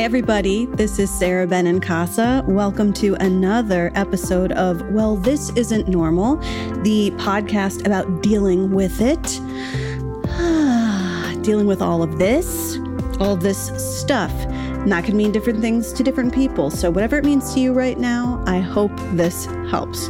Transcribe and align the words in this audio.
Hi, 0.00 0.04
everybody. 0.04 0.64
This 0.64 0.98
is 0.98 1.10
Sara 1.10 1.46
Benincasa. 1.46 2.42
Welcome 2.46 2.90
to 2.94 3.16
another 3.16 3.92
episode 3.94 4.50
of 4.52 4.80
Well, 4.90 5.14
This 5.14 5.50
Isn't 5.50 5.88
Normal, 5.88 6.36
the 6.84 7.10
podcast 7.18 7.84
about 7.84 8.22
dealing 8.22 8.70
with 8.70 9.02
it. 9.02 9.22
dealing 11.42 11.66
with 11.66 11.82
all 11.82 12.02
of 12.02 12.18
this, 12.18 12.78
all 13.20 13.34
of 13.34 13.42
this 13.42 13.68
stuff. 14.00 14.32
And 14.32 14.90
that 14.90 15.04
can 15.04 15.18
mean 15.18 15.32
different 15.32 15.60
things 15.60 15.92
to 15.92 16.02
different 16.02 16.32
people. 16.32 16.70
So, 16.70 16.90
whatever 16.90 17.18
it 17.18 17.24
means 17.26 17.52
to 17.52 17.60
you 17.60 17.74
right 17.74 17.98
now, 17.98 18.42
I 18.46 18.58
hope 18.58 18.96
this 19.12 19.44
helps. 19.68 20.08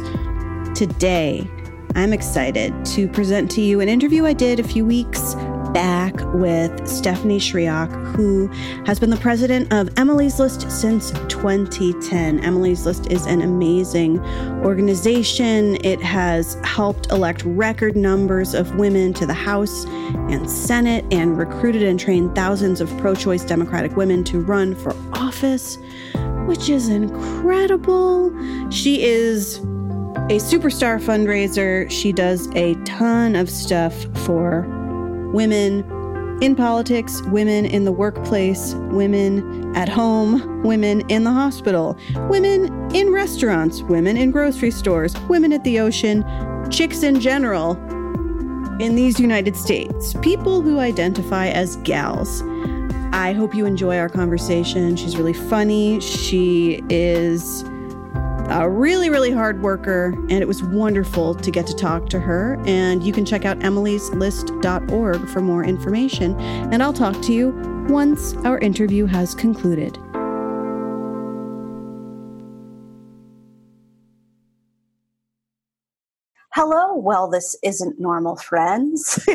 Today, 0.73 1.45
I'm 1.95 2.13
excited 2.13 2.73
to 2.85 3.09
present 3.09 3.51
to 3.51 3.61
you 3.61 3.81
an 3.81 3.89
interview 3.89 4.25
I 4.25 4.31
did 4.31 4.61
a 4.61 4.63
few 4.63 4.85
weeks 4.85 5.35
back 5.73 6.13
with 6.33 6.87
Stephanie 6.87 7.39
Schriock, 7.39 7.89
who 8.15 8.47
has 8.85 8.99
been 8.99 9.09
the 9.09 9.17
president 9.17 9.71
of 9.71 9.89
Emily's 9.97 10.39
List 10.39 10.69
since 10.71 11.11
2010. 11.27 12.39
Emily's 12.39 12.85
List 12.85 13.07
is 13.11 13.25
an 13.25 13.41
amazing 13.41 14.19
organization. 14.63 15.77
It 15.85 16.01
has 16.01 16.57
helped 16.63 17.11
elect 17.11 17.43
record 17.45 17.95
numbers 17.95 18.53
of 18.53 18.75
women 18.75 19.13
to 19.13 19.25
the 19.25 19.33
House 19.33 19.85
and 19.85 20.49
Senate 20.49 21.05
and 21.11 21.37
recruited 21.37 21.83
and 21.83 21.99
trained 21.99 22.35
thousands 22.35 22.81
of 22.81 22.89
pro 22.97 23.15
choice 23.15 23.43
Democratic 23.43 23.95
women 23.95 24.23
to 24.25 24.39
run 24.39 24.75
for 24.75 24.95
office, 25.13 25.77
which 26.45 26.69
is 26.69 26.89
incredible. 26.89 28.31
She 28.71 29.03
is 29.03 29.57
a 29.57 30.37
superstar 30.37 30.99
fundraiser. 31.01 31.89
She 31.89 32.11
does 32.11 32.47
a 32.55 32.75
ton 32.83 33.35
of 33.35 33.49
stuff 33.49 33.93
for 34.25 34.80
women 35.33 35.89
in 36.41 36.55
politics, 36.55 37.21
women 37.23 37.65
in 37.65 37.85
the 37.85 37.91
workplace, 37.91 38.73
women 38.89 39.75
at 39.75 39.87
home, 39.87 40.63
women 40.63 41.01
in 41.09 41.23
the 41.23 41.31
hospital, 41.31 41.97
women 42.29 42.65
in 42.95 43.11
restaurants, 43.11 43.83
women 43.83 44.17
in 44.17 44.31
grocery 44.31 44.71
stores, 44.71 45.15
women 45.29 45.53
at 45.53 45.63
the 45.63 45.79
ocean, 45.79 46.25
chicks 46.71 47.03
in 47.03 47.19
general 47.19 47.73
in 48.81 48.95
these 48.95 49.19
United 49.19 49.55
States, 49.55 50.15
people 50.21 50.61
who 50.61 50.79
identify 50.79 51.47
as 51.47 51.75
gals. 51.77 52.41
I 53.13 53.33
hope 53.33 53.53
you 53.53 53.65
enjoy 53.65 53.99
our 53.99 54.09
conversation. 54.09 54.95
She's 54.95 55.17
really 55.17 55.33
funny. 55.33 55.99
She 55.99 56.81
is 56.89 57.63
a 58.51 58.69
really, 58.69 59.09
really 59.09 59.31
hard 59.31 59.61
worker, 59.61 60.13
and 60.29 60.33
it 60.33 60.47
was 60.47 60.61
wonderful 60.61 61.33
to 61.33 61.51
get 61.51 61.65
to 61.67 61.73
talk 61.73 62.09
to 62.09 62.19
her. 62.19 62.61
And 62.65 63.01
you 63.01 63.13
can 63.13 63.25
check 63.25 63.45
out 63.45 63.59
emilyslist.org 63.59 65.29
for 65.29 65.41
more 65.41 65.63
information. 65.63 66.37
And 66.39 66.83
I'll 66.83 66.91
talk 66.91 67.21
to 67.23 67.33
you 67.33 67.51
once 67.87 68.33
our 68.43 68.59
interview 68.59 69.05
has 69.05 69.33
concluded. 69.33 69.97
Hello, 76.53 76.97
well, 76.97 77.29
this 77.29 77.57
isn't 77.63 77.99
normal, 77.99 78.35
friends. 78.35 79.17
uh, 79.29 79.33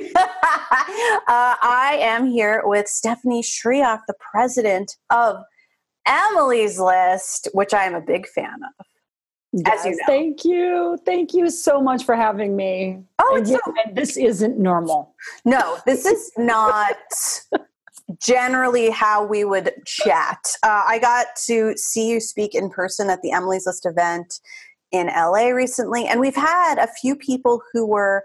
I 1.27 1.99
am 2.01 2.27
here 2.27 2.61
with 2.67 2.87
Stephanie 2.87 3.43
Schriock, 3.43 4.01
the 4.07 4.15
president 4.21 4.97
of 5.09 5.37
Emily's 6.07 6.79
List, 6.79 7.49
which 7.55 7.73
I 7.73 7.85
am 7.85 7.95
a 7.95 8.03
big 8.03 8.29
fan 8.29 8.59
of. 8.79 8.87
Yes, 9.65 9.85
you 9.85 9.93
know. 9.93 9.97
Thank 10.07 10.45
you. 10.45 10.99
Thank 11.07 11.33
you 11.33 11.49
so 11.51 11.81
much 11.81 12.05
for 12.05 12.15
having 12.15 12.57
me. 12.57 13.03
Oh, 13.19 13.37
and, 13.37 13.49
so- 13.49 13.59
and 13.85 13.97
this 13.97 14.17
isn't 14.17 14.59
normal. 14.59 15.15
No, 15.45 15.79
this 15.87 16.05
is 16.05 16.31
not 16.37 16.97
generally 18.21 18.91
how 18.91 19.25
we 19.25 19.45
would 19.45 19.73
chat. 19.87 20.39
Uh, 20.63 20.83
I 20.87 20.99
got 20.99 21.27
to 21.47 21.75
see 21.77 22.09
you 22.11 22.21
speak 22.21 22.55
in 22.55 22.69
person 22.69 23.09
at 23.09 23.23
the 23.23 23.33
Emily's 23.33 23.67
List 23.67 23.87
event 23.87 24.41
in 24.93 25.07
LA 25.09 25.49
recently, 25.49 26.07
and 26.07 26.21
we've 26.21 26.37
had 26.37 26.79
a 26.79 26.87
few 26.87 27.17
people 27.17 27.63
who 27.73 27.87
were 27.87 28.25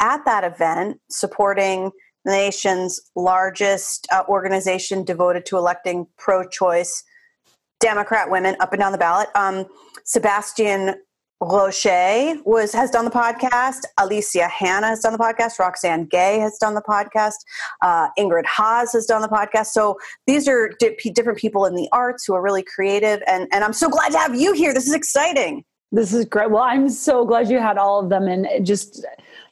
at 0.00 0.24
that 0.26 0.44
event 0.44 1.00
supporting 1.10 1.90
the 2.24 2.32
nation's 2.32 3.00
largest 3.16 4.06
uh, 4.12 4.22
organization 4.28 5.04
devoted 5.04 5.46
to 5.46 5.56
electing 5.56 6.06
pro 6.18 6.46
choice 6.46 7.02
Democrat 7.80 8.30
women 8.30 8.56
up 8.60 8.72
and 8.72 8.80
down 8.80 8.92
the 8.92 8.98
ballot. 8.98 9.28
Um, 9.34 9.66
Sebastian 10.06 10.94
Roche 11.40 12.40
was 12.46 12.72
has 12.72 12.90
done 12.90 13.04
the 13.04 13.10
podcast. 13.10 13.80
Alicia 13.98 14.48
Hanna 14.48 14.86
has 14.88 15.00
done 15.00 15.12
the 15.12 15.18
podcast. 15.18 15.58
Roxane 15.58 16.06
Gay 16.06 16.38
has 16.38 16.56
done 16.58 16.74
the 16.74 16.82
podcast. 16.82 17.34
Uh, 17.82 18.08
Ingrid 18.18 18.46
Haas 18.46 18.92
has 18.94 19.04
done 19.04 19.20
the 19.20 19.28
podcast. 19.28 19.66
So 19.66 19.98
these 20.26 20.48
are 20.48 20.70
di- 20.80 20.96
different 21.14 21.38
people 21.38 21.66
in 21.66 21.74
the 21.74 21.88
arts 21.92 22.24
who 22.24 22.34
are 22.34 22.42
really 22.42 22.64
creative, 22.64 23.22
and 23.26 23.48
and 23.52 23.62
I'm 23.64 23.74
so 23.74 23.90
glad 23.90 24.12
to 24.12 24.18
have 24.18 24.34
you 24.34 24.54
here. 24.54 24.72
This 24.72 24.86
is 24.86 24.94
exciting. 24.94 25.64
This 25.96 26.12
is 26.12 26.26
great. 26.26 26.50
Well, 26.50 26.62
I'm 26.62 26.90
so 26.90 27.24
glad 27.24 27.48
you 27.48 27.58
had 27.58 27.78
all 27.78 27.98
of 28.00 28.10
them, 28.10 28.28
and 28.28 28.66
just 28.66 29.02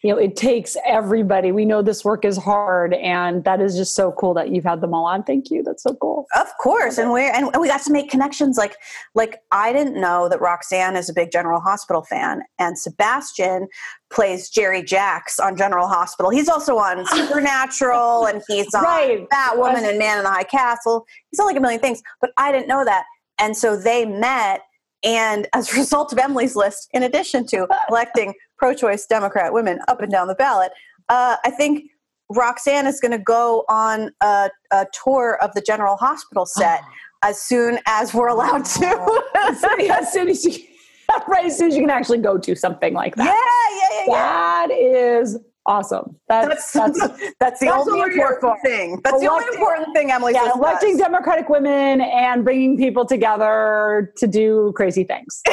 you 0.02 0.12
know 0.12 0.18
it 0.18 0.36
takes 0.36 0.76
everybody. 0.84 1.52
We 1.52 1.64
know 1.64 1.80
this 1.80 2.04
work 2.04 2.26
is 2.26 2.36
hard 2.36 2.92
and 2.92 3.42
that 3.44 3.62
is 3.62 3.76
just 3.76 3.94
so 3.94 4.12
cool 4.12 4.34
that 4.34 4.50
you've 4.50 4.64
had 4.64 4.82
them 4.82 4.92
all 4.92 5.06
on. 5.06 5.22
Thank 5.22 5.50
you. 5.50 5.62
That's 5.62 5.82
so 5.82 5.94
cool. 5.94 6.26
Of 6.36 6.48
course. 6.60 6.98
And 6.98 7.10
we 7.10 7.22
and 7.22 7.48
we 7.58 7.66
got 7.66 7.80
to 7.84 7.92
make 7.92 8.10
connections. 8.10 8.58
Like 8.58 8.76
like 9.14 9.38
i 9.52 9.72
didn't 9.72 9.98
know 9.98 10.28
that 10.28 10.42
Roxanne 10.42 10.96
is 10.96 11.08
a 11.08 11.14
big 11.14 11.30
general 11.32 11.60
hospital 11.60 12.02
fan 12.02 12.42
and 12.58 12.78
sebastian 12.78 13.66
plays 14.10 14.50
jerry 14.50 14.82
jacks 14.82 15.40
on 15.40 15.56
general 15.56 15.88
hospital. 15.88 16.30
He's 16.30 16.50
also 16.50 16.76
on 16.76 17.06
supernatural 17.16 18.26
and 18.26 18.42
he's 18.46 18.74
on 18.74 18.84
right. 18.84 19.26
woman 19.56 19.86
and 19.86 19.98
man 19.98 20.18
in 20.18 20.24
the 20.24 20.30
high 20.30 20.44
castle. 20.44 21.06
He's 21.30 21.40
on 21.40 21.46
like 21.46 21.56
a 21.56 21.60
million 21.60 21.80
things 21.80 22.02
but 22.20 22.32
i 22.36 22.52
didn't 22.52 22.68
know 22.68 22.84
that. 22.84 23.04
And 23.38 23.56
so 23.56 23.76
they 23.76 24.04
met 24.04 24.60
and 25.04 25.46
as 25.52 25.72
a 25.72 25.78
result 25.78 26.12
of 26.12 26.18
Emily's 26.18 26.56
list, 26.56 26.88
in 26.92 27.02
addition 27.02 27.46
to 27.48 27.68
electing 27.88 28.34
pro 28.56 28.74
choice 28.74 29.06
Democrat 29.06 29.52
women 29.52 29.78
up 29.88 30.00
and 30.00 30.10
down 30.10 30.28
the 30.28 30.34
ballot, 30.34 30.72
uh, 31.08 31.36
I 31.44 31.50
think 31.50 31.90
Roxanne 32.30 32.86
is 32.86 33.00
going 33.00 33.12
to 33.12 33.18
go 33.18 33.64
on 33.68 34.10
a, 34.22 34.50
a, 34.72 34.86
tour 35.04 35.38
of 35.42 35.52
the 35.52 35.60
General 35.60 35.96
Hospital 35.96 36.46
set 36.46 36.80
oh. 36.82 36.88
as 37.28 37.40
soon 37.40 37.78
as 37.86 38.14
we're 38.14 38.28
allowed 38.28 38.64
to. 38.64 39.22
as 39.36 40.12
soon 40.12 40.28
as 40.28 40.44
you, 40.44 40.64
right, 41.28 41.46
as 41.46 41.58
soon 41.58 41.68
as 41.68 41.76
you 41.76 41.82
can 41.82 41.90
actually 41.90 42.18
go 42.18 42.38
to 42.38 42.54
something 42.54 42.94
like 42.94 43.14
that. 43.16 43.24
Yeah, 43.24 43.78
yeah, 43.78 43.98
yeah. 43.98 44.12
yeah. 44.12 44.66
That 44.66 44.70
is 44.70 45.38
awesome. 45.66 46.16
That's 46.28 46.72
that's, 46.72 46.98
that's, 46.98 47.32
that's 47.40 47.60
the 47.60 47.66
that's 47.66 47.88
only 47.88 48.02
important 48.02 48.62
thing. 48.62 49.00
That's 49.02 49.22
electing, 49.22 49.28
the 49.28 49.32
only 49.32 49.46
important 49.54 49.94
thing, 49.94 50.10
Emily. 50.10 50.32
Yeah, 50.34 50.52
electing 50.54 50.96
does. 50.96 51.00
Democratic 51.00 51.48
women 51.48 52.00
and 52.00 52.44
bringing 52.44 52.76
people 52.76 53.04
together 53.04 54.12
to 54.16 54.26
do 54.26 54.72
crazy 54.76 55.04
things. 55.04 55.42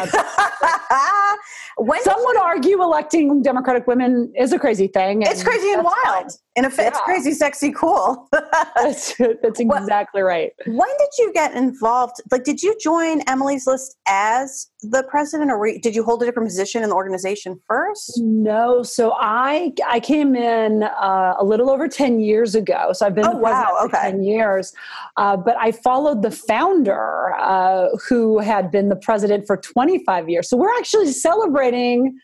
Some 2.03 2.19
would 2.25 2.37
argue 2.37 2.81
electing 2.81 3.41
Democratic 3.41 3.87
women 3.87 4.31
is 4.37 4.53
a 4.53 4.59
crazy 4.59 4.87
thing. 4.87 5.23
It's 5.23 5.43
crazy 5.43 5.71
and 5.71 5.83
wild. 5.83 5.95
Fine. 6.03 6.29
In 6.57 6.65
a, 6.65 6.69
yeah. 6.69 6.89
it's 6.89 6.99
crazy, 7.01 7.31
sexy, 7.31 7.71
cool. 7.71 8.27
that's, 8.75 9.15
that's 9.15 9.59
exactly 9.59 10.21
right. 10.21 10.51
When 10.65 10.89
did 10.99 11.09
you 11.17 11.31
get 11.31 11.53
involved? 11.53 12.17
Like, 12.29 12.43
did 12.43 12.61
you 12.61 12.77
join 12.77 13.21
Emily's 13.21 13.65
List 13.65 13.95
as 14.05 14.67
the 14.81 15.03
president, 15.09 15.49
or 15.49 15.65
did 15.81 15.95
you 15.95 16.03
hold 16.03 16.21
a 16.23 16.25
different 16.25 16.49
position 16.49 16.83
in 16.83 16.89
the 16.89 16.95
organization 16.95 17.57
first? 17.67 18.19
No. 18.21 18.83
So 18.83 19.13
I 19.17 19.71
I 19.87 20.01
came 20.01 20.35
in 20.35 20.83
uh, 20.83 21.35
a 21.39 21.45
little 21.45 21.69
over 21.69 21.87
10 21.87 22.19
years 22.19 22.53
ago. 22.53 22.91
So 22.91 23.05
I've 23.05 23.15
been 23.15 23.27
oh, 23.27 23.37
wow. 23.37 23.77
okay. 23.85 24.11
10 24.11 24.23
years. 24.23 24.73
Uh, 25.15 25.37
but 25.37 25.55
I 25.57 25.71
followed 25.71 26.21
the 26.21 26.31
founder 26.31 27.33
uh, 27.39 27.87
who 28.09 28.39
had 28.39 28.71
been 28.71 28.89
the 28.89 28.97
president 28.97 29.47
for 29.47 29.55
25 29.55 30.27
years. 30.27 30.49
So 30.49 30.57
we're 30.57 30.75
actually 30.77 31.11
celebrating 31.13 32.19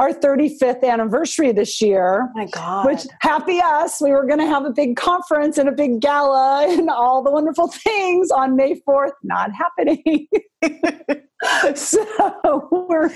our 0.00 0.14
35th 0.14 0.82
anniversary 0.82 1.52
this 1.52 1.82
year. 1.82 2.30
Oh 2.30 2.32
my 2.34 2.46
God. 2.46 2.86
Which 2.86 3.06
happy 3.20 3.60
us. 3.62 4.00
We 4.00 4.12
were 4.12 4.26
going 4.26 4.38
to 4.38 4.46
have 4.46 4.64
a 4.64 4.70
big 4.70 4.96
conference 4.96 5.58
and 5.58 5.68
a 5.68 5.72
big 5.72 6.00
gala 6.00 6.66
and 6.66 6.88
all 6.88 7.22
the 7.22 7.30
wonderful 7.30 7.68
things 7.68 8.30
on 8.30 8.56
May 8.56 8.80
4th. 8.88 9.12
Not 9.22 9.50
happening. 9.52 10.26
so 11.74 12.68
we're 12.70 13.10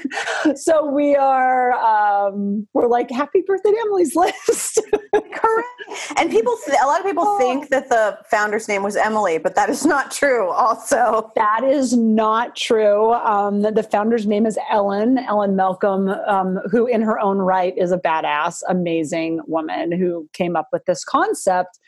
so 0.54 0.86
we 0.86 1.14
are 1.14 1.72
um 1.72 2.66
we're 2.72 2.86
like 2.86 3.10
happy 3.10 3.42
birthday 3.46 3.70
to 3.70 3.78
emily's 3.86 4.16
list. 4.16 4.80
Correct. 5.12 5.68
And 6.16 6.30
people 6.30 6.56
a 6.82 6.86
lot 6.86 7.00
of 7.00 7.06
people 7.06 7.24
oh. 7.26 7.38
think 7.38 7.68
that 7.68 7.90
the 7.90 8.18
founder's 8.30 8.66
name 8.66 8.82
was 8.82 8.96
emily 8.96 9.36
but 9.36 9.54
that 9.56 9.68
is 9.68 9.84
not 9.84 10.10
true 10.10 10.48
also. 10.50 11.30
That 11.36 11.64
is 11.64 11.94
not 11.94 12.56
true. 12.56 13.12
Um 13.12 13.60
the, 13.60 13.70
the 13.70 13.82
founder's 13.82 14.26
name 14.26 14.46
is 14.46 14.58
ellen 14.70 15.18
ellen 15.18 15.54
malcolm 15.54 16.08
um, 16.08 16.60
who 16.70 16.86
in 16.86 17.02
her 17.02 17.20
own 17.20 17.38
right 17.38 17.76
is 17.76 17.92
a 17.92 17.98
badass 17.98 18.62
amazing 18.68 19.40
woman 19.46 19.92
who 19.92 20.28
came 20.32 20.56
up 20.56 20.68
with 20.72 20.84
this 20.86 21.04
concept 21.04 21.78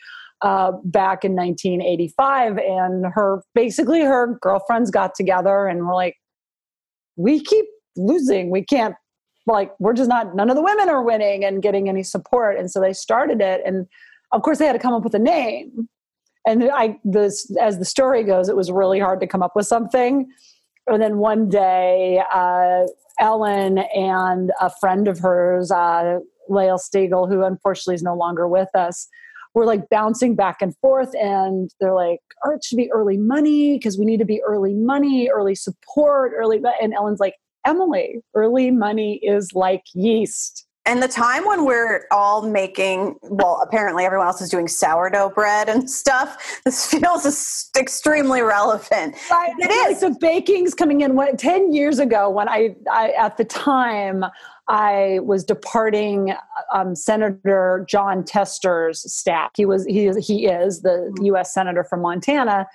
uh, 0.42 0.72
back 0.84 1.24
in 1.24 1.34
1985 1.34 2.58
and 2.58 3.06
her 3.14 3.42
basically 3.54 4.02
her 4.02 4.38
girlfriends 4.40 4.90
got 4.90 5.14
together 5.14 5.66
and 5.66 5.86
were 5.86 5.94
like 5.94 6.16
we 7.16 7.42
keep 7.42 7.64
losing. 7.96 8.50
We 8.50 8.62
can't 8.62 8.94
like 9.46 9.72
we're 9.78 9.94
just 9.94 10.08
not 10.08 10.34
none 10.34 10.50
of 10.50 10.56
the 10.56 10.62
women 10.62 10.88
are 10.88 11.02
winning 11.02 11.44
and 11.44 11.62
getting 11.62 11.88
any 11.88 12.02
support 12.02 12.58
and 12.58 12.70
so 12.70 12.80
they 12.80 12.92
started 12.92 13.40
it 13.40 13.62
and 13.64 13.86
of 14.32 14.42
course 14.42 14.58
they 14.58 14.66
had 14.66 14.72
to 14.72 14.78
come 14.78 14.92
up 14.92 15.04
with 15.04 15.14
a 15.14 15.20
name 15.20 15.88
and 16.46 16.70
I 16.72 16.98
this 17.04 17.54
as 17.60 17.78
the 17.78 17.84
story 17.84 18.22
goes, 18.22 18.48
it 18.48 18.56
was 18.56 18.70
really 18.70 19.00
hard 19.00 19.20
to 19.20 19.26
come 19.26 19.42
up 19.42 19.56
with 19.56 19.66
something. 19.66 20.30
And 20.86 21.02
then 21.02 21.18
one 21.18 21.48
day, 21.48 22.22
uh, 22.32 22.84
Ellen 23.18 23.78
and 23.78 24.52
a 24.60 24.70
friend 24.80 25.08
of 25.08 25.18
hers, 25.18 25.72
uh, 25.72 26.20
Lael 26.48 26.78
Stegall, 26.78 27.28
who 27.28 27.42
unfortunately 27.42 27.96
is 27.96 28.02
no 28.04 28.14
longer 28.14 28.46
with 28.46 28.68
us, 28.74 29.08
were 29.56 29.64
like 29.64 29.88
bouncing 29.88 30.36
back 30.36 30.60
and 30.60 30.76
forth. 30.76 31.08
And 31.14 31.70
they're 31.80 31.94
like, 31.94 32.20
oh, 32.44 32.52
it 32.52 32.62
should 32.62 32.76
be 32.76 32.92
early 32.92 33.16
money 33.16 33.78
because 33.78 33.98
we 33.98 34.04
need 34.04 34.18
to 34.18 34.26
be 34.26 34.42
early 34.46 34.74
money, 34.74 35.30
early 35.30 35.54
support, 35.54 36.32
early. 36.36 36.60
And 36.80 36.92
Ellen's 36.92 37.20
like, 37.20 37.34
Emily, 37.66 38.20
early 38.34 38.70
money 38.70 39.18
is 39.22 39.52
like 39.54 39.82
yeast. 39.94 40.66
And 40.84 41.02
the 41.02 41.08
time 41.08 41.44
when 41.46 41.64
we're 41.64 42.04
all 42.12 42.42
making, 42.48 43.16
well, 43.22 43.60
apparently 43.60 44.04
everyone 44.04 44.28
else 44.28 44.40
is 44.40 44.50
doing 44.50 44.68
sourdough 44.68 45.30
bread 45.30 45.68
and 45.68 45.90
stuff, 45.90 46.60
this 46.64 46.86
feels 46.86 47.70
extremely 47.76 48.42
relevant. 48.42 49.16
Right. 49.28 49.52
It 49.58 49.70
is. 49.70 50.02
Like 50.02 50.12
the 50.12 50.18
baking's 50.20 50.74
coming 50.74 51.00
in. 51.00 51.16
What, 51.16 51.38
10 51.38 51.72
years 51.72 51.98
ago, 51.98 52.30
when 52.30 52.48
I, 52.48 52.76
I 52.92 53.10
at 53.18 53.36
the 53.36 53.44
time, 53.44 54.24
I 54.68 55.20
was 55.22 55.44
departing 55.44 56.34
um, 56.72 56.94
Senator 56.94 57.86
Jon 57.88 58.24
Tester's 58.24 59.12
staff. 59.12 59.52
He 59.54 59.64
was 59.64 59.84
he 59.86 60.06
is, 60.06 60.26
he 60.26 60.46
is 60.46 60.82
the 60.82 61.16
U.S. 61.22 61.54
senator 61.54 61.84
from 61.84 62.02
Montana, 62.02 62.66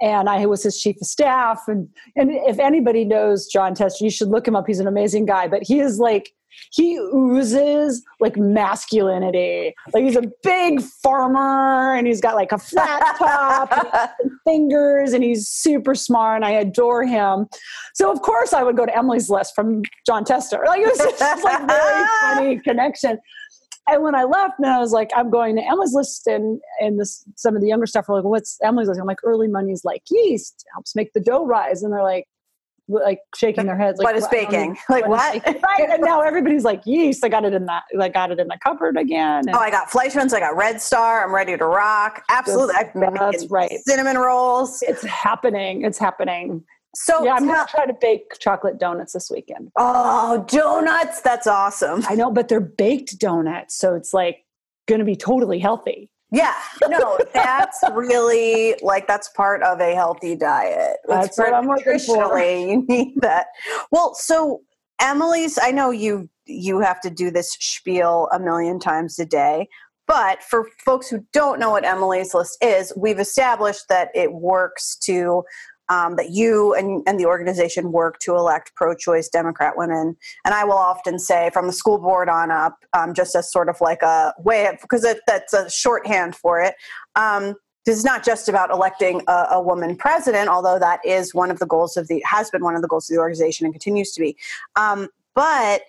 and 0.00 0.28
I 0.28 0.46
was 0.46 0.62
his 0.62 0.80
chief 0.80 0.96
of 1.00 1.06
staff. 1.06 1.62
And 1.66 1.88
and 2.16 2.30
if 2.30 2.58
anybody 2.58 3.04
knows 3.04 3.46
Jon 3.46 3.74
Tester, 3.74 4.04
you 4.04 4.10
should 4.10 4.28
look 4.28 4.46
him 4.46 4.54
up. 4.54 4.66
He's 4.66 4.80
an 4.80 4.86
amazing 4.86 5.26
guy. 5.26 5.48
But 5.48 5.64
he 5.64 5.80
is 5.80 5.98
like 5.98 6.32
he 6.72 6.96
oozes 6.96 8.02
like 8.20 8.36
masculinity. 8.36 9.74
Like 9.92 10.04
he's 10.04 10.16
a 10.16 10.30
big 10.42 10.80
farmer 10.80 11.94
and 11.94 12.06
he's 12.06 12.20
got 12.20 12.34
like 12.34 12.52
a 12.52 12.58
flat 12.58 13.16
top 13.18 13.72
and 14.20 14.30
fingers 14.44 15.12
and 15.12 15.22
he's 15.22 15.48
super 15.48 15.94
smart 15.94 16.36
and 16.36 16.44
I 16.44 16.52
adore 16.52 17.04
him. 17.04 17.46
So 17.94 18.10
of 18.10 18.22
course 18.22 18.52
I 18.52 18.62
would 18.62 18.76
go 18.76 18.86
to 18.86 18.96
Emily's 18.96 19.30
list 19.30 19.54
from 19.54 19.82
Jon 20.06 20.24
Tester. 20.24 20.64
Like 20.72 20.80
it 20.80 20.86
was 20.86 21.18
just 21.18 21.44
like 21.44 21.68
very 21.68 22.06
funny 22.20 22.58
connection. 22.60 23.18
And 23.88 24.02
when 24.02 24.14
I 24.14 24.24
left, 24.24 24.54
and 24.58 24.66
I 24.66 24.78
was 24.78 24.92
like, 24.92 25.10
I'm 25.14 25.28
going 25.28 25.56
to 25.56 25.62
Emily's 25.62 25.92
list, 25.92 26.26
and 26.26 26.60
and 26.80 26.98
this 26.98 27.24
some 27.36 27.56
of 27.56 27.60
the 27.60 27.68
younger 27.68 27.84
stuff 27.84 28.08
were 28.08 28.14
like, 28.16 28.24
"What's 28.24 28.58
Emily's 28.62 28.88
list?" 28.88 29.00
I'm 29.00 29.06
like, 29.06 29.22
"Early 29.24 29.48
money's 29.48 29.84
like 29.84 30.02
yeast 30.08 30.64
helps 30.72 30.94
make 30.94 31.12
the 31.12 31.20
dough 31.20 31.44
rise," 31.44 31.82
and 31.82 31.92
they're 31.92 32.02
like, 32.02 32.26
like 32.92 33.20
shaking 33.34 33.66
their 33.66 33.76
heads 33.76 33.98
like 33.98 34.06
what 34.06 34.16
is 34.16 34.26
baking? 34.28 34.76
like 34.88 35.06
what, 35.06 35.34
what? 35.34 35.62
right 35.62 35.88
and 35.90 36.02
now 36.02 36.20
everybody's 36.20 36.64
like 36.64 36.82
yeast 36.84 37.24
i 37.24 37.28
got 37.28 37.44
it 37.44 37.52
in 37.52 37.66
that 37.66 37.84
i 38.00 38.08
got 38.08 38.30
it 38.30 38.38
in 38.38 38.48
the 38.48 38.58
cupboard 38.62 38.96
again 38.96 39.42
and 39.46 39.56
oh 39.56 39.58
i 39.58 39.70
got 39.70 39.88
fleischmann's 39.90 40.32
i 40.32 40.40
got 40.40 40.56
red 40.56 40.80
star 40.80 41.24
i'm 41.24 41.34
ready 41.34 41.56
to 41.56 41.64
rock. 41.64 42.22
Absolutely 42.28 42.74
that's, 42.94 43.46
right. 43.46 43.70
cinnamon 43.86 44.16
rolls. 44.18 44.82
It's 44.82 45.02
happening 45.04 45.84
it's 45.84 45.98
happening. 45.98 46.64
So 46.94 47.24
yeah 47.24 47.34
i'm 47.34 47.46
gonna 47.46 47.66
try 47.70 47.86
to 47.86 47.94
bake 47.94 48.38
chocolate 48.38 48.78
donuts 48.78 49.12
this 49.12 49.30
weekend. 49.30 49.70
Oh 49.76 50.44
donuts? 50.48 51.20
That's 51.20 51.46
awesome. 51.46 52.04
I 52.08 52.14
know 52.14 52.30
but 52.30 52.48
they're 52.48 52.60
baked 52.60 53.18
donuts 53.18 53.76
so 53.76 53.94
it's 53.94 54.12
like 54.12 54.44
gonna 54.86 55.04
be 55.04 55.16
totally 55.16 55.58
healthy 55.58 56.10
yeah, 56.32 56.54
no, 56.88 57.18
that's 57.34 57.80
really 57.92 58.74
like 58.82 59.06
that's 59.06 59.28
part 59.30 59.62
of 59.62 59.80
a 59.80 59.94
healthy 59.94 60.34
diet. 60.34 60.96
That's 61.06 61.36
what 61.36 61.52
I'm 61.52 61.66
looking 61.66 61.98
for. 61.98 62.38
You 62.38 62.86
need 62.88 63.20
that. 63.20 63.46
Well, 63.90 64.14
so 64.14 64.62
Emily's, 65.00 65.58
I 65.60 65.70
know 65.72 65.90
you 65.90 66.30
you 66.46 66.80
have 66.80 67.00
to 67.02 67.10
do 67.10 67.30
this 67.30 67.52
spiel 67.52 68.28
a 68.32 68.40
million 68.40 68.80
times 68.80 69.18
a 69.18 69.26
day, 69.26 69.68
but 70.06 70.42
for 70.42 70.68
folks 70.84 71.08
who 71.08 71.24
don't 71.32 71.60
know 71.60 71.70
what 71.70 71.84
Emily's 71.84 72.34
list 72.34 72.56
is, 72.62 72.92
we've 72.96 73.20
established 73.20 73.88
that 73.88 74.08
it 74.14 74.32
works 74.32 74.96
to 75.04 75.42
um, 75.88 76.16
that 76.16 76.30
you 76.30 76.74
and, 76.74 77.02
and 77.06 77.18
the 77.18 77.26
organization 77.26 77.92
work 77.92 78.18
to 78.20 78.34
elect 78.34 78.72
pro 78.74 78.94
choice 78.94 79.28
Democrat 79.28 79.74
women. 79.76 80.16
And 80.44 80.54
I 80.54 80.64
will 80.64 80.72
often 80.72 81.18
say 81.18 81.50
from 81.52 81.66
the 81.66 81.72
school 81.72 81.98
board 81.98 82.28
on 82.28 82.50
up, 82.50 82.76
um, 82.92 83.14
just 83.14 83.34
as 83.34 83.50
sort 83.50 83.68
of 83.68 83.80
like 83.80 84.02
a 84.02 84.34
way 84.38 84.66
of, 84.66 84.80
because 84.80 85.06
that's 85.26 85.52
a 85.52 85.68
shorthand 85.70 86.36
for 86.36 86.60
it. 86.60 86.74
Um, 87.16 87.54
this 87.84 87.98
is 87.98 88.04
not 88.04 88.24
just 88.24 88.48
about 88.48 88.70
electing 88.70 89.22
a, 89.26 89.46
a, 89.52 89.62
woman 89.62 89.96
president, 89.96 90.48
although 90.48 90.78
that 90.78 91.00
is 91.04 91.34
one 91.34 91.50
of 91.50 91.58
the 91.58 91.66
goals 91.66 91.96
of 91.96 92.06
the 92.06 92.22
has 92.24 92.48
been 92.48 92.62
one 92.62 92.76
of 92.76 92.82
the 92.82 92.88
goals 92.88 93.10
of 93.10 93.14
the 93.14 93.20
organization 93.20 93.66
and 93.66 93.74
continues 93.74 94.12
to 94.12 94.20
be. 94.20 94.36
Um, 94.76 95.08
but 95.34 95.82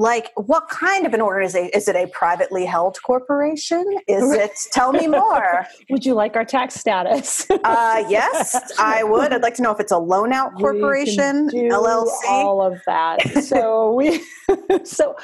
like 0.00 0.30
what 0.36 0.66
kind 0.70 1.04
of 1.04 1.12
an 1.12 1.20
organization 1.20 1.70
is 1.74 1.86
it 1.86 1.94
a 1.94 2.06
privately 2.06 2.64
held 2.64 2.96
corporation? 3.02 3.84
Is 4.08 4.32
it 4.32 4.52
tell 4.72 4.92
me 4.92 5.06
more. 5.06 5.66
Would 5.90 6.06
you 6.06 6.14
like 6.14 6.36
our 6.36 6.44
tax 6.44 6.74
status? 6.74 7.46
Uh, 7.50 8.04
yes 8.08 8.56
i 8.78 9.04
would. 9.04 9.32
I'd 9.32 9.42
like 9.42 9.54
to 9.56 9.62
know 9.62 9.70
if 9.72 9.78
it's 9.78 9.92
a 9.92 9.98
loan 9.98 10.32
out 10.32 10.54
corporation 10.54 11.50
llc 11.50 12.24
all 12.24 12.62
of 12.62 12.80
that. 12.86 13.20
So 13.44 13.92
we 13.92 14.24
so 14.84 15.16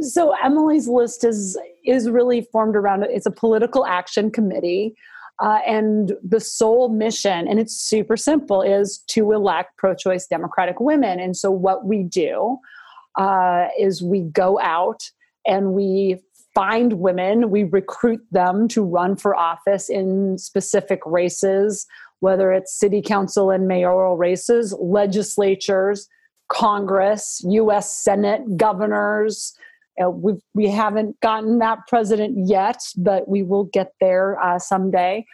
so 0.00 0.34
emily's 0.42 0.88
list 0.88 1.22
is 1.22 1.56
is 1.84 2.10
really 2.10 2.42
formed 2.50 2.74
around 2.74 3.04
it's 3.04 3.26
a 3.26 3.30
political 3.30 3.86
action 3.86 4.32
committee 4.32 4.96
uh, 5.40 5.58
and 5.66 6.12
the 6.22 6.38
sole 6.38 6.88
mission, 6.88 7.48
and 7.48 7.58
it's 7.58 7.74
super 7.74 8.16
simple, 8.16 8.62
is 8.62 8.98
to 9.08 9.32
elect 9.32 9.76
pro 9.76 9.92
choice 9.92 10.28
Democratic 10.28 10.78
women. 10.78 11.18
And 11.18 11.36
so, 11.36 11.50
what 11.50 11.86
we 11.86 12.04
do 12.04 12.60
uh, 13.16 13.68
is 13.78 14.02
we 14.02 14.20
go 14.20 14.60
out 14.60 15.10
and 15.46 15.72
we 15.72 16.20
find 16.54 16.94
women, 16.94 17.50
we 17.50 17.64
recruit 17.64 18.20
them 18.30 18.68
to 18.68 18.82
run 18.82 19.16
for 19.16 19.34
office 19.34 19.88
in 19.88 20.38
specific 20.38 21.00
races, 21.04 21.86
whether 22.20 22.52
it's 22.52 22.78
city 22.78 23.02
council 23.02 23.50
and 23.50 23.66
mayoral 23.66 24.16
races, 24.16 24.74
legislatures, 24.80 26.08
Congress, 26.48 27.42
US 27.44 27.96
Senate, 27.96 28.56
governors. 28.56 29.54
Uh, 30.02 30.10
we've, 30.10 30.40
we 30.54 30.68
haven't 30.68 31.18
gotten 31.20 31.58
that 31.58 31.78
president 31.88 32.48
yet, 32.48 32.80
but 32.96 33.28
we 33.28 33.42
will 33.42 33.64
get 33.64 33.92
there 34.00 34.40
uh, 34.40 34.58
someday. 34.58 35.24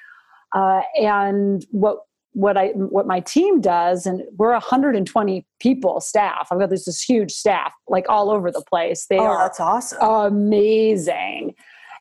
Uh, 0.54 0.80
and 0.96 1.66
what 1.70 1.99
what 2.32 2.56
I 2.56 2.68
what 2.68 3.06
my 3.06 3.20
team 3.20 3.60
does, 3.60 4.06
and 4.06 4.22
we're 4.37 4.52
120 4.52 5.46
people 5.60 6.00
staff. 6.00 6.49
I've 6.50 6.58
got 6.58 6.70
this, 6.70 6.84
this 6.84 7.02
huge 7.02 7.32
staff 7.32 7.72
like 7.88 8.06
all 8.08 8.30
over 8.30 8.50
the 8.50 8.62
place. 8.62 9.06
They 9.08 9.18
oh, 9.18 9.25
are 9.25 9.38
that's 9.38 9.60
awesome, 9.60 9.99
amazing. 10.02 11.54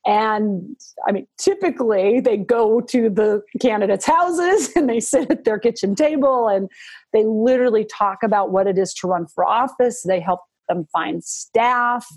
And 0.06 0.78
I 1.08 1.12
mean, 1.12 1.28
typically 1.38 2.20
they 2.20 2.38
go 2.38 2.80
to 2.82 3.10
the 3.10 3.42
candidates' 3.62 4.06
houses 4.06 4.72
and 4.76 4.90
they 4.90 5.00
sit 5.00 5.30
at 5.30 5.44
their 5.44 5.60
kitchen 5.60 5.96
table 5.96 6.48
and 6.48 6.70
they 7.12 7.26
literally 7.26 7.86
talk 7.86 8.20
about 8.24 8.52
what 8.52 8.68
it 8.68 8.78
is 8.78 8.94
to 8.96 9.08
run 9.08 9.28
for 9.28 9.46
office. 9.46 10.04
They 10.08 10.20
help 10.20 10.42
them 10.68 10.86
find 10.94 11.24
staff, 11.24 12.08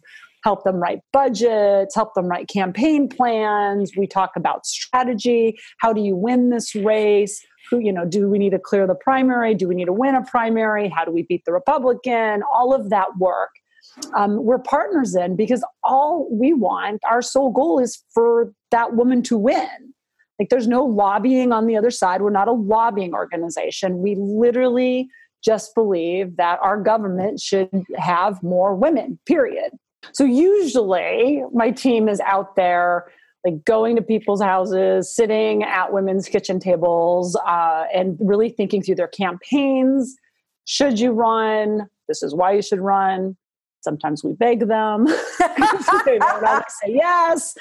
help 0.45 0.64
them 0.64 0.76
write 0.76 1.00
budgets, 1.12 1.95
help 1.95 2.14
them 2.14 2.26
write 2.26 2.49
campaign 2.49 3.09
plans. 3.09 3.92
We 3.97 4.07
talk 4.07 4.33
about 4.37 4.66
strategy. 4.66 5.59
How 5.78 5.92
do 5.92 6.00
you 6.00 6.14
win 6.14 6.50
this 6.50 6.75
race? 6.75 7.45
You 7.79 7.93
know 7.93 8.05
do 8.05 8.29
we 8.29 8.38
need 8.38 8.50
to 8.50 8.59
clear 8.59 8.87
the 8.87 8.95
primary? 8.95 9.55
Do 9.55 9.69
we 9.69 9.75
need 9.75 9.87
to 9.87 9.93
win 9.93 10.14
a 10.14 10.23
primary? 10.23 10.88
How 10.88 11.05
do 11.05 11.12
we 11.12 11.23
beat 11.23 11.45
the 11.45 11.52
republican? 11.52 12.43
All 12.52 12.75
of 12.75 12.91
that 12.91 13.17
work 13.19 13.50
um, 14.14 14.45
we're 14.45 14.59
partners 14.59 15.14
in 15.14 15.37
because 15.37 15.64
all 15.83 16.29
we 16.31 16.52
want 16.52 17.02
our 17.09 17.23
sole 17.23 17.50
goal 17.50 17.79
is 17.79 18.02
for 18.12 18.52
that 18.71 18.95
woman 18.95 19.23
to 19.25 19.37
win. 19.37 19.69
Like 20.38 20.49
there's 20.49 20.69
no 20.69 20.85
lobbying 20.85 21.52
on 21.52 21.67
the 21.67 21.76
other 21.76 21.91
side. 21.91 22.23
We're 22.23 22.31
not 22.31 22.49
a 22.49 22.52
lobbying 22.52 23.14
organization. 23.14 23.99
We 23.99 24.17
literally 24.19 25.09
just 25.45 25.75
believe 25.75 26.37
that 26.37 26.59
our 26.62 26.81
government 26.81 27.41
should 27.41 27.69
have 27.97 28.43
more 28.43 28.75
women 28.75 29.19
period. 29.26 29.73
So 30.12 30.25
usually 30.25 31.43
my 31.52 31.71
team 31.71 32.09
is 32.09 32.21
out 32.21 32.57
there 32.57 33.07
like 33.45 33.65
going 33.65 33.97
to 33.97 34.03
people's 34.03 34.41
houses, 34.41 35.15
sitting 35.15 35.63
at 35.63 35.93
women's 35.93 36.29
kitchen 36.29 36.61
tables, 36.61 37.37
uh, 37.47 37.85
and 37.93 38.17
really 38.21 38.49
thinking 38.49 38.83
through 38.83 38.95
their 38.95 39.09
campaigns. 39.09 40.17
Should 40.65 41.01
you 41.01 41.13
run? 41.13 41.89
This 42.09 42.23
is 42.23 42.35
why 42.35 42.53
you 42.53 42.63
should 42.63 42.81
run. 42.81 43.37
Sometimes 43.81 44.23
we 44.23 44.35
beg 44.35 44.69
them. 44.69 45.07
they 46.07 46.19
don't 46.19 46.45
always 46.45 46.63
say 46.83 46.93
yes. 46.93 47.57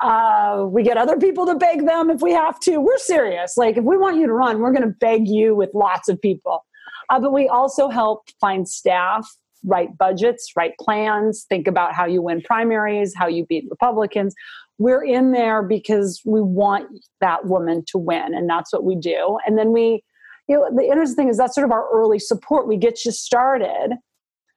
Uh, 0.00 0.66
we 0.68 0.82
get 0.82 0.96
other 0.96 1.16
people 1.16 1.46
to 1.46 1.54
beg 1.54 1.86
them 1.86 2.10
if 2.10 2.20
we 2.20 2.32
have 2.32 2.58
to. 2.60 2.78
We're 2.78 2.98
serious. 2.98 3.56
Like, 3.56 3.76
if 3.76 3.84
we 3.84 3.96
want 3.96 4.16
you 4.16 4.26
to 4.26 4.32
run, 4.32 4.58
we're 4.58 4.72
going 4.72 4.88
to 4.88 4.96
beg 5.00 5.28
you 5.28 5.54
with 5.54 5.70
lots 5.72 6.08
of 6.08 6.20
people. 6.20 6.64
Uh, 7.08 7.20
but 7.20 7.32
we 7.32 7.46
also 7.46 7.88
help 7.88 8.28
find 8.40 8.68
staff 8.68 9.36
write 9.64 9.96
budgets, 9.98 10.52
write 10.56 10.72
plans, 10.80 11.44
think 11.48 11.66
about 11.66 11.94
how 11.94 12.06
you 12.06 12.22
win 12.22 12.40
primaries, 12.42 13.14
how 13.14 13.26
you 13.26 13.44
beat 13.46 13.66
Republicans 13.70 14.34
we're 14.80 15.04
in 15.04 15.32
there 15.32 15.62
because 15.62 16.22
we 16.24 16.40
want 16.40 16.88
that 17.20 17.44
woman 17.44 17.84
to 17.86 17.98
win 17.98 18.34
and 18.34 18.48
that's 18.48 18.72
what 18.72 18.82
we 18.82 18.96
do. 18.96 19.38
And 19.46 19.56
then 19.56 19.72
we 19.72 20.02
you 20.48 20.56
know 20.56 20.68
the 20.74 20.84
interesting 20.84 21.16
thing 21.16 21.28
is 21.28 21.36
that's 21.36 21.54
sort 21.54 21.66
of 21.66 21.70
our 21.70 21.86
early 21.92 22.18
support. 22.18 22.66
We 22.66 22.78
get 22.78 23.04
you 23.04 23.12
started 23.12 23.92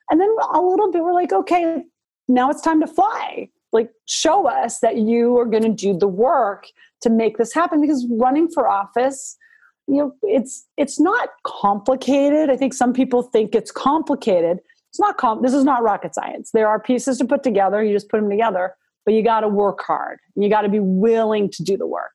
and 0.09 0.21
then 0.21 0.33
a 0.53 0.61
little 0.61 0.91
bit 0.91 1.03
we're 1.03 1.13
like 1.13 1.33
okay 1.33 1.83
now 2.29 2.49
it's 2.49 2.61
time 2.61 2.79
to 2.79 2.87
fly. 2.87 3.49
Like 3.73 3.89
show 4.05 4.47
us 4.47 4.79
that 4.79 4.95
you 4.95 5.37
are 5.37 5.45
going 5.45 5.63
to 5.63 5.69
do 5.69 5.97
the 5.97 6.07
work 6.07 6.67
to 7.01 7.09
make 7.09 7.37
this 7.37 7.53
happen. 7.53 7.81
Because 7.81 8.07
running 8.09 8.47
for 8.49 8.67
office 8.67 9.37
you 9.87 9.97
know 9.97 10.15
it's 10.23 10.65
it's 10.77 11.01
not 11.01 11.29
complicated. 11.45 12.49
I 12.49 12.55
think 12.55 12.73
some 12.73 12.93
people 12.93 13.23
think 13.23 13.53
it's 13.53 13.71
complicated. 13.71 14.59
It's 14.89 15.01
not 15.01 15.17
com- 15.17 15.41
this 15.41 15.53
is 15.53 15.65
not 15.65 15.83
rocket 15.83 16.15
science. 16.15 16.51
There 16.53 16.69
are 16.69 16.79
pieces 16.79 17.17
to 17.17 17.25
put 17.25 17.43
together 17.43 17.83
you 17.83 17.93
just 17.93 18.07
put 18.07 18.21
them 18.21 18.29
together 18.29 18.75
but 19.05 19.13
you 19.13 19.23
got 19.23 19.41
to 19.41 19.47
work 19.47 19.81
hard. 19.85 20.19
You 20.35 20.49
got 20.49 20.61
to 20.61 20.69
be 20.69 20.79
willing 20.79 21.49
to 21.51 21.63
do 21.63 21.77
the 21.77 21.87
work. 21.87 22.11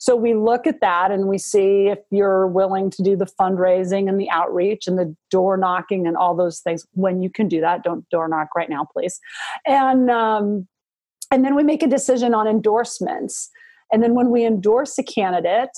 So 0.00 0.14
we 0.14 0.34
look 0.34 0.66
at 0.66 0.80
that 0.80 1.10
and 1.10 1.26
we 1.26 1.38
see 1.38 1.88
if 1.88 1.98
you're 2.10 2.46
willing 2.46 2.88
to 2.90 3.02
do 3.02 3.16
the 3.16 3.26
fundraising 3.26 4.08
and 4.08 4.18
the 4.18 4.30
outreach 4.30 4.86
and 4.86 4.96
the 4.96 5.14
door 5.30 5.56
knocking 5.56 6.06
and 6.06 6.16
all 6.16 6.36
those 6.36 6.60
things. 6.60 6.86
When 6.92 7.20
you 7.20 7.30
can 7.30 7.48
do 7.48 7.60
that 7.60 7.82
don't 7.82 8.08
door 8.08 8.28
knock 8.28 8.54
right 8.54 8.70
now 8.70 8.86
please. 8.92 9.18
And 9.66 10.08
um, 10.08 10.68
and 11.32 11.44
then 11.44 11.56
we 11.56 11.64
make 11.64 11.82
a 11.82 11.88
decision 11.88 12.32
on 12.32 12.46
endorsements. 12.46 13.50
And 13.92 14.02
then 14.02 14.14
when 14.14 14.30
we 14.30 14.46
endorse 14.46 14.96
a 14.98 15.02
candidate 15.02 15.76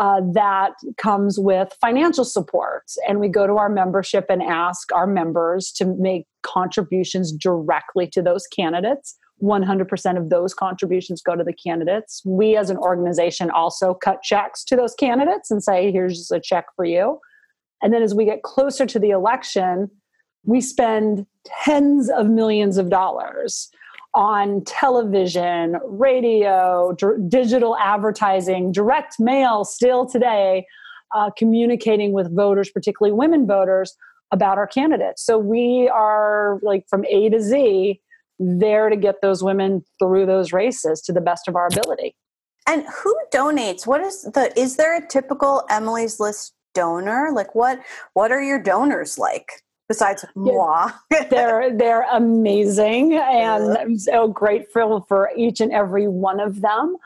uh, 0.00 0.22
that 0.32 0.72
comes 0.96 1.38
with 1.38 1.76
financial 1.78 2.24
support. 2.24 2.84
And 3.06 3.20
we 3.20 3.28
go 3.28 3.46
to 3.46 3.58
our 3.58 3.68
membership 3.68 4.24
and 4.30 4.42
ask 4.42 4.90
our 4.92 5.06
members 5.06 5.70
to 5.72 5.84
make 5.84 6.24
contributions 6.42 7.32
directly 7.32 8.06
to 8.08 8.22
those 8.22 8.46
candidates. 8.46 9.18
100% 9.42 10.16
of 10.16 10.30
those 10.30 10.54
contributions 10.54 11.20
go 11.20 11.36
to 11.36 11.44
the 11.44 11.52
candidates. 11.52 12.22
We, 12.24 12.56
as 12.56 12.70
an 12.70 12.78
organization, 12.78 13.50
also 13.50 13.92
cut 13.92 14.22
checks 14.22 14.64
to 14.64 14.76
those 14.76 14.94
candidates 14.94 15.50
and 15.50 15.62
say, 15.62 15.92
here's 15.92 16.30
a 16.30 16.40
check 16.40 16.64
for 16.74 16.86
you. 16.86 17.20
And 17.82 17.92
then 17.92 18.02
as 18.02 18.14
we 18.14 18.24
get 18.24 18.42
closer 18.42 18.86
to 18.86 18.98
the 18.98 19.10
election, 19.10 19.90
we 20.44 20.62
spend 20.62 21.26
tens 21.62 22.08
of 22.08 22.26
millions 22.26 22.78
of 22.78 22.88
dollars 22.88 23.68
on 24.14 24.64
television, 24.64 25.76
radio, 25.84 26.92
d- 26.98 27.06
digital 27.28 27.76
advertising, 27.76 28.72
direct 28.72 29.20
mail 29.20 29.64
still 29.64 30.06
today, 30.06 30.66
uh, 31.14 31.30
communicating 31.36 32.12
with 32.12 32.34
voters, 32.34 32.70
particularly 32.70 33.12
women 33.16 33.46
voters, 33.46 33.96
about 34.32 34.58
our 34.58 34.66
candidates. 34.66 35.24
So 35.24 35.38
we 35.38 35.88
are 35.92 36.60
like 36.62 36.86
from 36.88 37.04
A 37.06 37.28
to 37.30 37.40
Z 37.40 38.00
there 38.38 38.88
to 38.88 38.96
get 38.96 39.20
those 39.22 39.42
women 39.42 39.84
through 39.98 40.26
those 40.26 40.52
races 40.52 41.00
to 41.02 41.12
the 41.12 41.20
best 41.20 41.48
of 41.48 41.56
our 41.56 41.66
ability. 41.66 42.14
And 42.66 42.84
who 42.86 43.16
donates? 43.32 43.86
What 43.86 44.00
is 44.00 44.22
the 44.22 44.52
is 44.58 44.76
there 44.76 44.96
a 44.96 45.06
typical 45.06 45.64
Emily's 45.68 46.20
List 46.20 46.54
donor? 46.74 47.30
Like 47.34 47.54
what 47.54 47.80
what 48.14 48.32
are 48.32 48.42
your 48.42 48.62
donors 48.62 49.18
like? 49.18 49.62
Besides 49.90 50.24
moi. 50.36 50.92
they're 51.30 51.76
they're 51.76 52.06
amazing, 52.12 53.14
and 53.14 53.76
I'm 53.76 53.98
so 53.98 54.28
grateful 54.28 55.04
for 55.08 55.30
each 55.36 55.60
and 55.60 55.72
every 55.72 56.06
one 56.06 56.38
of 56.40 56.60
them. 56.60 56.96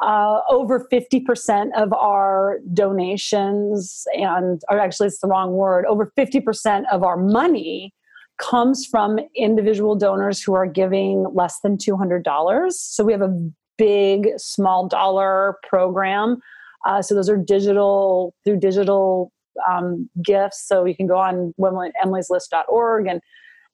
Uh, 0.00 0.40
over 0.50 0.88
50% 0.92 1.68
of 1.76 1.92
our 1.92 2.58
donations, 2.74 4.04
and 4.18 4.60
or 4.68 4.80
actually, 4.80 5.06
it's 5.06 5.20
the 5.20 5.28
wrong 5.28 5.52
word, 5.52 5.86
over 5.86 6.12
50% 6.18 6.84
of 6.90 7.04
our 7.04 7.16
money 7.16 7.94
comes 8.38 8.84
from 8.84 9.20
individual 9.36 9.94
donors 9.94 10.42
who 10.42 10.54
are 10.54 10.66
giving 10.66 11.24
less 11.32 11.60
than 11.60 11.76
$200. 11.76 12.72
So 12.72 13.04
we 13.04 13.12
have 13.12 13.22
a 13.22 13.50
big 13.78 14.30
small 14.38 14.88
dollar 14.88 15.58
program. 15.68 16.40
Uh, 16.84 17.00
so 17.02 17.14
those 17.14 17.28
are 17.28 17.36
digital 17.36 18.34
through 18.44 18.58
digital 18.58 19.30
um, 19.68 20.08
gifts. 20.22 20.66
So 20.66 20.84
you 20.84 20.96
can 20.96 21.06
go 21.06 21.18
on 21.18 21.54
emilyslist.org 21.58 23.06
and 23.06 23.20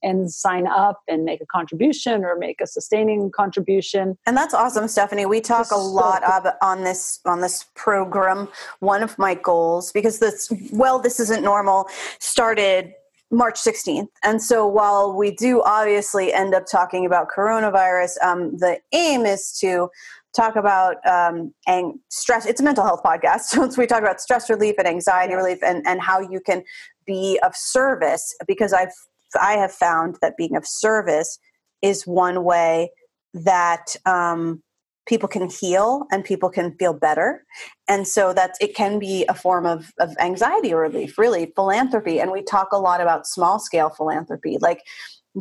and 0.02 0.30
sign 0.30 0.66
up 0.66 1.00
and 1.08 1.24
make 1.24 1.40
a 1.40 1.46
contribution 1.46 2.24
or 2.24 2.36
make 2.36 2.60
a 2.60 2.66
sustaining 2.66 3.30
contribution. 3.30 4.16
And 4.26 4.36
that's 4.36 4.54
awesome, 4.54 4.86
Stephanie. 4.88 5.26
We 5.26 5.40
talk 5.40 5.70
a 5.72 5.76
lot 5.76 6.22
so 6.24 6.52
on 6.62 6.84
this 6.84 7.20
on 7.24 7.40
this 7.40 7.66
program. 7.74 8.48
One 8.80 9.02
of 9.02 9.18
my 9.18 9.34
goals, 9.34 9.92
because 9.92 10.18
this 10.18 10.52
well, 10.72 10.98
this 10.98 11.20
isn't 11.20 11.42
normal, 11.42 11.88
started 12.20 12.94
March 13.30 13.60
16th. 13.60 14.08
And 14.22 14.42
so 14.42 14.66
while 14.66 15.12
we 15.12 15.30
do 15.30 15.62
obviously 15.62 16.32
end 16.32 16.54
up 16.54 16.64
talking 16.70 17.04
about 17.04 17.28
coronavirus, 17.28 18.22
um, 18.22 18.56
the 18.56 18.78
aim 18.92 19.26
is 19.26 19.52
to 19.60 19.90
talk 20.38 20.56
about 20.56 20.96
um, 21.06 21.52
ang- 21.66 21.98
stress. 22.08 22.46
It's 22.46 22.60
a 22.60 22.64
mental 22.64 22.84
health 22.84 23.02
podcast. 23.04 23.40
So 23.48 23.68
we 23.76 23.86
talk 23.86 24.00
about 24.00 24.20
stress 24.20 24.48
relief 24.48 24.76
and 24.78 24.86
anxiety 24.86 25.32
yes. 25.32 25.42
relief 25.42 25.58
and, 25.62 25.86
and 25.86 26.00
how 26.00 26.20
you 26.20 26.40
can 26.40 26.62
be 27.06 27.38
of 27.42 27.54
service 27.56 28.34
because 28.46 28.72
I've, 28.72 28.92
I 29.40 29.54
have 29.54 29.72
found 29.72 30.16
that 30.22 30.36
being 30.36 30.56
of 30.56 30.66
service 30.66 31.38
is 31.82 32.06
one 32.06 32.44
way 32.44 32.90
that 33.34 33.96
um, 34.06 34.62
people 35.08 35.28
can 35.28 35.48
heal 35.48 36.04
and 36.12 36.24
people 36.24 36.50
can 36.50 36.76
feel 36.78 36.92
better. 36.92 37.44
And 37.88 38.06
so 38.06 38.32
that 38.34 38.52
it 38.60 38.76
can 38.76 38.98
be 38.98 39.24
a 39.28 39.34
form 39.34 39.66
of, 39.66 39.90
of 39.98 40.14
anxiety 40.20 40.74
relief, 40.74 41.18
really, 41.18 41.52
philanthropy. 41.56 42.20
And 42.20 42.30
we 42.30 42.42
talk 42.42 42.68
a 42.72 42.78
lot 42.78 43.00
about 43.00 43.26
small 43.26 43.58
scale 43.58 43.88
philanthropy. 43.88 44.58
Like 44.60 44.82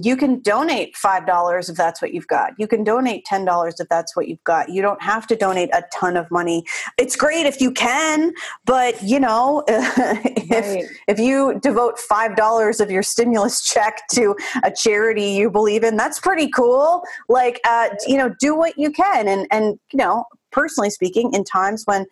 you 0.01 0.15
can 0.15 0.39
donate 0.41 0.95
$5 0.95 1.69
if 1.69 1.75
that's 1.75 2.01
what 2.01 2.13
you've 2.13 2.27
got. 2.27 2.53
You 2.57 2.67
can 2.67 2.83
donate 2.83 3.25
$10 3.25 3.73
if 3.79 3.87
that's 3.89 4.15
what 4.15 4.27
you've 4.27 4.43
got. 4.43 4.69
You 4.69 4.81
don't 4.81 5.01
have 5.01 5.27
to 5.27 5.35
donate 5.35 5.69
a 5.73 5.83
ton 5.93 6.17
of 6.17 6.29
money. 6.31 6.65
It's 6.97 7.15
great 7.15 7.45
if 7.45 7.61
you 7.61 7.71
can, 7.71 8.33
but 8.65 9.01
you 9.01 9.19
know, 9.19 9.63
if 9.67 10.49
right. 10.49 10.85
if 11.07 11.19
you 11.19 11.59
devote 11.61 11.99
$5 11.99 12.79
of 12.79 12.91
your 12.91 13.03
stimulus 13.03 13.63
check 13.63 14.01
to 14.13 14.35
a 14.63 14.71
charity 14.71 15.31
you 15.31 15.49
believe 15.49 15.83
in, 15.83 15.95
that's 15.95 16.19
pretty 16.19 16.49
cool. 16.49 17.03
Like 17.29 17.59
uh, 17.65 17.89
you 18.05 18.17
know, 18.17 18.33
do 18.39 18.55
what 18.55 18.77
you 18.77 18.91
can 18.91 19.27
and 19.27 19.47
and 19.51 19.79
you 19.91 19.97
know, 19.97 20.25
personally 20.51 20.89
speaking, 20.89 21.33
in 21.33 21.43
times 21.43 21.83
when 21.85 22.05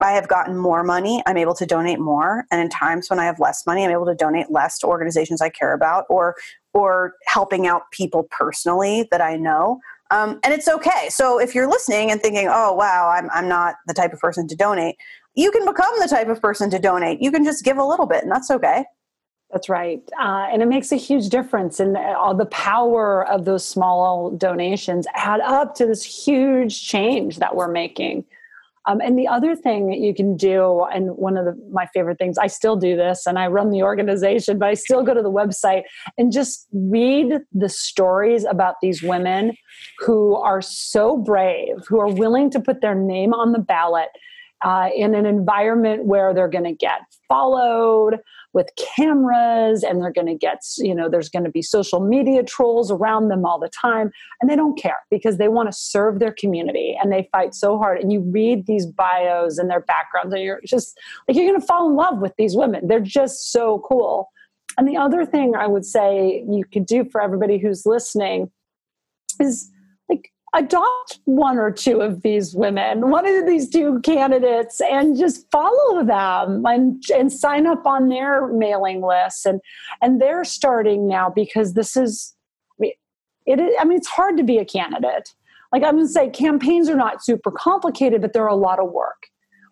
I 0.00 0.12
have 0.12 0.28
gotten 0.28 0.56
more 0.56 0.82
money, 0.82 1.22
I'm 1.26 1.36
able 1.36 1.54
to 1.54 1.64
donate 1.64 1.98
more. 1.98 2.44
And 2.50 2.60
in 2.60 2.68
times 2.68 3.08
when 3.08 3.18
I 3.18 3.24
have 3.24 3.40
less 3.40 3.64
money, 3.66 3.84
I'm 3.84 3.90
able 3.90 4.06
to 4.06 4.14
donate 4.14 4.50
less 4.50 4.78
to 4.80 4.86
organizations 4.86 5.40
I 5.40 5.48
care 5.48 5.72
about 5.72 6.04
or 6.10 6.34
or 6.74 7.14
helping 7.26 7.66
out 7.66 7.90
people 7.92 8.24
personally 8.30 9.08
that 9.10 9.20
I 9.20 9.36
know. 9.36 9.80
Um, 10.10 10.38
and 10.44 10.52
it's 10.52 10.68
okay. 10.68 11.08
So 11.08 11.40
if 11.40 11.54
you're 11.54 11.68
listening 11.68 12.10
and 12.10 12.20
thinking, 12.20 12.48
oh, 12.50 12.74
wow, 12.74 13.08
I'm, 13.08 13.30
I'm 13.30 13.48
not 13.48 13.76
the 13.86 13.94
type 13.94 14.12
of 14.12 14.20
person 14.20 14.46
to 14.48 14.54
donate, 14.54 14.96
you 15.34 15.50
can 15.50 15.64
become 15.64 15.92
the 15.98 16.08
type 16.08 16.28
of 16.28 16.40
person 16.40 16.70
to 16.70 16.78
donate. 16.78 17.20
You 17.20 17.32
can 17.32 17.44
just 17.44 17.64
give 17.64 17.78
a 17.78 17.84
little 17.84 18.06
bit, 18.06 18.22
and 18.22 18.30
that's 18.30 18.50
okay. 18.50 18.84
That's 19.50 19.68
right. 19.68 20.02
Uh, 20.20 20.48
and 20.52 20.62
it 20.62 20.66
makes 20.66 20.90
a 20.90 20.96
huge 20.96 21.28
difference. 21.28 21.78
And 21.78 21.96
all 21.96 22.34
the 22.34 22.46
power 22.46 23.26
of 23.28 23.44
those 23.44 23.64
small 23.64 24.30
donations 24.30 25.06
add 25.14 25.40
up 25.40 25.74
to 25.76 25.86
this 25.86 26.02
huge 26.02 26.86
change 26.86 27.38
that 27.38 27.54
we're 27.54 27.68
making. 27.68 28.24
Um, 28.86 29.00
and 29.00 29.18
the 29.18 29.26
other 29.26 29.56
thing 29.56 29.88
that 29.88 29.98
you 29.98 30.14
can 30.14 30.36
do, 30.36 30.84
and 30.92 31.10
one 31.16 31.36
of 31.36 31.44
the, 31.44 31.54
my 31.70 31.86
favorite 31.94 32.18
things, 32.18 32.36
I 32.36 32.48
still 32.48 32.76
do 32.76 32.96
this 32.96 33.26
and 33.26 33.38
I 33.38 33.46
run 33.46 33.70
the 33.70 33.82
organization, 33.82 34.58
but 34.58 34.68
I 34.68 34.74
still 34.74 35.02
go 35.02 35.14
to 35.14 35.22
the 35.22 35.30
website 35.30 35.82
and 36.18 36.30
just 36.32 36.66
read 36.72 37.38
the 37.52 37.68
stories 37.68 38.44
about 38.44 38.76
these 38.82 39.02
women 39.02 39.56
who 40.00 40.36
are 40.36 40.60
so 40.60 41.16
brave, 41.16 41.76
who 41.88 41.98
are 41.98 42.12
willing 42.12 42.50
to 42.50 42.60
put 42.60 42.80
their 42.80 42.94
name 42.94 43.32
on 43.32 43.52
the 43.52 43.58
ballot 43.58 44.08
uh, 44.64 44.88
in 44.94 45.14
an 45.14 45.26
environment 45.26 46.04
where 46.04 46.34
they're 46.34 46.48
going 46.48 46.64
to 46.64 46.72
get 46.72 47.00
followed, 47.28 48.18
with 48.54 48.70
cameras 48.76 49.82
and 49.82 50.00
they're 50.00 50.12
going 50.12 50.28
to 50.28 50.34
get 50.34 50.62
you 50.78 50.94
know 50.94 51.08
there's 51.08 51.28
going 51.28 51.44
to 51.44 51.50
be 51.50 51.60
social 51.60 52.00
media 52.00 52.42
trolls 52.42 52.90
around 52.90 53.28
them 53.28 53.44
all 53.44 53.58
the 53.58 53.68
time 53.68 54.10
and 54.40 54.48
they 54.48 54.56
don't 54.56 54.80
care 54.80 54.98
because 55.10 55.36
they 55.36 55.48
want 55.48 55.68
to 55.68 55.76
serve 55.76 56.20
their 56.20 56.32
community 56.32 56.96
and 57.02 57.12
they 57.12 57.28
fight 57.32 57.54
so 57.54 57.76
hard 57.76 57.98
and 57.98 58.12
you 58.12 58.20
read 58.20 58.66
these 58.66 58.86
bios 58.86 59.58
and 59.58 59.68
their 59.68 59.80
backgrounds 59.80 60.32
and 60.32 60.42
you're 60.42 60.60
just 60.64 60.98
like 61.28 61.36
you're 61.36 61.46
going 61.46 61.60
to 61.60 61.66
fall 61.66 61.88
in 61.88 61.96
love 61.96 62.18
with 62.18 62.32
these 62.38 62.56
women. 62.56 62.86
They're 62.86 63.00
just 63.00 63.52
so 63.52 63.82
cool. 63.86 64.30
And 64.78 64.88
the 64.88 64.96
other 64.96 65.26
thing 65.26 65.54
i 65.54 65.66
would 65.66 65.84
say 65.84 66.44
you 66.48 66.64
could 66.72 66.86
do 66.86 67.04
for 67.04 67.20
everybody 67.20 67.58
who's 67.58 67.84
listening 67.84 68.50
is 69.40 69.70
adopt 70.54 71.18
one 71.24 71.58
or 71.58 71.70
two 71.70 72.00
of 72.00 72.22
these 72.22 72.54
women, 72.54 73.10
one 73.10 73.26
of 73.26 73.46
these 73.46 73.68
two 73.68 74.00
candidates, 74.00 74.80
and 74.80 75.16
just 75.16 75.50
follow 75.50 76.04
them 76.04 76.64
and, 76.66 77.02
and 77.14 77.32
sign 77.32 77.66
up 77.66 77.86
on 77.86 78.08
their 78.08 78.48
mailing 78.48 79.02
list. 79.02 79.46
And 79.46 79.60
and 80.00 80.20
they're 80.20 80.44
starting 80.44 81.08
now 81.08 81.30
because 81.30 81.74
this 81.74 81.96
is 81.96 82.34
it 83.46 83.60
is, 83.60 83.74
I 83.78 83.84
mean, 83.84 83.98
it's 83.98 84.08
hard 84.08 84.36
to 84.38 84.42
be 84.42 84.58
a 84.58 84.64
candidate. 84.64 85.34
Like 85.72 85.82
I'm 85.82 85.96
going 85.96 86.06
to 86.06 86.12
say, 86.12 86.30
campaigns 86.30 86.88
are 86.88 86.96
not 86.96 87.24
super 87.24 87.50
complicated, 87.50 88.22
but 88.22 88.32
they're 88.32 88.46
a 88.46 88.54
lot 88.54 88.78
of 88.78 88.90
work. 88.90 89.26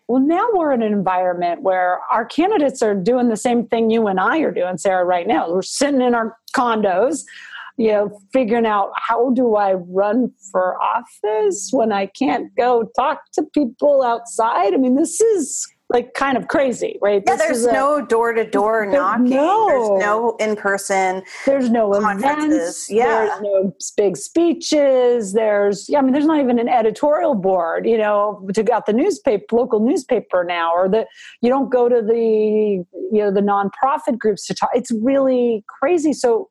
Well, 0.07 0.21
now 0.21 0.47
we're 0.53 0.73
in 0.73 0.81
an 0.81 0.91
environment 0.91 1.61
where 1.61 2.01
our 2.11 2.25
candidates 2.25 2.81
are 2.81 2.93
doing 2.93 3.29
the 3.29 3.37
same 3.37 3.67
thing 3.67 3.89
you 3.89 4.07
and 4.07 4.19
I 4.19 4.39
are 4.39 4.51
doing, 4.51 4.77
Sara, 4.77 5.05
right 5.05 5.25
now. 5.25 5.49
We're 5.49 5.61
sitting 5.61 6.01
in 6.01 6.13
our 6.13 6.37
condos 6.55 7.23
you 7.77 7.91
know, 7.91 8.19
figuring 8.31 8.65
out 8.65 8.91
how 8.95 9.31
do 9.31 9.55
I 9.55 9.73
run 9.73 10.31
for 10.51 10.77
office 10.81 11.69
when 11.71 11.91
I 11.91 12.05
can't 12.07 12.53
go 12.55 12.89
talk 12.95 13.19
to 13.33 13.43
people 13.53 14.03
outside. 14.03 14.73
I 14.73 14.77
mean, 14.77 14.95
this 14.95 15.19
is 15.19 15.67
like 15.89 16.13
kind 16.15 16.37
of 16.37 16.47
crazy, 16.47 16.97
right? 17.01 17.21
Yeah, 17.25 17.35
this 17.35 17.45
there's 17.45 17.65
no 17.67 18.03
door 18.03 18.33
to 18.33 18.43
door 18.43 18.85
knocking. 18.91 19.29
No. 19.29 19.67
There's 19.67 20.03
no 20.03 20.35
in 20.39 20.55
person. 20.55 21.23
There's 21.45 21.69
no 21.69 21.93
events. 21.93 22.89
Yeah. 22.89 23.05
There's 23.05 23.41
no 23.41 23.75
big 23.95 24.17
speeches. 24.17 25.33
There's, 25.33 25.87
yeah, 25.87 25.99
I 25.99 26.01
mean, 26.01 26.13
there's 26.13 26.25
not 26.25 26.39
even 26.39 26.57
an 26.57 26.67
editorial 26.67 27.35
board, 27.35 27.85
you 27.85 27.97
know, 27.97 28.47
to 28.53 28.63
got 28.63 28.87
the 28.87 28.93
newspaper, 28.93 29.55
local 29.55 29.79
newspaper 29.79 30.43
now, 30.43 30.73
or 30.73 30.89
the, 30.89 31.05
you 31.41 31.49
don't 31.49 31.69
go 31.69 31.87
to 31.87 32.01
the, 32.01 32.15
you 32.15 32.85
know, 33.11 33.31
the 33.31 33.41
nonprofit 33.41 34.17
groups 34.17 34.47
to 34.47 34.55
talk. 34.55 34.69
It's 34.73 34.91
really 35.01 35.63
crazy. 35.79 36.13
So, 36.13 36.49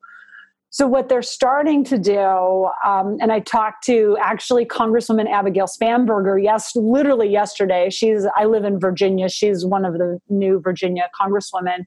so, 0.73 0.87
what 0.87 1.07
they're 1.07 1.21
starting 1.21 1.83
to 1.83 1.99
do, 1.99 2.67
um, 2.83 3.17
and 3.21 3.31
I 3.31 3.41
talked 3.41 3.83
to 3.83 4.17
actually 4.19 4.65
Congresswoman 4.65 5.29
Abigail 5.29 5.67
Spanberger, 5.67 6.41
yes, 6.43 6.75
literally 6.75 7.29
yesterday. 7.29 7.91
She's, 7.91 8.25
I 8.35 8.45
live 8.45 8.63
in 8.63 8.79
Virginia. 8.79 9.29
She's 9.29 9.63
one 9.63 9.85
of 9.85 9.93
the 9.93 10.19
new 10.29 10.59
Virginia 10.59 11.09
congresswomen. 11.21 11.85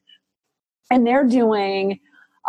And 0.89 1.05
they're 1.05 1.25
doing 1.25 1.99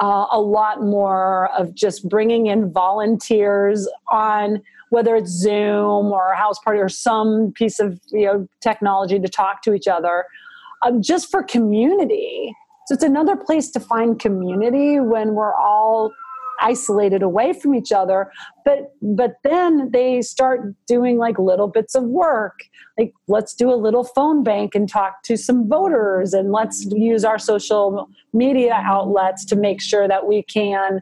uh, 0.01 0.27
a 0.31 0.41
lot 0.41 0.81
more 0.81 1.51
of 1.59 1.75
just 1.75 2.09
bringing 2.09 2.47
in 2.47 2.73
volunteers 2.73 3.89
on 4.09 4.63
whether 4.91 5.17
it's 5.17 5.33
Zoom 5.33 6.13
or 6.13 6.31
a 6.31 6.37
house 6.37 6.61
party 6.61 6.79
or 6.79 6.89
some 6.89 7.53
piece 7.57 7.81
of 7.81 8.01
you 8.13 8.27
know 8.27 8.49
technology 8.61 9.19
to 9.19 9.29
talk 9.29 9.63
to 9.63 9.75
each 9.75 9.89
other, 9.89 10.25
um, 10.83 11.03
just 11.03 11.33
for 11.33 11.43
community. 11.43 12.55
So 12.87 12.95
it's 12.95 13.03
another 13.03 13.35
place 13.35 13.73
to 13.73 13.81
find 13.81 14.21
community 14.21 15.01
when 15.01 15.35
we're 15.35 15.57
all 15.57 16.13
isolated 16.61 17.23
away 17.23 17.53
from 17.53 17.75
each 17.75 17.93
other 17.93 18.31
but 18.69 18.93
but 19.01 19.37
then 19.45 19.91
they 19.93 20.21
start 20.21 20.75
doing 20.87 21.17
like 21.17 21.39
little 21.39 21.69
bits 21.69 21.95
of 21.95 22.05
work. 22.05 22.61
Like 22.99 23.15
let's 23.27 23.55
do 23.55 23.73
a 23.73 23.77
little 23.77 24.05
phone 24.05 24.43
bank 24.43 24.75
and 24.75 24.87
talk 24.87 25.23
to 25.23 25.39
some 25.39 25.67
voters 25.67 26.35
and 26.35 26.53
let's 26.53 26.85
use 26.85 27.25
our 27.25 27.39
social 27.39 28.11
media 28.35 28.75
outlets 28.85 29.47
to 29.47 29.57
make 29.57 29.81
sure 29.81 30.07
that 30.07 30.27
we 30.27 30.43
can 30.43 31.01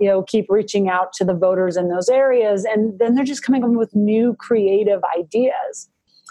you 0.00 0.08
know 0.08 0.22
keep 0.22 0.46
reaching 0.48 0.88
out 0.88 1.12
to 1.14 1.24
the 1.24 1.34
voters 1.34 1.76
in 1.76 1.90
those 1.90 2.08
areas. 2.08 2.64
And 2.64 2.98
then 2.98 3.14
they're 3.14 3.24
just 3.24 3.44
coming 3.44 3.62
up 3.62 3.70
with 3.72 3.94
new 3.94 4.34
creative 4.38 5.02
ideas. 5.18 5.90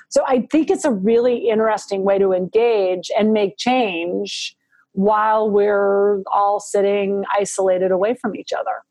So 0.09 0.23
i 0.27 0.47
think 0.51 0.71
it's 0.71 0.83
a 0.83 0.91
really 0.91 1.49
interesting 1.49 2.03
way 2.03 2.17
to 2.17 2.33
engage 2.33 3.11
and 3.15 3.33
make 3.33 3.57
change 3.57 4.57
while 4.93 5.49
we're 5.49 6.21
all 6.31 6.59
sitting 6.59 7.23
isolated 7.37 7.91
away 7.91 8.15
from 8.15 8.35
each 8.35 8.51
other. 8.53 8.83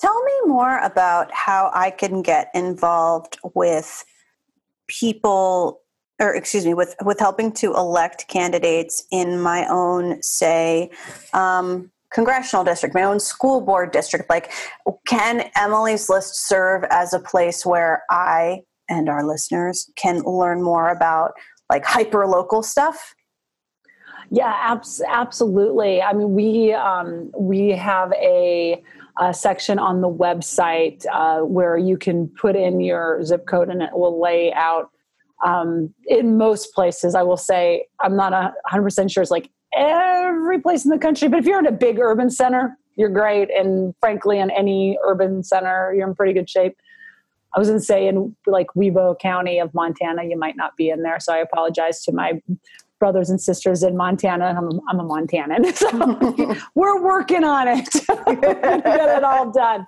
Tell 0.00 0.22
me 0.22 0.32
more 0.46 0.78
about 0.78 1.32
how 1.32 1.70
I 1.74 1.90
can 1.90 2.22
get 2.22 2.50
involved 2.54 3.38
with 3.54 4.04
people 4.86 5.80
or 6.20 6.34
excuse 6.34 6.66
me 6.66 6.74
with 6.74 6.94
with 7.04 7.20
helping 7.20 7.52
to 7.52 7.74
elect 7.74 8.26
candidates 8.28 9.06
in 9.10 9.40
my 9.40 9.66
own 9.68 10.20
say 10.22 10.90
um, 11.32 11.90
congressional 12.12 12.64
district 12.64 12.94
my 12.94 13.02
own 13.02 13.20
school 13.20 13.60
board 13.60 13.92
district 13.92 14.28
like 14.30 14.50
can 15.06 15.50
emily's 15.54 16.08
list 16.08 16.48
serve 16.48 16.82
as 16.90 17.12
a 17.12 17.20
place 17.20 17.66
where 17.66 18.02
i 18.10 18.60
and 18.88 19.08
our 19.10 19.26
listeners 19.26 19.90
can 19.96 20.20
learn 20.22 20.62
more 20.62 20.88
about 20.88 21.32
like 21.70 21.84
hyper 21.84 22.26
local 22.26 22.62
stuff 22.62 23.14
yeah, 24.30 24.54
abs- 24.60 25.02
absolutely. 25.06 26.02
I 26.02 26.12
mean, 26.12 26.34
we 26.34 26.72
um, 26.74 27.30
we 27.36 27.70
have 27.70 28.12
a, 28.12 28.82
a, 29.20 29.32
section 29.32 29.78
on 29.78 30.00
the 30.00 30.08
website 30.08 31.04
uh, 31.12 31.40
where 31.40 31.78
you 31.78 31.96
can 31.96 32.28
put 32.28 32.54
in 32.54 32.80
your 32.80 33.22
zip 33.24 33.46
code, 33.46 33.70
and 33.70 33.82
it 33.82 33.90
will 33.92 34.20
lay 34.20 34.52
out. 34.52 34.90
Um, 35.46 35.94
in 36.06 36.36
most 36.36 36.74
places, 36.74 37.14
I 37.14 37.22
will 37.22 37.36
say 37.36 37.86
I'm 38.00 38.16
not 38.16 38.32
hundred 38.66 38.84
percent 38.84 39.10
sure. 39.10 39.22
It's 39.22 39.30
like 39.30 39.50
every 39.74 40.60
place 40.60 40.84
in 40.84 40.90
the 40.90 40.98
country, 40.98 41.28
but 41.28 41.38
if 41.38 41.46
you're 41.46 41.58
in 41.58 41.66
a 41.66 41.72
big 41.72 41.98
urban 41.98 42.30
center, 42.30 42.76
you're 42.96 43.08
great. 43.08 43.48
And 43.50 43.94
frankly, 44.00 44.40
in 44.40 44.50
any 44.50 44.98
urban 45.04 45.42
center, 45.42 45.94
you're 45.94 46.08
in 46.08 46.14
pretty 46.14 46.32
good 46.32 46.50
shape. 46.50 46.76
I 47.54 47.58
was 47.58 47.68
going 47.68 47.80
to 47.80 47.84
say 47.84 48.08
in 48.08 48.36
like 48.46 48.66
Wibaux 48.76 49.18
County 49.18 49.58
of 49.58 49.72
Montana, 49.72 50.24
you 50.24 50.38
might 50.38 50.56
not 50.56 50.76
be 50.76 50.90
in 50.90 51.02
there. 51.02 51.18
So 51.18 51.32
I 51.32 51.38
apologize 51.38 52.02
to 52.04 52.12
my 52.12 52.42
brothers 52.98 53.30
and 53.30 53.40
sisters 53.40 53.82
in 53.82 53.96
Montana. 53.96 54.46
I'm, 54.46 54.80
I'm 54.88 55.00
a 55.00 55.04
Montanan. 55.04 55.66
So 55.78 56.56
we're 56.74 57.02
working 57.02 57.44
on 57.44 57.68
it 57.68 57.88
get 58.26 59.18
it 59.18 59.24
all 59.24 59.50
done. 59.50 59.86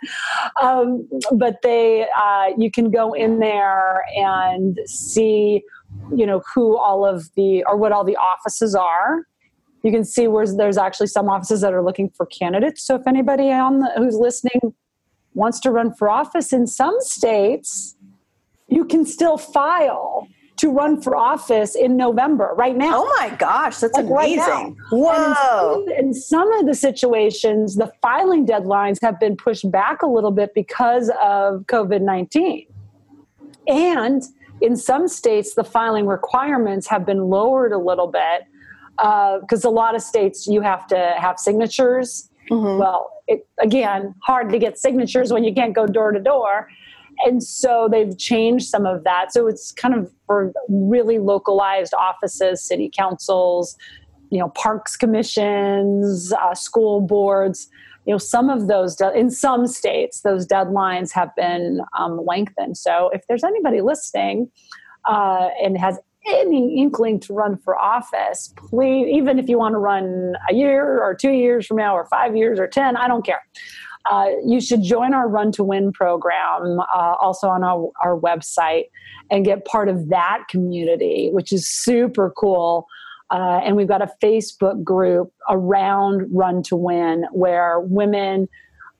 Um, 0.60 1.08
but 1.32 1.56
they, 1.62 2.06
uh, 2.16 2.50
you 2.56 2.70
can 2.70 2.90
go 2.90 3.12
in 3.12 3.40
there 3.40 4.04
and 4.16 4.78
see, 4.86 5.62
you 6.14 6.26
know, 6.26 6.42
who 6.54 6.76
all 6.76 7.04
of 7.04 7.28
the, 7.34 7.64
or 7.64 7.76
what 7.76 7.92
all 7.92 8.04
the 8.04 8.16
offices 8.16 8.74
are. 8.74 9.26
You 9.82 9.90
can 9.90 10.04
see 10.04 10.28
where 10.28 10.46
there's 10.46 10.78
actually 10.78 11.08
some 11.08 11.28
offices 11.28 11.62
that 11.62 11.72
are 11.72 11.82
looking 11.82 12.10
for 12.10 12.26
candidates. 12.26 12.84
So 12.84 12.94
if 12.94 13.06
anybody 13.06 13.50
on 13.50 13.80
the, 13.80 13.90
who's 13.96 14.16
listening 14.16 14.74
wants 15.34 15.58
to 15.60 15.70
run 15.70 15.94
for 15.94 16.08
office 16.08 16.52
in 16.52 16.66
some 16.66 16.96
states, 17.00 17.96
you 18.68 18.84
can 18.84 19.04
still 19.04 19.38
file 19.38 20.28
to 20.60 20.70
run 20.70 21.00
for 21.00 21.16
office 21.16 21.74
in 21.74 21.96
November 21.96 22.52
right 22.54 22.76
now. 22.76 23.02
Oh 23.02 23.16
my 23.18 23.34
gosh, 23.36 23.78
that's 23.78 23.96
like 23.96 24.04
amazing. 24.04 24.76
Right 24.92 25.34
Whoa. 25.34 25.86
In, 25.86 26.08
in 26.08 26.14
some 26.14 26.52
of 26.52 26.66
the 26.66 26.74
situations, 26.74 27.76
the 27.76 27.90
filing 28.02 28.44
deadlines 28.44 28.98
have 29.00 29.18
been 29.18 29.36
pushed 29.36 29.70
back 29.70 30.02
a 30.02 30.06
little 30.06 30.30
bit 30.30 30.52
because 30.54 31.08
of 31.22 31.62
COVID 31.62 32.02
19. 32.02 32.66
And 33.68 34.22
in 34.60 34.76
some 34.76 35.08
states, 35.08 35.54
the 35.54 35.64
filing 35.64 36.06
requirements 36.06 36.86
have 36.88 37.06
been 37.06 37.30
lowered 37.30 37.72
a 37.72 37.78
little 37.78 38.08
bit 38.08 38.44
because 38.98 39.64
uh, 39.64 39.70
a 39.70 39.70
lot 39.70 39.94
of 39.94 40.02
states 40.02 40.46
you 40.46 40.60
have 40.60 40.86
to 40.88 41.14
have 41.16 41.38
signatures. 41.38 42.28
Mm-hmm. 42.50 42.80
Well, 42.80 43.10
it, 43.28 43.48
again, 43.58 44.14
hard 44.22 44.50
to 44.50 44.58
get 44.58 44.78
signatures 44.78 45.32
when 45.32 45.42
you 45.42 45.54
can't 45.54 45.74
go 45.74 45.86
door 45.86 46.12
to 46.12 46.20
door 46.20 46.68
and 47.24 47.42
so 47.42 47.88
they've 47.90 48.16
changed 48.16 48.66
some 48.66 48.86
of 48.86 49.04
that. 49.04 49.32
So 49.32 49.46
it's 49.46 49.72
kind 49.72 49.94
of 49.94 50.12
for 50.26 50.52
really 50.68 51.18
localized 51.18 51.94
offices 51.94 52.62
city 52.62 52.90
councils 52.96 53.76
you 54.30 54.38
know 54.38 54.48
parks 54.50 54.96
commissions 54.96 56.32
uh, 56.32 56.54
school 56.54 57.00
boards. 57.00 57.68
You 58.06 58.14
know 58.14 58.18
some 58.18 58.48
of 58.48 58.68
those 58.68 58.96
de- 58.96 59.12
in 59.12 59.30
some 59.30 59.66
states 59.66 60.22
those 60.22 60.46
deadlines 60.46 61.12
have 61.12 61.34
been 61.36 61.80
um, 61.98 62.24
lengthened. 62.24 62.76
So 62.76 63.10
if 63.12 63.22
there's 63.28 63.44
anybody 63.44 63.80
listening 63.80 64.50
uh, 65.04 65.48
and 65.62 65.76
has 65.78 65.98
any 66.26 66.78
inkling 66.78 67.18
to 67.18 67.32
run 67.32 67.56
for 67.56 67.78
office 67.78 68.52
please 68.54 69.08
even 69.10 69.38
if 69.38 69.48
you 69.48 69.58
want 69.58 69.72
to 69.72 69.78
run 69.78 70.34
a 70.50 70.54
year 70.54 71.02
or 71.02 71.14
two 71.14 71.30
years 71.30 71.66
from 71.66 71.78
now 71.78 71.96
or 71.96 72.04
five 72.08 72.36
years 72.36 72.60
or 72.60 72.66
ten 72.66 72.94
i 72.94 73.08
don't 73.08 73.24
care 73.24 73.40
uh, 74.06 74.30
you 74.44 74.60
should 74.60 74.82
join 74.82 75.14
our 75.14 75.28
Run 75.28 75.52
to 75.52 75.64
Win 75.64 75.92
program, 75.92 76.80
uh, 76.80 77.14
also 77.20 77.48
on 77.48 77.62
our, 77.62 77.90
our 78.02 78.18
website, 78.18 78.84
and 79.30 79.44
get 79.44 79.64
part 79.64 79.88
of 79.88 80.08
that 80.08 80.44
community, 80.48 81.30
which 81.32 81.52
is 81.52 81.68
super 81.68 82.30
cool. 82.30 82.86
Uh, 83.30 83.60
and 83.64 83.76
we've 83.76 83.88
got 83.88 84.02
a 84.02 84.10
Facebook 84.22 84.82
group 84.82 85.32
around 85.48 86.26
Run 86.32 86.62
to 86.64 86.76
Win 86.76 87.26
where 87.32 87.80
women 87.80 88.48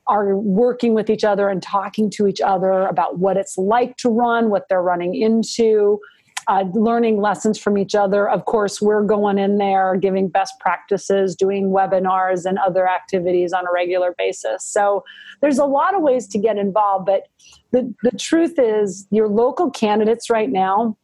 are 0.07 0.35
working 0.37 0.93
with 0.93 1.09
each 1.09 1.23
other 1.23 1.49
and 1.49 1.61
talking 1.61 2.09
to 2.11 2.27
each 2.27 2.41
other 2.41 2.85
about 2.87 3.19
what 3.19 3.37
it's 3.37 3.57
like 3.57 3.97
to 3.97 4.09
run, 4.09 4.49
what 4.49 4.67
they're 4.69 4.81
running 4.81 5.15
into, 5.15 5.99
uh, 6.47 6.65
learning 6.73 7.21
lessons 7.21 7.57
from 7.57 7.77
each 7.77 7.95
other. 7.95 8.29
Of 8.29 8.45
course, 8.45 8.81
we're 8.81 9.03
going 9.03 9.37
in 9.37 9.57
there 9.57 9.95
giving 9.95 10.27
best 10.27 10.53
practices, 10.59 11.35
doing 11.35 11.69
webinars 11.69 12.45
and 12.45 12.57
other 12.57 12.87
activities 12.87 13.53
on 13.53 13.65
a 13.65 13.71
regular 13.73 14.13
basis. 14.17 14.65
So 14.65 15.03
there's 15.41 15.59
a 15.59 15.65
lot 15.65 15.95
of 15.95 16.01
ways 16.01 16.27
to 16.27 16.39
get 16.39 16.57
involved, 16.57 17.05
but 17.05 17.27
the, 17.71 17.93
the 18.03 18.11
truth 18.17 18.55
is, 18.57 19.07
your 19.11 19.27
local 19.27 19.69
candidates 19.69 20.29
right 20.29 20.49
now, 20.49 20.97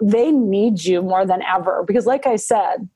they 0.00 0.30
need 0.30 0.84
you 0.84 1.02
more 1.02 1.26
than 1.26 1.42
ever 1.42 1.84
because, 1.86 2.06
like 2.06 2.26
I 2.26 2.36
said, 2.36 2.88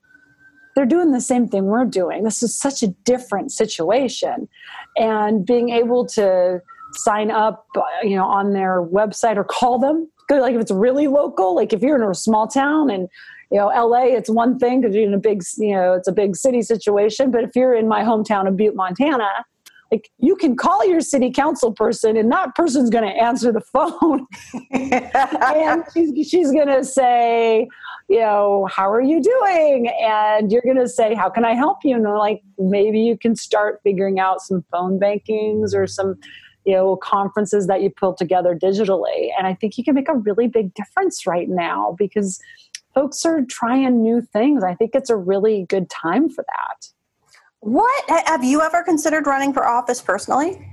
they're 0.74 0.86
doing 0.86 1.10
the 1.10 1.20
same 1.20 1.48
thing 1.48 1.66
we're 1.66 1.84
doing. 1.84 2.24
This 2.24 2.42
is 2.42 2.56
such 2.56 2.82
a 2.82 2.88
different 2.88 3.52
situation. 3.52 4.48
And 4.96 5.44
being 5.44 5.70
able 5.70 6.06
to 6.06 6.60
sign 6.94 7.30
up, 7.30 7.66
you 8.02 8.16
know, 8.16 8.26
on 8.26 8.52
their 8.52 8.82
website 8.82 9.36
or 9.36 9.44
call 9.44 9.78
them 9.78 10.10
like 10.40 10.54
if 10.54 10.60
it's 10.60 10.70
really 10.70 11.06
local, 11.06 11.54
like 11.54 11.72
if 11.72 11.82
you're 11.82 12.02
in 12.02 12.08
a 12.08 12.14
small 12.14 12.46
town 12.46 12.90
and 12.90 13.08
you 13.50 13.58
know 13.58 13.68
LA, 13.68 14.04
it's 14.04 14.30
one 14.30 14.58
thing 14.58 14.80
because 14.80 14.94
you're 14.94 15.04
in 15.04 15.14
a 15.14 15.18
big 15.18 15.42
you 15.58 15.74
know 15.74 15.94
it's 15.94 16.08
a 16.08 16.12
big 16.12 16.36
city 16.36 16.62
situation. 16.62 17.30
But 17.30 17.44
if 17.44 17.50
you're 17.54 17.74
in 17.74 17.88
my 17.88 18.02
hometown 18.02 18.48
of 18.48 18.56
Butte, 18.56 18.74
Montana, 18.74 19.44
like 19.92 20.10
you 20.18 20.34
can 20.34 20.56
call 20.56 20.84
your 20.86 21.00
city 21.00 21.30
council 21.30 21.70
person 21.70 22.16
and 22.16 22.32
that 22.32 22.54
person's 22.54 22.88
going 22.88 23.04
to 23.04 23.10
answer 23.10 23.52
the 23.52 23.60
phone 23.60 24.26
and 24.72 25.84
she's, 25.92 26.28
she's 26.28 26.50
going 26.50 26.66
to 26.66 26.82
say 26.82 27.68
you 28.08 28.18
know 28.18 28.66
how 28.72 28.90
are 28.90 29.02
you 29.02 29.22
doing 29.22 29.88
and 30.00 30.50
you're 30.50 30.62
going 30.62 30.76
to 30.76 30.88
say 30.88 31.14
how 31.14 31.28
can 31.28 31.44
i 31.44 31.54
help 31.54 31.78
you 31.84 31.94
and 31.94 32.04
like 32.04 32.42
maybe 32.58 32.98
you 32.98 33.16
can 33.16 33.36
start 33.36 33.80
figuring 33.84 34.18
out 34.18 34.40
some 34.40 34.64
phone 34.72 34.98
bankings 34.98 35.74
or 35.74 35.86
some 35.86 36.18
you 36.64 36.74
know 36.74 36.96
conferences 36.96 37.66
that 37.66 37.82
you 37.82 37.90
pull 37.90 38.14
together 38.14 38.54
digitally 38.54 39.30
and 39.36 39.46
i 39.46 39.54
think 39.54 39.76
you 39.76 39.84
can 39.84 39.94
make 39.94 40.08
a 40.08 40.16
really 40.16 40.46
big 40.46 40.72
difference 40.74 41.26
right 41.26 41.48
now 41.48 41.94
because 41.98 42.40
folks 42.94 43.24
are 43.24 43.42
trying 43.44 44.02
new 44.02 44.20
things. 44.20 44.62
I 44.62 44.74
think 44.74 44.94
it's 44.94 45.10
a 45.10 45.16
really 45.16 45.66
good 45.68 45.88
time 45.90 46.28
for 46.28 46.44
that. 46.46 46.88
What 47.60 48.04
have 48.26 48.42
you 48.42 48.60
ever 48.60 48.82
considered 48.82 49.26
running 49.26 49.52
for 49.52 49.66
office 49.66 50.00
personally? 50.00 50.68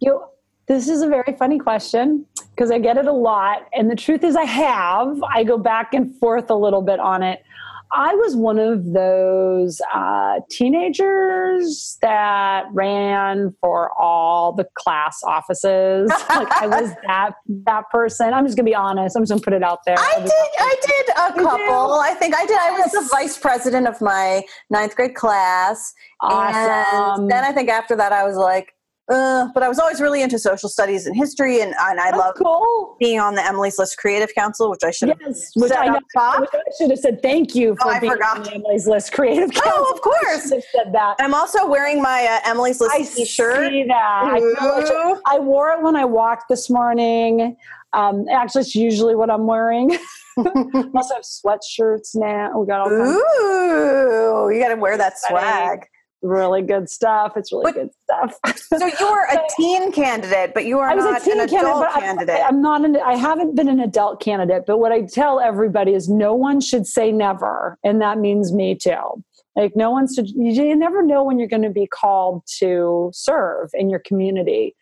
You 0.00 0.24
this 0.66 0.88
is 0.88 1.02
a 1.02 1.08
very 1.08 1.36
funny 1.38 1.58
question 1.58 2.24
because 2.50 2.70
I 2.70 2.78
get 2.78 2.96
it 2.96 3.06
a 3.06 3.12
lot. 3.12 3.68
And 3.74 3.90
the 3.90 3.94
truth 3.94 4.24
is, 4.24 4.34
I 4.34 4.44
have. 4.44 5.22
I 5.22 5.44
go 5.44 5.58
back 5.58 5.92
and 5.92 6.14
forth 6.16 6.48
a 6.48 6.54
little 6.54 6.80
bit 6.80 6.98
on 6.98 7.22
it. 7.22 7.44
I 7.92 8.14
was 8.14 8.34
one 8.34 8.58
of 8.58 8.92
those 8.92 9.80
uh, 9.94 10.40
teenagers 10.50 11.98
that 12.02 12.64
ran 12.72 13.54
for 13.60 13.90
all 14.00 14.52
the 14.52 14.66
class 14.76 15.20
offices. 15.24 16.10
like 16.28 16.50
I 16.52 16.66
was 16.66 16.90
that 17.06 17.34
that 17.64 17.84
person. 17.90 18.32
I'm 18.34 18.44
just 18.44 18.56
gonna 18.56 18.68
be 18.68 18.74
honest. 18.74 19.16
I'm 19.16 19.22
just 19.22 19.30
gonna 19.30 19.42
put 19.42 19.52
it 19.52 19.62
out 19.62 19.80
there. 19.86 19.96
I, 19.98 20.20
did. 20.20 20.30
I 20.30 20.76
did 20.82 21.08
a 21.16 21.40
you 21.40 21.48
couple. 21.48 21.94
Do? 21.94 22.00
I 22.00 22.14
think 22.18 22.34
I 22.34 22.46
did. 22.46 22.58
I 22.60 22.72
was 22.72 22.92
the 22.92 23.08
vice 23.10 23.38
president 23.38 23.86
of 23.86 24.00
my 24.00 24.42
ninth 24.70 24.96
grade 24.96 25.14
class. 25.14 25.92
Awesome. 26.20 27.22
And 27.22 27.30
then 27.30 27.44
I 27.44 27.52
think 27.52 27.68
after 27.68 27.94
that, 27.96 28.12
I 28.12 28.24
was 28.24 28.36
like, 28.36 28.73
uh, 29.08 29.48
but 29.52 29.62
I 29.62 29.68
was 29.68 29.78
always 29.78 30.00
really 30.00 30.22
into 30.22 30.38
social 30.38 30.70
studies 30.70 31.06
and 31.06 31.14
history, 31.14 31.60
and, 31.60 31.74
and 31.78 32.00
I 32.00 32.16
love 32.16 32.36
cool. 32.36 32.96
being 32.98 33.20
on 33.20 33.34
the 33.34 33.44
Emily's 33.44 33.78
List 33.78 33.98
Creative 33.98 34.34
Council, 34.34 34.70
which 34.70 34.82
I 34.82 34.90
should 34.90 35.10
have 35.10 35.18
yes, 35.20 35.50
which 35.54 35.72
I, 35.72 35.88
know, 35.88 36.00
I 36.16 36.46
should 36.78 36.90
have 36.90 36.98
said 36.98 37.20
thank 37.20 37.54
you 37.54 37.76
for 37.82 37.94
oh, 37.94 38.00
being 38.00 38.12
on 38.12 38.42
the 38.42 38.54
Emily's 38.54 38.86
List 38.86 39.12
Creative 39.12 39.50
Council. 39.50 39.72
Oh, 39.74 39.92
of 39.92 40.00
course, 40.00 40.52
I 40.52 40.60
said 40.72 40.92
that. 40.92 41.16
I'm 41.20 41.34
also 41.34 41.66
wearing 41.66 42.00
my 42.00 42.24
uh, 42.24 42.48
Emily's 42.48 42.80
List 42.80 42.94
I 42.94 43.02
T-shirt. 43.02 43.70
See 43.70 43.84
that? 43.84 43.94
I, 43.94 45.16
I, 45.26 45.38
wore 45.38 45.72
it 45.72 45.82
when 45.82 45.96
I 45.96 46.06
walked 46.06 46.48
this 46.48 46.70
morning. 46.70 47.56
Um, 47.92 48.26
actually, 48.30 48.62
it's 48.62 48.74
usually 48.74 49.14
what 49.14 49.28
I'm 49.28 49.46
wearing. 49.46 49.98
also 50.38 51.14
have 51.14 51.24
sweatshirts 51.24 52.16
now. 52.16 52.58
We 52.58 52.66
got 52.66 52.80
all 52.80 52.88
kinds. 52.88 53.10
Ooh, 53.10 54.50
you 54.50 54.62
got 54.62 54.74
to 54.74 54.76
wear 54.76 54.96
that 54.96 55.18
swag 55.18 55.88
really 56.24 56.62
good 56.62 56.88
stuff. 56.88 57.36
It's 57.36 57.52
really 57.52 57.72
but, 57.72 57.74
good 57.74 57.90
stuff. 58.04 58.56
so 58.58 58.86
you 58.86 59.10
were 59.10 59.26
a 59.30 59.40
teen 59.56 59.92
candidate, 59.92 60.52
but 60.54 60.64
you 60.64 60.78
are 60.78 60.88
I 60.88 60.94
was 60.94 61.04
not 61.04 61.20
a 61.20 61.24
teen 61.24 61.40
an 61.40 61.48
adult 61.48 61.92
candidate. 61.92 62.02
candidate. 62.02 62.40
I, 62.44 62.48
am 62.48 62.62
not 62.62 62.84
an, 62.84 62.96
I 62.96 63.14
haven't 63.14 63.54
been 63.54 63.68
an 63.68 63.80
adult 63.80 64.20
candidate, 64.20 64.64
but 64.66 64.78
what 64.78 64.90
I 64.90 65.02
tell 65.02 65.38
everybody 65.40 65.92
is 65.92 66.08
no 66.08 66.34
one 66.34 66.60
should 66.60 66.86
say 66.86 67.12
never. 67.12 67.78
And 67.84 68.00
that 68.00 68.18
means 68.18 68.52
me 68.52 68.74
too. 68.74 69.22
Like 69.54 69.76
no 69.76 69.90
one 69.90 70.12
should, 70.12 70.30
you 70.30 70.74
never 70.74 71.04
know 71.04 71.22
when 71.22 71.38
you're 71.38 71.48
going 71.48 71.62
to 71.62 71.70
be 71.70 71.86
called 71.86 72.42
to 72.58 73.10
serve 73.14 73.70
in 73.74 73.88
your 73.88 74.00
community. 74.00 74.74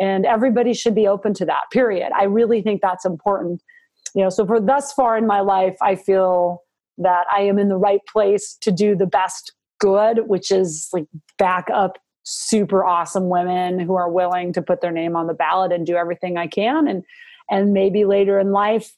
And 0.00 0.24
everybody 0.24 0.72
should 0.74 0.94
be 0.94 1.06
open 1.06 1.34
to 1.34 1.44
that, 1.44 1.64
period. 1.70 2.10
I 2.16 2.24
really 2.24 2.62
think 2.62 2.80
that's 2.80 3.04
important. 3.04 3.62
You 4.14 4.22
know, 4.22 4.30
so 4.30 4.46
for 4.46 4.60
thus 4.60 4.92
far 4.92 5.16
in 5.18 5.26
my 5.26 5.40
life, 5.40 5.76
I 5.82 5.96
feel 5.96 6.62
that 6.98 7.26
I 7.34 7.40
am 7.40 7.58
in 7.58 7.68
the 7.68 7.76
right 7.76 8.00
place 8.10 8.56
to 8.60 8.70
do 8.70 8.96
the 8.96 9.06
best 9.06 9.52
good, 9.84 10.28
which 10.28 10.50
is 10.50 10.88
like 10.94 11.04
back 11.36 11.68
up 11.72 11.98
super 12.22 12.84
awesome 12.84 13.28
women 13.28 13.78
who 13.78 13.94
are 13.94 14.10
willing 14.10 14.50
to 14.54 14.62
put 14.62 14.80
their 14.80 14.90
name 14.90 15.14
on 15.14 15.26
the 15.26 15.34
ballot 15.34 15.72
and 15.72 15.86
do 15.86 15.94
everything 15.94 16.38
I 16.38 16.46
can. 16.46 16.88
And 16.88 17.04
and 17.50 17.74
maybe 17.74 18.06
later 18.06 18.38
in 18.38 18.50
life 18.52 18.92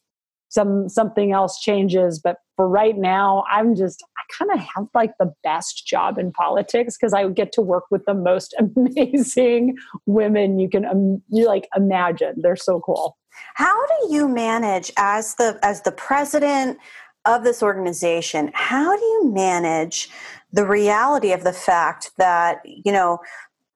some 0.49 0.89
something 0.89 1.33
else 1.33 1.59
changes. 1.59 2.21
But 2.23 2.37
for 2.55 2.69
right 2.69 2.97
now 2.97 3.43
I'm 3.51 3.75
just 3.75 4.05
I 4.17 4.23
kind 4.39 4.53
of 4.53 4.61
have 4.61 4.87
like 4.95 5.15
the 5.19 5.35
best 5.43 5.89
job 5.89 6.19
in 6.19 6.31
politics 6.31 6.97
because 6.97 7.13
I 7.13 7.29
get 7.31 7.51
to 7.53 7.63
work 7.63 7.85
with 7.91 8.05
the 8.07 8.15
most 8.15 8.55
amazing 8.77 9.77
women 10.07 10.61
you 10.61 10.71
can 10.71 10.85
um, 10.85 11.21
you 11.31 11.47
like 11.47 11.69
imagine. 11.77 12.35
They're 12.37 12.55
so 12.55 12.79
cool. 12.79 13.19
How 13.55 13.87
do 13.87 14.15
you 14.15 14.29
manage 14.29 14.93
as 14.97 15.35
the 15.35 15.59
as 15.65 15.83
the 15.83 15.93
president 15.93 16.79
of 17.27 17.43
this 17.43 17.61
organization 17.63 18.51
how 18.55 18.97
do 18.97 19.05
you 19.05 19.33
manage 19.35 20.09
the 20.57 20.67
reality 20.67 21.33
of 21.33 21.45
the 21.45 21.53
fact 21.53 22.11
that, 22.17 22.61
you 22.65 22.91
know, 22.91 23.19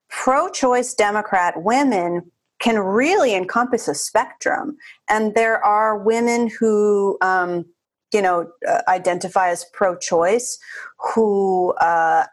pro 0.09 0.49
choice 0.49 0.93
Democrat 0.93 1.53
women 1.63 2.29
can 2.59 2.77
really 2.79 3.33
encompass 3.35 3.87
a 3.87 3.95
spectrum. 3.95 4.75
And 5.07 5.35
there 5.35 5.63
are 5.63 5.97
women 5.97 6.49
who, 6.59 7.17
um, 7.21 7.65
you 8.13 8.21
know, 8.21 8.51
uh, 8.67 8.81
identify 8.87 9.49
as 9.49 9.65
pro 9.73 9.95
choice 9.95 10.59
who 11.13 11.73
uh, 11.75 12.25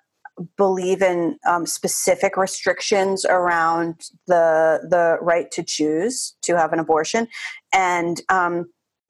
believe 0.57 1.03
in 1.03 1.39
um, 1.47 1.67
specific 1.67 2.37
restrictions 2.37 3.25
around 3.25 4.11
the 4.27 4.81
the 4.89 5.19
right 5.21 5.51
to 5.51 5.63
choose 5.63 6.35
to 6.43 6.57
have 6.57 6.73
an 6.73 6.79
abortion, 6.79 7.29
and 7.73 8.23
um, 8.29 8.67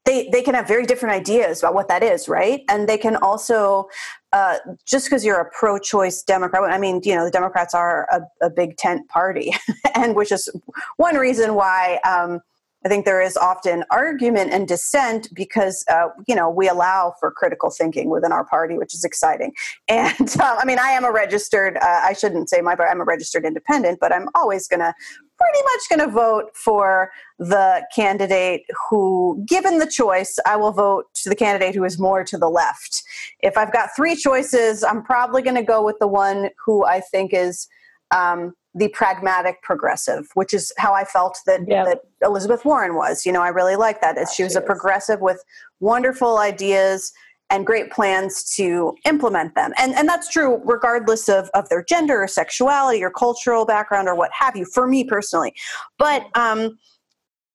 they 0.09 0.29
they 0.33 0.42
can 0.42 0.55
have 0.55 0.66
very 0.66 0.87
different 0.87 1.14
ideas 1.14 1.61
about 1.61 1.75
what 1.75 1.88
that 1.88 2.03
is, 2.03 2.29
right? 2.29 2.62
And 2.68 2.88
they 2.88 2.97
can 2.97 3.16
also 3.16 3.88
uh, 4.33 4.57
just 4.87 5.07
because 5.07 5.25
you're 5.25 5.40
a 5.40 5.51
pro-choice 5.51 6.23
Democrat, 6.23 6.62
I 6.71 6.79
mean, 6.79 7.01
you 7.05 7.14
know, 7.14 7.25
the 7.25 7.31
Democrats 7.31 7.75
are 7.75 8.07
a, 8.11 8.47
a 8.47 8.51
big 8.51 8.77
tent 8.77 9.09
party, 9.09 9.55
and 9.94 10.14
which 10.14 10.33
is 10.33 10.49
one 10.97 11.16
reason 11.16 11.55
why 11.55 11.99
um, 12.07 12.40
I 12.85 12.88
think 12.88 13.05
there 13.05 13.21
is 13.21 13.37
often 13.37 13.85
argument 13.90 14.53
and 14.53 14.66
dissent 14.66 15.29
because 15.35 15.85
uh, 15.90 16.09
you 16.27 16.35
know 16.35 16.49
we 16.49 16.68
allow 16.68 17.14
for 17.21 17.31
critical 17.31 17.71
thinking 17.71 18.09
within 18.09 18.33
our 18.33 18.47
party, 18.47 18.79
which 18.79 18.94
is 18.94 19.05
exciting. 19.05 19.53
And 19.88 20.37
uh, 20.40 20.57
I 20.59 20.64
mean, 20.64 20.79
I 20.79 20.90
am 20.90 21.05
a 21.05 21.12
registered. 21.12 21.77
Uh, 21.77 22.01
I 22.11 22.12
shouldn't 22.12 22.49
say 22.49 22.61
my, 22.61 22.77
I'm 22.79 23.01
a 23.01 23.05
registered 23.05 23.44
independent, 23.44 23.99
but 24.01 24.12
I'm 24.12 24.29
always 24.35 24.68
going 24.68 24.81
to 24.81 24.94
pretty 25.38 25.64
much 25.64 25.88
going 25.88 26.09
to 26.09 26.12
vote 26.12 26.51
for 26.55 27.11
the 27.38 27.87
candidate 27.94 28.62
who, 28.88 29.44
given 29.46 29.79
the 29.79 29.87
choice, 29.87 30.38
I 30.46 30.57
will 30.57 30.72
vote 30.72 31.07
to 31.22 31.29
the 31.29 31.37
candidate 31.37 31.74
who 31.74 31.85
is 31.85 31.98
more 31.98 32.24
to 32.24 32.37
the 32.37 32.48
left. 32.48 33.03
If 33.40 33.57
I've 33.57 33.72
got 33.72 33.90
three 33.94 34.16
choices, 34.16 34.83
I'm 34.83 35.03
probably 35.03 35.42
going 35.42 35.57
to 35.57 35.62
go 35.62 35.85
with 35.85 35.96
the 36.01 36.09
one 36.09 36.51
who 36.64 36.85
I 36.85 37.01
think 37.01 37.33
is 37.33 37.68
um, 38.11 38.55
the 38.74 38.88
pragmatic 38.88 39.62
progressive, 39.62 40.29
which 40.35 40.53
is 40.53 40.72
how 40.79 40.92
I 40.92 41.05
felt 41.05 41.38
that, 41.46 41.61
yep. 41.68 41.87
that 41.87 42.01
Elizabeth 42.22 42.64
Warren 42.64 42.94
was. 42.94 43.24
You 43.24 43.33
know, 43.33 43.42
I 43.42 43.48
really 43.48 43.77
like 43.77 44.01
that. 44.01 44.16
She 44.29 44.42
was 44.42 44.57
a 44.57 44.61
progressive 44.61 45.20
with 45.20 45.42
wonderful 45.81 46.38
ideas 46.38 47.12
and 47.51 47.67
great 47.67 47.91
plans 47.91 48.45
to 48.57 48.95
implement 49.05 49.55
them. 49.55 49.73
And, 49.79 49.95
and 49.95 50.09
that's 50.09 50.29
true 50.29 50.61
regardless 50.65 51.29
of, 51.29 51.49
of 51.55 51.69
their 51.69 51.83
gender 51.83 52.23
or 52.23 52.29
sexuality 52.29 53.03
or 53.03 53.11
cultural 53.11 53.65
background 53.65 54.09
or 54.09 54.15
what 54.15 54.31
have 54.39 54.57
you, 54.57 54.65
for 54.67 54.87
me 54.87 55.05
personally. 55.05 55.55
But, 55.99 56.27
um, 56.35 56.79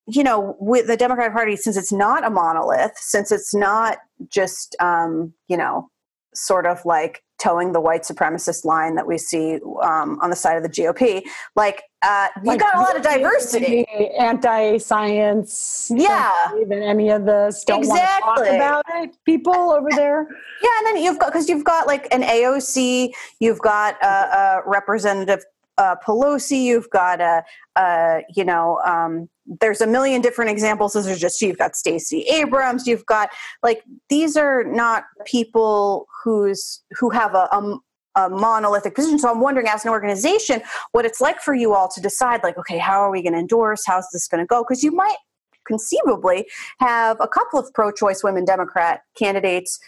you 0.07 0.23
know, 0.23 0.57
with 0.59 0.87
the 0.87 0.97
Democratic 0.97 1.33
Party, 1.33 1.55
since 1.55 1.77
it's 1.77 1.91
not 1.91 2.25
a 2.25 2.29
monolith, 2.29 2.93
since 2.97 3.31
it's 3.31 3.53
not 3.53 3.99
just, 4.29 4.75
um, 4.79 5.33
you 5.47 5.55
know, 5.55 5.89
sort 6.33 6.65
of 6.65 6.83
like 6.85 7.23
toeing 7.43 7.73
the 7.73 7.81
white 7.81 8.03
supremacist 8.03 8.63
line 8.63 8.95
that 8.95 9.05
we 9.05 9.17
see 9.17 9.59
um, 9.81 10.17
on 10.21 10.29
the 10.29 10.35
side 10.35 10.55
of 10.55 10.63
the 10.63 10.69
GOP. 10.69 11.23
Like, 11.55 11.83
uh, 12.01 12.29
you 12.37 12.51
like, 12.51 12.59
got 12.59 12.75
a 12.75 12.79
lot 12.79 12.95
of 12.95 13.03
diversity. 13.03 13.85
Anti-science. 14.17 15.91
Yeah. 15.93 16.31
Even 16.61 16.81
any 16.81 17.09
of 17.09 17.25
this. 17.25 17.63
Don't 17.65 17.79
exactly. 17.79 18.27
want 18.27 18.37
to 18.39 18.45
talk 18.45 18.55
about 18.55 18.85
it. 19.03 19.17
People 19.25 19.71
over 19.71 19.89
there. 19.91 20.27
Yeah, 20.61 20.69
and 20.77 20.87
then 20.87 21.03
you've 21.03 21.19
got 21.19 21.33
because 21.33 21.49
you've 21.49 21.65
got 21.65 21.85
like 21.85 22.07
an 22.13 22.21
AOC. 22.21 23.11
You've 23.39 23.61
got 23.61 24.01
a, 24.01 24.07
a 24.07 24.61
Representative 24.65 25.43
uh, 25.77 25.95
Pelosi. 26.05 26.63
You've 26.63 26.89
got 26.89 27.19
a, 27.19 27.43
a 27.75 28.21
you 28.35 28.45
know. 28.45 28.79
Um, 28.85 29.29
there's 29.45 29.81
a 29.81 29.87
million 29.87 30.21
different 30.21 30.51
examples. 30.51 30.93
This 30.93 31.07
is 31.07 31.19
just 31.19 31.41
you've 31.41 31.57
got 31.57 31.75
Stacey 31.75 32.21
Abrams. 32.23 32.87
You've 32.87 33.05
got 33.05 33.29
like 33.61 33.83
these 34.09 34.37
are 34.37 34.63
not 34.63 35.03
people 35.25 36.07
who's 36.23 36.81
who 36.91 37.09
have 37.09 37.35
a, 37.35 37.49
a, 37.51 37.77
a 38.15 38.29
monolithic 38.29 38.95
position. 38.95 39.19
So 39.19 39.29
I'm 39.29 39.41
wondering, 39.41 39.67
as 39.67 39.83
an 39.83 39.91
organization, 39.91 40.61
what 40.91 41.05
it's 41.05 41.19
like 41.19 41.39
for 41.41 41.53
you 41.53 41.73
all 41.73 41.89
to 41.89 42.01
decide, 42.01 42.43
like, 42.43 42.57
okay, 42.57 42.77
how 42.77 42.99
are 43.01 43.11
we 43.11 43.21
going 43.21 43.33
to 43.33 43.39
endorse? 43.39 43.83
How's 43.85 44.07
this 44.11 44.27
going 44.27 44.43
to 44.43 44.47
go? 44.47 44.63
Because 44.63 44.83
you 44.83 44.91
might 44.91 45.17
conceivably 45.65 46.45
have 46.79 47.17
a 47.19 47.27
couple 47.27 47.59
of 47.59 47.73
pro-choice 47.73 48.23
women 48.23 48.45
Democrat 48.45 49.01
candidates 49.17 49.79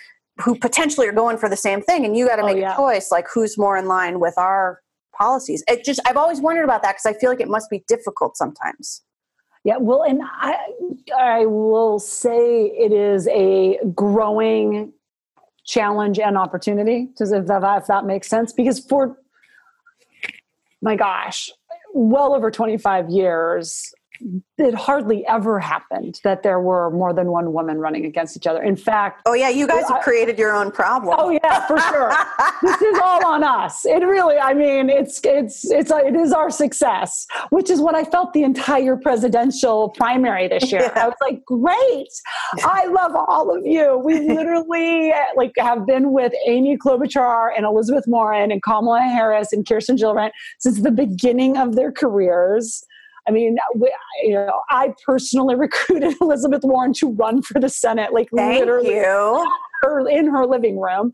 who 0.43 0.57
potentially 0.57 1.07
are 1.07 1.13
going 1.13 1.37
for 1.37 1.47
the 1.47 1.55
same 1.57 1.81
thing, 1.81 2.05
and 2.05 2.17
you 2.17 2.27
got 2.27 2.37
to 2.37 2.41
oh, 2.41 2.45
make 2.45 2.57
yeah. 2.57 2.73
a 2.73 2.75
choice, 2.75 3.11
like 3.11 3.25
who's 3.33 3.57
more 3.57 3.77
in 3.77 3.87
line 3.87 4.19
with 4.19 4.37
our 4.37 4.81
policies. 5.17 5.63
It 5.67 5.85
just 5.85 6.01
I've 6.05 6.17
always 6.17 6.41
wondered 6.41 6.63
about 6.63 6.83
that 6.83 6.95
because 6.95 7.05
I 7.05 7.17
feel 7.17 7.29
like 7.29 7.39
it 7.39 7.47
must 7.47 7.69
be 7.69 7.85
difficult 7.87 8.35
sometimes. 8.35 9.01
Yeah, 9.65 9.77
well, 9.77 10.03
and 10.03 10.21
I 10.23 10.57
I 11.19 11.45
will 11.47 11.97
say 11.97 12.65
it 12.67 12.91
is 12.91 13.27
a 13.29 13.79
growing 13.95 14.93
challenge 15.65 16.19
and 16.19 16.37
opportunity. 16.37 17.09
Does 17.17 17.31
if 17.31 17.47
that 17.47 17.63
if 17.81 17.87
that 17.87 18.05
makes 18.05 18.27
sense? 18.27 18.53
Because 18.53 18.79
for 18.79 19.17
my 20.83 20.95
gosh, 20.95 21.49
well 21.95 22.35
over 22.35 22.51
25 22.51 23.09
years, 23.09 23.91
it 24.57 24.73
hardly 24.73 25.25
ever 25.27 25.59
happened 25.59 26.19
that 26.23 26.43
there 26.43 26.59
were 26.59 26.89
more 26.91 27.13
than 27.13 27.27
one 27.27 27.53
woman 27.53 27.77
running 27.79 28.05
against 28.05 28.37
each 28.37 28.47
other. 28.47 28.61
In 28.61 28.75
fact, 28.75 29.21
oh 29.25 29.33
yeah, 29.33 29.49
you 29.49 29.67
guys 29.67 29.87
have 29.87 30.01
created 30.01 30.37
your 30.37 30.53
own 30.53 30.71
problem. 30.71 31.15
Oh 31.17 31.29
yeah, 31.29 31.65
for 31.67 31.79
sure. 31.79 32.13
this 32.61 32.81
is 32.81 32.99
all 32.99 33.25
on 33.25 33.43
us. 33.43 33.85
It 33.85 34.05
really, 34.05 34.37
I 34.37 34.53
mean, 34.53 34.89
it's 34.89 35.19
it's 35.23 35.69
it's 35.69 35.91
a, 35.91 35.97
it 35.97 36.15
is 36.15 36.31
our 36.31 36.49
success, 36.49 37.25
which 37.49 37.69
is 37.69 37.79
what 37.79 37.95
I 37.95 38.03
felt 38.03 38.33
the 38.33 38.43
entire 38.43 38.95
presidential 38.95 39.89
primary 39.89 40.47
this 40.47 40.71
year. 40.71 40.81
Yeah. 40.81 41.03
I 41.03 41.07
was 41.07 41.17
like, 41.21 41.43
great, 41.45 42.07
I 42.63 42.85
love 42.87 43.15
all 43.15 43.55
of 43.55 43.65
you. 43.65 44.01
We 44.03 44.19
literally 44.35 45.13
like 45.35 45.53
have 45.57 45.85
been 45.85 46.11
with 46.11 46.33
Amy 46.47 46.77
Klobuchar 46.77 47.49
and 47.55 47.65
Elizabeth 47.65 48.05
Warren 48.07 48.51
and 48.51 48.61
Kamala 48.63 49.01
Harris 49.01 49.51
and 49.53 49.67
Kirsten 49.67 49.97
Gillibrand 49.97 50.31
since 50.59 50.81
the 50.81 50.91
beginning 50.91 51.57
of 51.57 51.75
their 51.75 51.91
careers. 51.91 52.83
I 53.27 53.31
mean, 53.31 53.57
we, 53.75 53.93
you 54.23 54.33
know, 54.33 54.61
I 54.69 54.93
personally 55.05 55.55
recruited 55.59 56.15
Elizabeth 56.21 56.61
Warren 56.63 56.93
to 56.93 57.11
run 57.11 57.41
for 57.41 57.59
the 57.59 57.69
Senate, 57.69 58.13
like 58.13 58.29
Thank 58.35 58.59
literally 58.59 58.95
you. 58.95 59.51
Her, 59.81 60.07
in 60.07 60.27
her 60.27 60.47
living 60.47 60.79
room. 60.79 61.11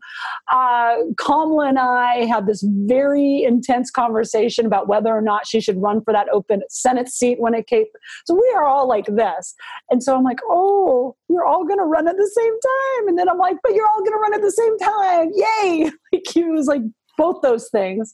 Uh, 0.50 0.94
Kamala 1.18 1.68
and 1.68 1.78
I 1.78 2.24
had 2.24 2.46
this 2.46 2.64
very 2.66 3.42
intense 3.42 3.90
conversation 3.90 4.64
about 4.64 4.88
whether 4.88 5.10
or 5.10 5.20
not 5.20 5.46
she 5.46 5.60
should 5.60 5.82
run 5.82 6.02
for 6.02 6.12
that 6.12 6.28
open 6.30 6.62
Senate 6.70 7.08
seat 7.08 7.38
when 7.38 7.54
it 7.54 7.66
came. 7.66 7.84
So 8.24 8.34
we 8.34 8.50
are 8.54 8.64
all 8.64 8.88
like 8.88 9.06
this. 9.06 9.54
And 9.90 10.02
so 10.02 10.16
I'm 10.16 10.22
like, 10.22 10.38
oh, 10.48 11.14
you're 11.28 11.44
all 11.44 11.66
going 11.66 11.80
to 11.80 11.84
run 11.84 12.08
at 12.08 12.16
the 12.16 12.30
same 12.34 12.52
time. 12.52 13.08
And 13.08 13.18
then 13.18 13.28
I'm 13.28 13.38
like, 13.38 13.56
but 13.62 13.74
you're 13.74 13.86
all 13.86 14.00
going 14.00 14.12
to 14.12 14.18
run 14.18 14.34
at 14.34 14.40
the 14.40 14.52
same 14.52 14.78
time. 14.78 15.30
Yay. 15.34 15.90
Like 16.12 16.24
he 16.30 16.44
was 16.44 16.66
like 16.66 16.82
both 17.16 17.40
those 17.42 17.70
things 17.70 18.12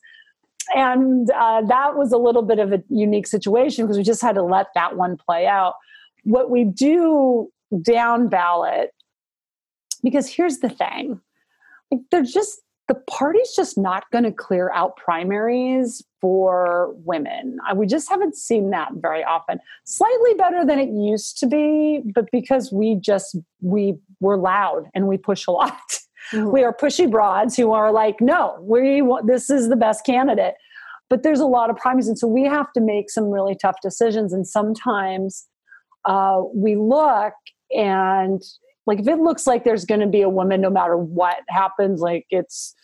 and 0.74 1.31
uh, 1.31 1.62
that 1.62 1.96
was 1.96 2.12
a 2.12 2.18
little 2.18 2.42
bit 2.42 2.59
of 2.59 2.72
a 2.72 2.83
unique 2.88 3.26
situation 3.26 3.85
because 3.85 3.96
we 3.96 4.02
just 4.02 4.22
had 4.22 4.35
to 4.35 4.42
let 4.42 4.68
that 4.74 4.96
one 4.96 5.16
play 5.16 5.46
out. 5.46 5.74
What 6.24 6.50
we 6.50 6.64
do 6.64 7.50
down 7.83 8.28
ballot, 8.28 8.90
because 10.02 10.28
here's 10.28 10.59
the 10.59 10.68
thing 10.68 11.20
like 11.90 12.00
they're 12.11 12.22
just, 12.22 12.61
the 12.88 12.94
party's 12.94 13.52
just 13.54 13.76
not 13.76 14.11
going 14.11 14.24
to 14.24 14.33
clear 14.33 14.70
out 14.72 14.96
primaries 14.96 16.02
for 16.20 16.94
women. 17.04 17.59
We 17.74 17.87
just 17.87 18.09
haven't 18.09 18.35
seen 18.35 18.70
that 18.70 18.92
very 18.96 19.22
often. 19.22 19.61
Slightly 19.85 20.35
better 20.35 20.64
than 20.64 20.78
it 20.78 20.88
used 20.88 21.38
to 21.38 21.46
be, 21.46 22.02
but 22.14 22.26
because 22.33 22.72
we 22.72 22.96
just, 22.96 23.37
we 23.61 23.98
were 24.20 24.38
loud 24.38 24.88
and 24.94 25.07
we 25.07 25.16
push 25.16 25.46
a 25.46 25.50
lot. 25.50 25.74
Mm-hmm. 26.33 26.51
We 26.51 26.64
are 26.64 26.75
pushy 26.75 27.11
broads 27.11 27.57
who 27.57 27.73
are 27.73 27.93
like, 27.93 28.21
no, 28.21 28.59
we 28.61 29.03
want, 29.03 29.27
this 29.27 29.51
is 29.51 29.69
the 29.69 29.77
best 29.77 30.05
candidate. 30.05 30.55
But 31.11 31.23
there's 31.23 31.41
a 31.41 31.47
lot 31.47 31.71
of 31.71 31.77
primaries, 31.77 32.09
and 32.09 32.19
so 32.19 32.29
we 32.29 32.45
have 32.45 32.71
to 32.75 32.83
make 32.83 33.11
some 33.11 33.31
really 33.31 33.55
tough 33.55 33.77
decisions. 33.83 34.35
And 34.35 34.47
sometimes 34.47 35.47
uh, 36.05 36.43
we 36.55 36.77
look 36.77 37.33
and 37.71 38.43
like 38.87 39.01
if 39.01 39.07
it 39.07 39.19
looks 39.19 39.47
like 39.47 39.64
there's 39.64 39.85
going 39.85 40.01
to 40.01 40.07
be 40.07 40.23
a 40.23 40.31
woman, 40.31 40.62
no 40.62 40.71
matter 40.71 40.97
what 40.97 41.37
happens, 41.51 42.01
like 42.01 42.27
it's 42.31 42.75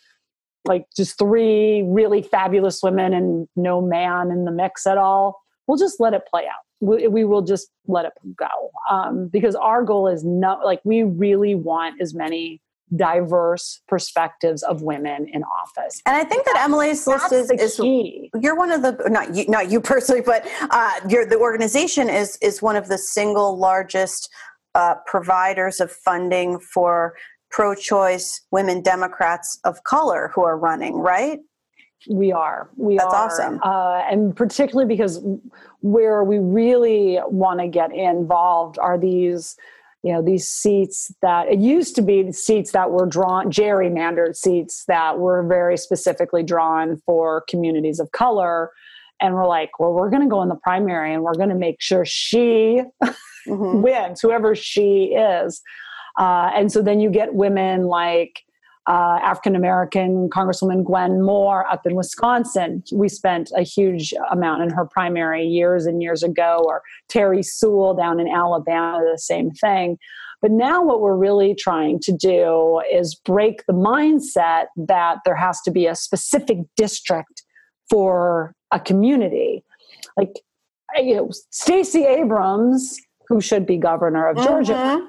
like 0.67 0.87
just 0.95 1.19
three 1.19 1.83
really 1.87 2.23
fabulous 2.23 2.83
women 2.83 3.15
and 3.15 3.49
no 3.57 3.81
man 3.81 4.31
in 4.31 4.45
the 4.45 4.51
mix 4.51 4.87
at 4.87 4.99
all. 4.99 5.41
We'll 5.67 5.79
just 5.79 6.01
let 6.01 6.13
it 6.13 6.23
play 6.29 6.43
out. 6.43 6.61
We, 6.81 7.09
we 7.09 7.25
will 7.25 7.41
just 7.41 7.69
let 7.87 8.05
it 8.05 8.13
go 8.37 8.71
um, 8.91 9.29
because 9.29 9.55
our 9.55 9.83
goal 9.83 10.07
is 10.07 10.25
not 10.25 10.65
like 10.65 10.81
we 10.85 11.03
really 11.03 11.55
want 11.55 12.01
as 12.03 12.15
many 12.15 12.61
diverse 12.95 13.81
perspectives 13.89 14.63
of 14.63 14.83
women 14.83 15.27
in 15.33 15.43
office. 15.45 16.01
And 16.07 16.17
I 16.17 16.25
think 16.25 16.45
that 16.45 16.57
Emily's 16.59 17.07
list 17.07 17.33
is, 17.33 17.51
is 17.51 17.79
you're 17.79 18.57
one 18.57 18.71
of 18.71 18.83
the 18.83 19.09
not 19.09 19.35
you 19.35 19.47
not 19.49 19.71
you 19.71 19.81
personally, 19.81 20.21
but 20.21 20.47
uh, 20.71 21.01
the 21.07 21.39
organization 21.41 22.09
is 22.09 22.37
is 22.43 22.63
one 22.63 22.77
of 22.77 22.89
the 22.89 22.99
single 22.99 23.59
largest 23.59 24.29
uh, 24.75 24.97
providers 25.07 25.81
of 25.81 25.91
funding 25.91 26.59
for 26.59 27.15
pro-choice 27.51 28.43
women 28.51 28.83
Democrats 28.83 29.61
of 29.65 29.83
color 29.85 30.33
who 30.35 30.43
are 30.43 30.59
running, 30.59 30.97
right? 30.97 31.39
We 32.11 32.33
are. 32.33 32.69
We 32.77 32.97
That's 32.97 33.15
are. 33.15 33.27
awesome. 33.27 33.61
Uh, 33.63 34.03
and 34.11 34.37
particularly 34.37 34.89
because 34.89 35.25
where 35.81 36.25
we 36.25 36.39
really 36.39 37.21
want 37.27 37.61
to 37.61 37.69
get 37.69 37.95
involved 37.95 38.79
are 38.79 38.99
these 38.99 39.57
you 40.05 40.13
know 40.13 40.23
these 40.23 40.47
seats 40.47 41.13
that 41.23 41.49
it 41.49 41.59
used 41.59 41.97
to 41.97 42.03
be 42.03 42.31
seats 42.31 42.73
that 42.73 42.91
were 42.91 43.07
drawn 43.07 43.51
gerrymandered 43.51 44.37
seats 44.37 44.85
that 44.87 45.19
were 45.19 45.43
very 45.43 45.79
specifically 45.79 46.43
drawn 46.43 46.97
for 47.07 47.43
communities 47.49 47.99
of 47.99 48.13
color 48.13 48.71
and 49.21 49.35
we're 49.35 49.49
like 49.49 49.71
well 49.81 49.93
we're 49.93 50.11
going 50.11 50.23
to 50.23 50.29
go 50.29 50.43
in 50.43 50.49
the 50.49 50.57
primary 50.57 51.13
and 51.13 51.23
we're 51.23 51.35
going 51.35 51.49
to 51.49 51.55
make 51.55 51.81
sure 51.81 52.05
she 52.05 52.83
mm-hmm. 53.03 53.81
wins 53.83 54.21
whoever 54.21 54.55
she 54.55 55.15
is 55.15 55.63
uh, 56.19 56.51
and 56.55 56.71
so 56.71 56.83
then 56.83 57.01
you 57.01 57.11
get 57.11 57.35
women 57.35 57.85
like 57.85 58.43
uh, 58.87 59.19
African 59.23 59.57
American 59.57 60.29
Congresswoman 60.29 60.85
Gwen 60.85 61.23
Moore 61.23 61.67
up 61.71 61.87
in 61.87 61.95
Wisconsin. 61.95 62.83
We 62.93 63.09
spent 63.09 63.51
a 63.57 63.63
huge 63.63 64.13
amount 64.31 64.63
in 64.63 64.71
her 64.71 64.85
primary 64.85 65.45
years 65.45 65.87
and 65.87 66.03
years 66.03 66.23
ago, 66.23 66.63
or 66.67 66.83
Terri 67.09 67.45
Sewell 67.45 67.95
down 67.95 68.21
in 68.21 68.29
Alabama, 68.29 69.01
the 69.11 69.19
same 69.19 69.51
thing. 69.51 69.99
But 70.43 70.51
now, 70.51 70.83
what 70.83 71.01
we're 71.01 71.17
really 71.17 71.55
trying 71.55 72.01
to 72.01 72.13
do 72.13 72.83
is 72.93 73.15
break 73.15 73.65
the 73.67 73.73
mindset 73.73 74.67
that 74.77 75.21
there 75.25 75.37
has 75.37 75.63
to 75.63 75.71
be 75.71 75.87
a 75.87 75.95
specific 75.95 76.59
district 76.77 77.43
for 77.89 78.55
a 78.71 78.79
community. 78.79 79.65
Like, 80.19 80.41
you 80.97 81.17
know, 81.17 81.31
Stacey 81.51 82.05
Abrams, 82.05 83.01
who 83.29 83.41
should 83.41 83.65
be 83.65 83.79
governor 83.79 84.29
of 84.29 84.37
Georgia, 84.37 84.75
mm-hmm. 84.75 85.05
is 85.05 85.09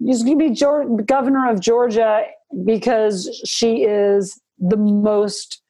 going 0.00 0.38
to 0.38 0.48
be 0.48 1.02
governor 1.04 1.50
of 1.50 1.60
Georgia 1.60 2.24
because 2.64 3.28
she 3.44 3.82
is 3.82 4.40
the 4.58 4.76
most 4.76 5.62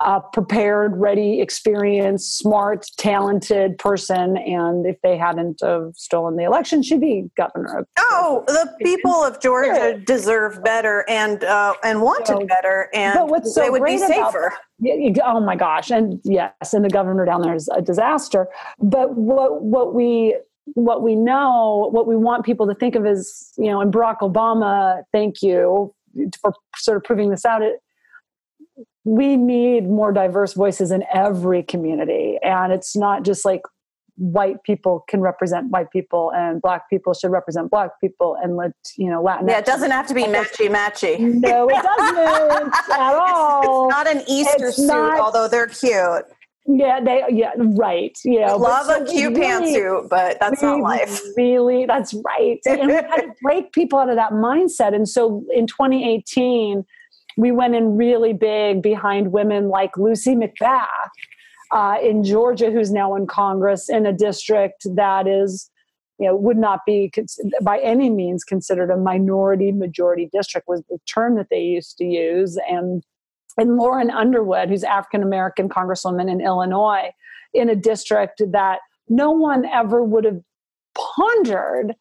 uh, 0.00 0.20
prepared, 0.20 0.96
ready, 0.96 1.40
experienced, 1.40 2.38
smart, 2.38 2.86
talented 2.98 3.78
person. 3.78 4.36
And 4.36 4.84
if 4.86 5.00
they 5.02 5.16
hadn't 5.16 5.60
have 5.62 5.92
stolen 5.94 6.36
the 6.36 6.44
election, 6.44 6.82
she'd 6.82 7.00
be 7.00 7.30
governor. 7.36 7.78
Of 7.78 7.86
oh, 7.98 8.44
the 8.46 8.74
people 8.82 9.24
of 9.24 9.40
Georgia 9.40 9.98
deserve 10.04 10.62
better 10.62 11.04
and 11.08 11.42
uh, 11.44 11.74
and 11.82 12.02
wanted 12.02 12.46
better, 12.48 12.88
and 12.92 13.14
but 13.14 13.28
what's 13.28 13.54
so 13.54 13.62
they 13.62 13.70
would 13.70 13.84
be 13.84 13.98
safer. 13.98 14.52
That, 14.80 15.22
oh 15.24 15.40
my 15.40 15.56
gosh! 15.56 15.90
And 15.90 16.20
yes, 16.24 16.74
and 16.74 16.84
the 16.84 16.90
governor 16.90 17.24
down 17.24 17.42
there 17.42 17.54
is 17.54 17.68
a 17.68 17.80
disaster. 17.80 18.48
But 18.80 19.14
what 19.14 19.62
what 19.62 19.94
we 19.94 20.36
what 20.74 21.02
we 21.02 21.14
know, 21.14 21.88
what 21.92 22.06
we 22.06 22.16
want 22.16 22.44
people 22.44 22.66
to 22.66 22.74
think 22.74 22.94
of 22.94 23.06
is, 23.06 23.52
you 23.58 23.70
know, 23.70 23.80
and 23.80 23.92
Barack 23.92 24.18
Obama, 24.18 25.02
thank 25.12 25.42
you 25.42 25.94
for 26.40 26.54
sort 26.76 26.96
of 26.96 27.04
proving 27.04 27.30
this 27.30 27.44
out 27.44 27.62
it, 27.62 27.80
we 29.04 29.36
need 29.36 29.88
more 29.88 30.12
diverse 30.12 30.54
voices 30.54 30.90
in 30.90 31.04
every 31.12 31.62
community 31.62 32.38
and 32.42 32.72
it's 32.72 32.96
not 32.96 33.24
just 33.24 33.44
like 33.44 33.62
white 34.16 34.62
people 34.62 35.04
can 35.08 35.20
represent 35.20 35.70
white 35.70 35.90
people 35.90 36.32
and 36.34 36.62
black 36.62 36.88
people 36.88 37.12
should 37.12 37.32
represent 37.32 37.70
black 37.70 37.90
people 38.00 38.36
and 38.42 38.56
let 38.56 38.72
you 38.96 39.10
know 39.10 39.20
Latin. 39.20 39.48
Yeah, 39.48 39.58
it 39.58 39.64
doesn't 39.64 39.90
have 39.90 40.06
to 40.06 40.14
be 40.14 40.22
matchy 40.24 40.68
matchy. 40.68 41.18
No, 41.18 41.68
it 41.68 41.82
doesn't 41.82 42.74
at 42.92 43.14
all. 43.14 43.88
It's, 43.88 43.96
not 43.96 44.06
an 44.06 44.22
Easter 44.28 44.68
it's 44.68 44.76
suit, 44.76 44.86
not, 44.86 45.18
although 45.18 45.48
they're 45.48 45.66
cute. 45.66 46.24
Yeah, 46.66 47.00
they 47.00 47.22
yeah 47.30 47.52
right. 47.56 48.16
You 48.24 48.40
know, 48.40 48.56
love 48.56 48.88
a 48.88 49.04
cute 49.04 49.36
really, 49.36 49.74
pantsuit, 49.74 50.08
but 50.08 50.38
that's 50.40 50.62
not 50.62 50.80
life. 50.80 51.20
Really, 51.36 51.84
that's 51.84 52.14
right. 52.14 52.58
and 52.64 52.86
we 52.86 52.92
had 52.94 53.16
to 53.16 53.34
break 53.42 53.72
people 53.72 53.98
out 53.98 54.08
of 54.08 54.16
that 54.16 54.32
mindset. 54.32 54.94
And 54.94 55.06
so 55.06 55.44
in 55.52 55.66
2018, 55.66 56.84
we 57.36 57.52
went 57.52 57.74
in 57.74 57.96
really 57.96 58.32
big 58.32 58.82
behind 58.82 59.32
women 59.32 59.68
like 59.68 59.96
Lucy 59.98 60.34
McBath 60.34 60.86
uh, 61.72 61.96
in 62.02 62.24
Georgia, 62.24 62.70
who's 62.70 62.92
now 62.92 63.14
in 63.14 63.26
Congress 63.26 63.88
in 63.90 64.06
a 64.06 64.12
district 64.12 64.86
that 64.94 65.26
is, 65.26 65.70
you 66.18 66.26
know, 66.26 66.36
would 66.36 66.56
not 66.56 66.80
be 66.86 67.12
by 67.60 67.78
any 67.80 68.08
means 68.08 68.44
considered 68.44 68.90
a 68.90 68.96
minority 68.96 69.72
majority 69.72 70.30
district 70.32 70.66
was 70.68 70.82
the 70.88 70.98
term 71.06 71.36
that 71.36 71.48
they 71.50 71.60
used 71.60 71.98
to 71.98 72.04
use, 72.04 72.58
and 72.70 73.02
and 73.56 73.76
Lauren 73.76 74.10
Underwood, 74.10 74.68
who's 74.68 74.84
African 74.84 75.22
American 75.22 75.68
Congresswoman 75.68 76.30
in 76.30 76.40
Illinois, 76.40 77.10
in 77.52 77.68
a 77.68 77.76
district 77.76 78.42
that 78.50 78.80
no 79.08 79.30
one 79.30 79.64
ever 79.66 80.02
would 80.02 80.24
have 80.24 80.40
pondered 80.94 81.94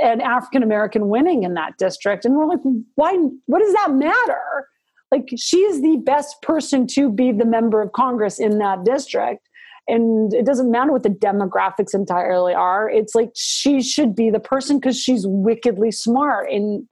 an 0.00 0.20
African 0.20 0.62
American 0.62 1.08
winning 1.08 1.42
in 1.42 1.54
that 1.54 1.76
district. 1.78 2.24
And 2.24 2.36
we're 2.36 2.46
like, 2.46 2.60
why? 2.94 3.16
What 3.46 3.60
does 3.60 3.72
that 3.74 3.92
matter? 3.92 4.68
Like, 5.10 5.28
she's 5.36 5.80
the 5.80 5.96
best 6.04 6.40
person 6.42 6.86
to 6.88 7.10
be 7.10 7.32
the 7.32 7.46
member 7.46 7.80
of 7.80 7.92
Congress 7.92 8.38
in 8.38 8.58
that 8.58 8.84
district. 8.84 9.48
And 9.88 10.32
it 10.34 10.44
doesn't 10.44 10.70
matter 10.70 10.92
what 10.92 11.02
the 11.02 11.08
demographics 11.08 11.94
entirely 11.94 12.52
are. 12.52 12.90
It's 12.90 13.14
like 13.14 13.30
she 13.34 13.82
should 13.82 14.14
be 14.14 14.28
the 14.28 14.38
person 14.38 14.78
because 14.78 15.00
she's 15.00 15.26
wickedly 15.26 15.90
smart. 15.90 16.52
And 16.52 16.86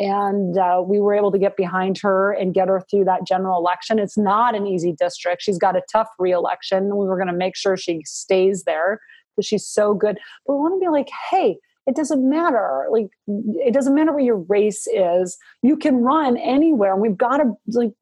and 0.00 0.56
uh, 0.56 0.82
we 0.84 0.98
were 0.98 1.12
able 1.12 1.30
to 1.30 1.38
get 1.38 1.58
behind 1.58 1.98
her 1.98 2.32
and 2.32 2.54
get 2.54 2.68
her 2.68 2.82
through 2.90 3.04
that 3.04 3.26
general 3.26 3.58
election. 3.58 3.98
It's 3.98 4.16
not 4.16 4.56
an 4.56 4.66
easy 4.66 4.92
district. 4.98 5.42
She's 5.42 5.58
got 5.58 5.76
a 5.76 5.82
tough 5.92 6.08
reelection. 6.18 6.96
We 6.96 7.04
were 7.04 7.16
going 7.16 7.28
to 7.28 7.34
make 7.34 7.54
sure 7.54 7.76
she 7.76 8.00
stays 8.06 8.64
there 8.64 8.98
because 9.36 9.46
she's 9.46 9.66
so 9.66 9.92
good. 9.92 10.18
But 10.46 10.54
we 10.54 10.60
want 10.60 10.80
to 10.80 10.86
be 10.86 10.90
like, 10.90 11.10
hey, 11.30 11.58
it 11.86 11.94
doesn't 11.94 12.26
matter. 12.28 12.86
Like, 12.90 13.08
it 13.26 13.74
doesn't 13.74 13.94
matter 13.94 14.12
what 14.12 14.24
your 14.24 14.38
race 14.48 14.86
is. 14.86 15.36
You 15.62 15.76
can 15.76 15.96
run 15.96 16.38
anywhere. 16.38 16.94
And 16.94 17.02
we've 17.02 17.18
got 17.18 17.36
to, 17.36 17.52
like, 17.66 17.92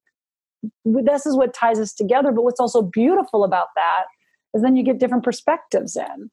this 0.85 1.27
is 1.27 1.35
what 1.35 1.53
ties 1.53 1.81
us 1.81 1.93
together. 1.93 2.31
But 2.31 2.45
what's 2.45 2.61
also 2.61 2.81
beautiful 2.81 3.43
about 3.43 3.69
that 3.75 4.05
is 4.55 4.63
then 4.63 4.77
you 4.77 4.85
get 4.85 4.99
different 4.99 5.25
perspectives 5.25 5.97
in. 5.97 6.31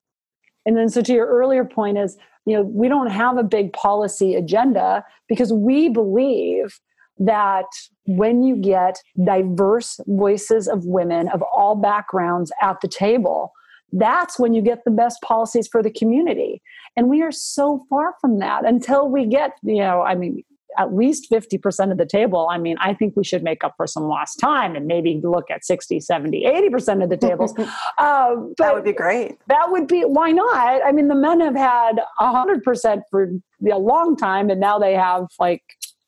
And 0.68 0.78
then, 0.78 0.90
so 0.90 1.02
to 1.02 1.14
your 1.14 1.26
earlier 1.26 1.66
point, 1.66 1.98
is 1.98 2.18
you 2.46 2.56
know, 2.56 2.64
we 2.64 2.88
don't 2.88 3.10
have 3.10 3.38
a 3.38 3.44
big 3.44 3.74
policy 3.74 4.36
agenda 4.36 5.04
because 5.28 5.52
we 5.52 5.90
believe 5.90 6.80
that 7.18 7.66
when 8.06 8.44
you 8.44 8.56
get 8.56 9.02
diverse 9.24 10.00
voices 10.08 10.68
of 10.68 10.86
women 10.86 11.30
of 11.30 11.42
all 11.44 11.76
backgrounds 11.76 12.52
at 12.62 12.78
the 12.82 12.88
table, 12.88 13.52
that's 13.92 14.38
when 14.38 14.54
you 14.54 14.62
get 14.62 14.84
the 14.84 14.92
best 14.92 15.22
policies 15.22 15.68
for 15.68 15.82
the 15.82 15.92
community. 15.92 16.62
And 16.96 17.10
we 17.10 17.22
are 17.22 17.32
so 17.32 17.86
far 17.90 18.16
from 18.20 18.40
that 18.40 18.66
until 18.66 19.10
we 19.10 19.26
get, 19.26 19.54
you 19.64 19.78
know, 19.78 20.02
I 20.02 20.16
mean, 20.16 20.44
at 20.78 20.94
least 20.94 21.30
50% 21.32 21.92
of 21.92 21.98
the 21.98 22.06
table. 22.06 22.48
I 22.50 22.58
mean, 22.58 22.78
I 22.80 22.94
think 22.94 23.16
we 23.16 23.24
should 23.24 23.44
make 23.44 23.64
up 23.64 23.74
for 23.78 23.88
some 23.88 24.04
lost 24.04 24.40
time 24.40 24.76
and 24.76 24.86
maybe 24.86 25.20
look 25.24 25.50
at 25.50 25.66
60, 25.66 26.00
70, 26.00 26.44
80% 26.44 27.04
of 27.04 27.10
the 27.10 27.18
tables. 27.18 27.54
uh, 27.98 28.36
that 28.58 28.74
would 28.74 28.84
be 28.84 28.94
great. 28.94 29.38
That 29.48 29.72
would 29.72 29.88
be, 29.88 30.02
why 30.02 30.32
not? 30.32 30.82
I 30.86 30.92
mean, 30.92 31.08
the 31.08 31.16
men 31.16 31.40
have 31.42 31.56
had 31.56 32.00
100% 32.20 33.02
for 33.10 33.32
a 33.72 33.78
long 33.78 34.16
time, 34.16 34.50
and 34.50 34.60
now 34.60 34.80
they 34.80 34.94
have 34.94 35.28
like 35.40 35.64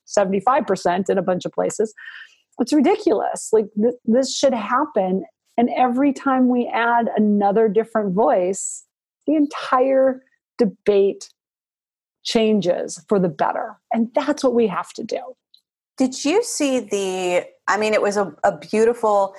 75% 0.08 1.10
in 1.10 1.18
a 1.18 1.22
bunch 1.22 1.46
of 1.46 1.52
places. 1.52 1.94
It's 2.60 2.74
ridiculous. 2.74 3.50
Like, 3.52 3.66
th- 3.80 3.96
this 4.06 4.36
should 4.36 4.54
happen. 4.54 5.24
And 5.58 5.70
every 5.76 6.14
time 6.14 6.50
we 6.50 6.70
add 6.74 7.10
another 7.16 7.68
different 7.68 8.14
voice, 8.14 8.86
the 9.26 9.36
entire 9.36 10.22
debate 10.58 11.30
changes 12.28 13.04
for 13.08 13.20
the 13.20 13.30
better. 13.30 13.78
And 13.92 14.12
that's 14.14 14.44
what 14.44 14.54
we 14.54 14.68
have 14.68 14.92
to 14.94 15.04
do. 15.04 15.22
Did 15.98 16.24
you 16.24 16.44
see 16.44 16.80
the? 16.80 17.48
I 17.68 17.78
mean, 17.78 17.94
it 17.94 18.02
was 18.02 18.18
a, 18.18 18.36
a 18.44 18.56
beautiful 18.56 19.34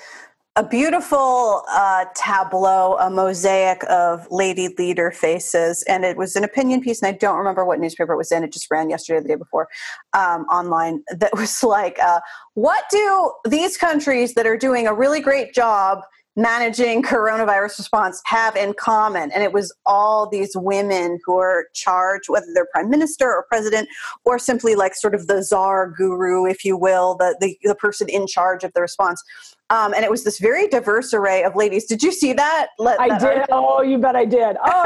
a 0.57 0.69
beautiful 0.69 1.63
uh, 1.71 2.07
tableau, 2.17 2.97
a 2.97 3.09
mosaic 3.09 3.85
of 3.89 4.27
lady 4.29 4.75
leader 4.77 5.13
faces, 5.13 5.85
and 5.85 6.05
it 6.05 6.17
was 6.17 6.35
an 6.35 6.43
opinion 6.43 6.81
piece. 6.81 7.01
And 7.01 7.15
I 7.15 7.17
don't 7.17 7.39
remember 7.39 7.65
what 7.65 7.79
newspaper 7.79 8.15
it 8.15 8.17
was 8.17 8.33
in. 8.33 8.43
It 8.43 8.53
just 8.53 8.69
ran 8.69 8.91
yesterday, 8.91 9.19
or 9.19 9.23
the 9.23 9.29
day 9.29 9.35
before, 9.37 9.69
um, 10.15 10.43
online. 10.47 11.05
That 11.17 11.31
was 11.37 11.63
like, 11.63 11.97
uh, 12.01 12.19
what 12.55 12.85
do 12.91 13.33
these 13.47 13.77
countries 13.77 14.35
that 14.35 14.47
are 14.47 14.57
doing 14.57 14.89
a 14.89 14.95
really 14.95 15.21
great 15.21 15.55
job 15.55 16.01
managing 16.39 17.03
coronavirus 17.03 17.79
response 17.79 18.23
have 18.25 18.57
in 18.57 18.73
common? 18.73 19.31
And 19.33 19.43
it 19.43 19.53
was 19.53 19.75
all 19.85 20.29
these 20.29 20.53
women 20.57 21.19
who 21.27 21.39
are 21.39 21.67
charged, 21.75 22.29
whether 22.29 22.47
they're 22.55 22.69
prime 22.73 22.89
minister 22.89 23.27
or 23.27 23.45
president, 23.49 23.89
or 24.25 24.39
simply 24.39 24.75
like 24.75 24.95
sort 24.95 25.15
of 25.15 25.27
the 25.27 25.43
czar 25.43 25.91
guru, 25.91 26.47
if 26.47 26.65
you 26.65 26.77
will, 26.77 27.17
the, 27.17 27.37
the, 27.41 27.59
the 27.63 27.75
person 27.75 28.09
in 28.09 28.27
charge 28.27 28.65
of 28.65 28.73
the 28.73 28.81
response 28.81 29.23
um, 29.71 29.93
and 29.93 30.03
it 30.03 30.11
was 30.11 30.25
this 30.25 30.39
very 30.39 30.67
diverse 30.67 31.13
array 31.13 31.45
of 31.45 31.55
ladies. 31.55 31.85
Did 31.85 32.03
you 32.03 32.11
see 32.11 32.33
that? 32.33 32.69
Let, 32.79 32.99
I 32.99 33.09
that 33.09 33.21
did. 33.21 33.29
Article? 33.29 33.67
Oh, 33.69 33.83
you 33.83 33.99
bet 33.99 34.17
I 34.17 34.25
did. 34.25 34.57
Oh, 34.65 34.85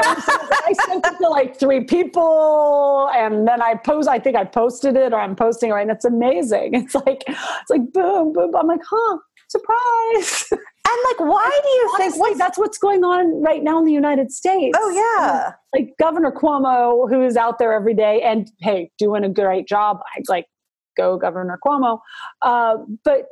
I 0.67 0.73
sent 0.85 1.05
it 1.05 1.17
to 1.19 1.29
like 1.29 1.57
three 1.57 1.85
people, 1.85 3.09
and 3.15 3.47
then 3.47 3.61
I 3.61 3.75
post. 3.75 4.09
I 4.09 4.19
think 4.19 4.35
I 4.35 4.43
posted 4.43 4.97
it, 4.97 5.13
or 5.13 5.19
I'm 5.21 5.37
posting 5.37 5.69
it, 5.69 5.73
right? 5.73 5.83
And 5.83 5.91
it's 5.91 6.05
amazing. 6.05 6.73
It's 6.73 6.95
like 6.95 7.23
it's 7.27 7.69
like 7.69 7.93
boom, 7.93 8.33
boom. 8.33 8.53
I'm 8.55 8.67
like, 8.67 8.81
huh, 8.85 9.17
surprise. 9.47 10.49
And 10.85 10.97
like, 11.05 11.19
why 11.19 11.49
do 11.63 11.69
you 11.69 11.89
Honestly, 11.93 12.09
think 12.09 12.19
what's, 12.19 12.37
that's 12.37 12.57
what's 12.57 12.77
going 12.77 13.03
on 13.03 13.41
right 13.41 13.63
now 13.63 13.79
in 13.79 13.85
the 13.85 13.93
United 13.93 14.31
States? 14.31 14.77
Oh 14.79 14.89
yeah, 14.89 15.53
like 15.73 15.93
Governor 15.99 16.31
Cuomo, 16.31 17.09
who 17.09 17.23
is 17.23 17.37
out 17.37 17.57
there 17.57 17.73
every 17.73 17.93
day 17.93 18.21
and 18.21 18.51
hey, 18.59 18.91
doing 18.97 19.23
a 19.23 19.29
great 19.29 19.67
job. 19.67 19.99
I 20.15 20.21
like 20.27 20.45
go 20.97 21.17
Governor 21.17 21.57
Cuomo, 21.65 21.99
uh, 22.41 22.77
but 23.03 23.27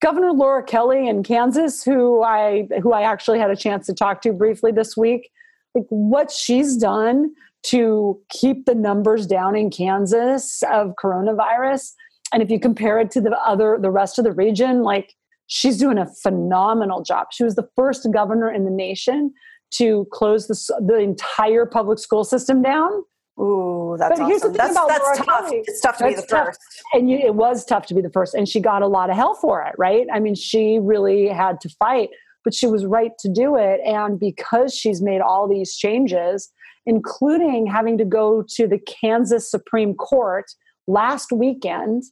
Governor 0.00 0.32
Laura 0.32 0.62
Kelly 0.62 1.06
in 1.06 1.22
Kansas, 1.22 1.84
who 1.84 2.22
I 2.22 2.68
who 2.82 2.92
I 2.92 3.02
actually 3.02 3.38
had 3.38 3.50
a 3.50 3.56
chance 3.56 3.86
to 3.86 3.94
talk 3.94 4.22
to 4.22 4.32
briefly 4.32 4.72
this 4.72 4.96
week, 4.96 5.30
like 5.74 5.86
what 5.90 6.30
she's 6.30 6.76
done 6.76 7.34
to 7.64 8.18
keep 8.30 8.64
the 8.64 8.74
numbers 8.74 9.26
down 9.26 9.56
in 9.56 9.68
Kansas 9.68 10.62
of 10.70 10.94
coronavirus, 11.02 11.92
and 12.32 12.42
if 12.42 12.50
you 12.50 12.58
compare 12.58 12.98
it 12.98 13.10
to 13.10 13.20
the 13.20 13.38
other 13.44 13.78
the 13.80 13.90
rest 13.90 14.18
of 14.18 14.24
the 14.24 14.32
region, 14.32 14.82
like 14.82 15.14
she's 15.48 15.76
doing 15.76 15.98
a 15.98 16.06
phenomenal 16.06 17.02
job. 17.02 17.28
She 17.32 17.42
was 17.42 17.56
the 17.56 17.68
first 17.74 18.06
governor 18.12 18.50
in 18.50 18.64
the 18.64 18.70
nation 18.70 19.34
to 19.72 20.06
close 20.12 20.46
the, 20.46 20.84
the 20.86 20.98
entire 20.98 21.66
public 21.66 21.98
school 21.98 22.24
system 22.24 22.62
down 22.62 23.02
Ooh, 23.40 23.96
that's 23.98 24.18
but 24.18 24.26
here's 24.26 24.42
awesome. 24.42 24.52
the 24.52 24.58
thing 24.58 24.74
that's, 24.74 24.76
about 24.76 24.88
that's 24.88 25.04
Laura 25.04 25.16
tough. 25.16 25.26
Kelly. 25.26 25.64
It's 25.66 25.80
tough 25.80 25.98
to 25.98 26.04
that's 26.04 26.14
be 26.16 26.20
the 26.22 26.26
tough. 26.26 26.46
first. 26.46 26.60
And 26.92 27.08
you, 27.08 27.18
it 27.18 27.34
was 27.34 27.64
tough 27.64 27.86
to 27.86 27.94
be 27.94 28.00
the 28.00 28.10
first. 28.10 28.34
And 28.34 28.48
she 28.48 28.58
got 28.60 28.82
a 28.82 28.88
lot 28.88 29.10
of 29.10 29.16
hell 29.16 29.34
for 29.34 29.62
it, 29.62 29.74
right? 29.78 30.06
I 30.12 30.18
mean, 30.18 30.34
she 30.34 30.78
really 30.82 31.28
had 31.28 31.60
to 31.60 31.68
fight, 31.68 32.08
but 32.42 32.52
she 32.52 32.66
was 32.66 32.84
right 32.84 33.12
to 33.20 33.28
do 33.28 33.56
it. 33.56 33.80
And 33.84 34.18
because 34.18 34.74
she's 34.74 35.00
made 35.00 35.20
all 35.20 35.48
these 35.48 35.76
changes, 35.76 36.50
including 36.84 37.66
having 37.66 37.96
to 37.98 38.04
go 38.04 38.44
to 38.54 38.66
the 38.66 38.78
Kansas 38.78 39.48
Supreme 39.48 39.94
Court 39.94 40.46
last 40.88 41.30
weekend 41.30 42.02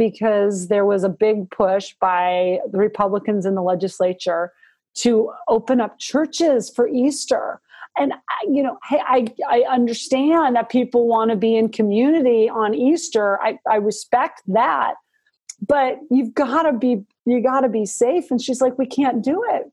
because 0.00 0.68
there 0.68 0.86
was 0.86 1.04
a 1.04 1.10
big 1.10 1.50
push 1.50 1.92
by 2.00 2.58
the 2.72 2.78
Republicans 2.78 3.44
in 3.44 3.54
the 3.54 3.60
legislature 3.60 4.50
to 4.94 5.30
open 5.46 5.78
up 5.78 5.98
churches 5.98 6.70
for 6.70 6.88
Easter. 6.88 7.60
And 7.98 8.14
you 8.48 8.62
know 8.62 8.78
hey, 8.88 9.02
I, 9.06 9.26
I 9.46 9.60
understand 9.70 10.56
that 10.56 10.70
people 10.70 11.06
want 11.06 11.30
to 11.32 11.36
be 11.36 11.54
in 11.54 11.68
community 11.68 12.48
on 12.48 12.72
easter. 12.72 13.38
I, 13.42 13.58
I 13.70 13.76
respect 13.76 14.40
that. 14.46 14.94
But 15.68 15.98
you've 16.10 16.32
got 16.32 16.62
to 16.62 16.72
be 16.72 17.04
you 17.26 17.42
got 17.42 17.60
to 17.60 17.68
be 17.68 17.84
safe. 17.84 18.30
And 18.30 18.40
she's 18.40 18.62
like 18.62 18.78
we 18.78 18.86
can't 18.86 19.22
do 19.22 19.44
it. 19.50 19.70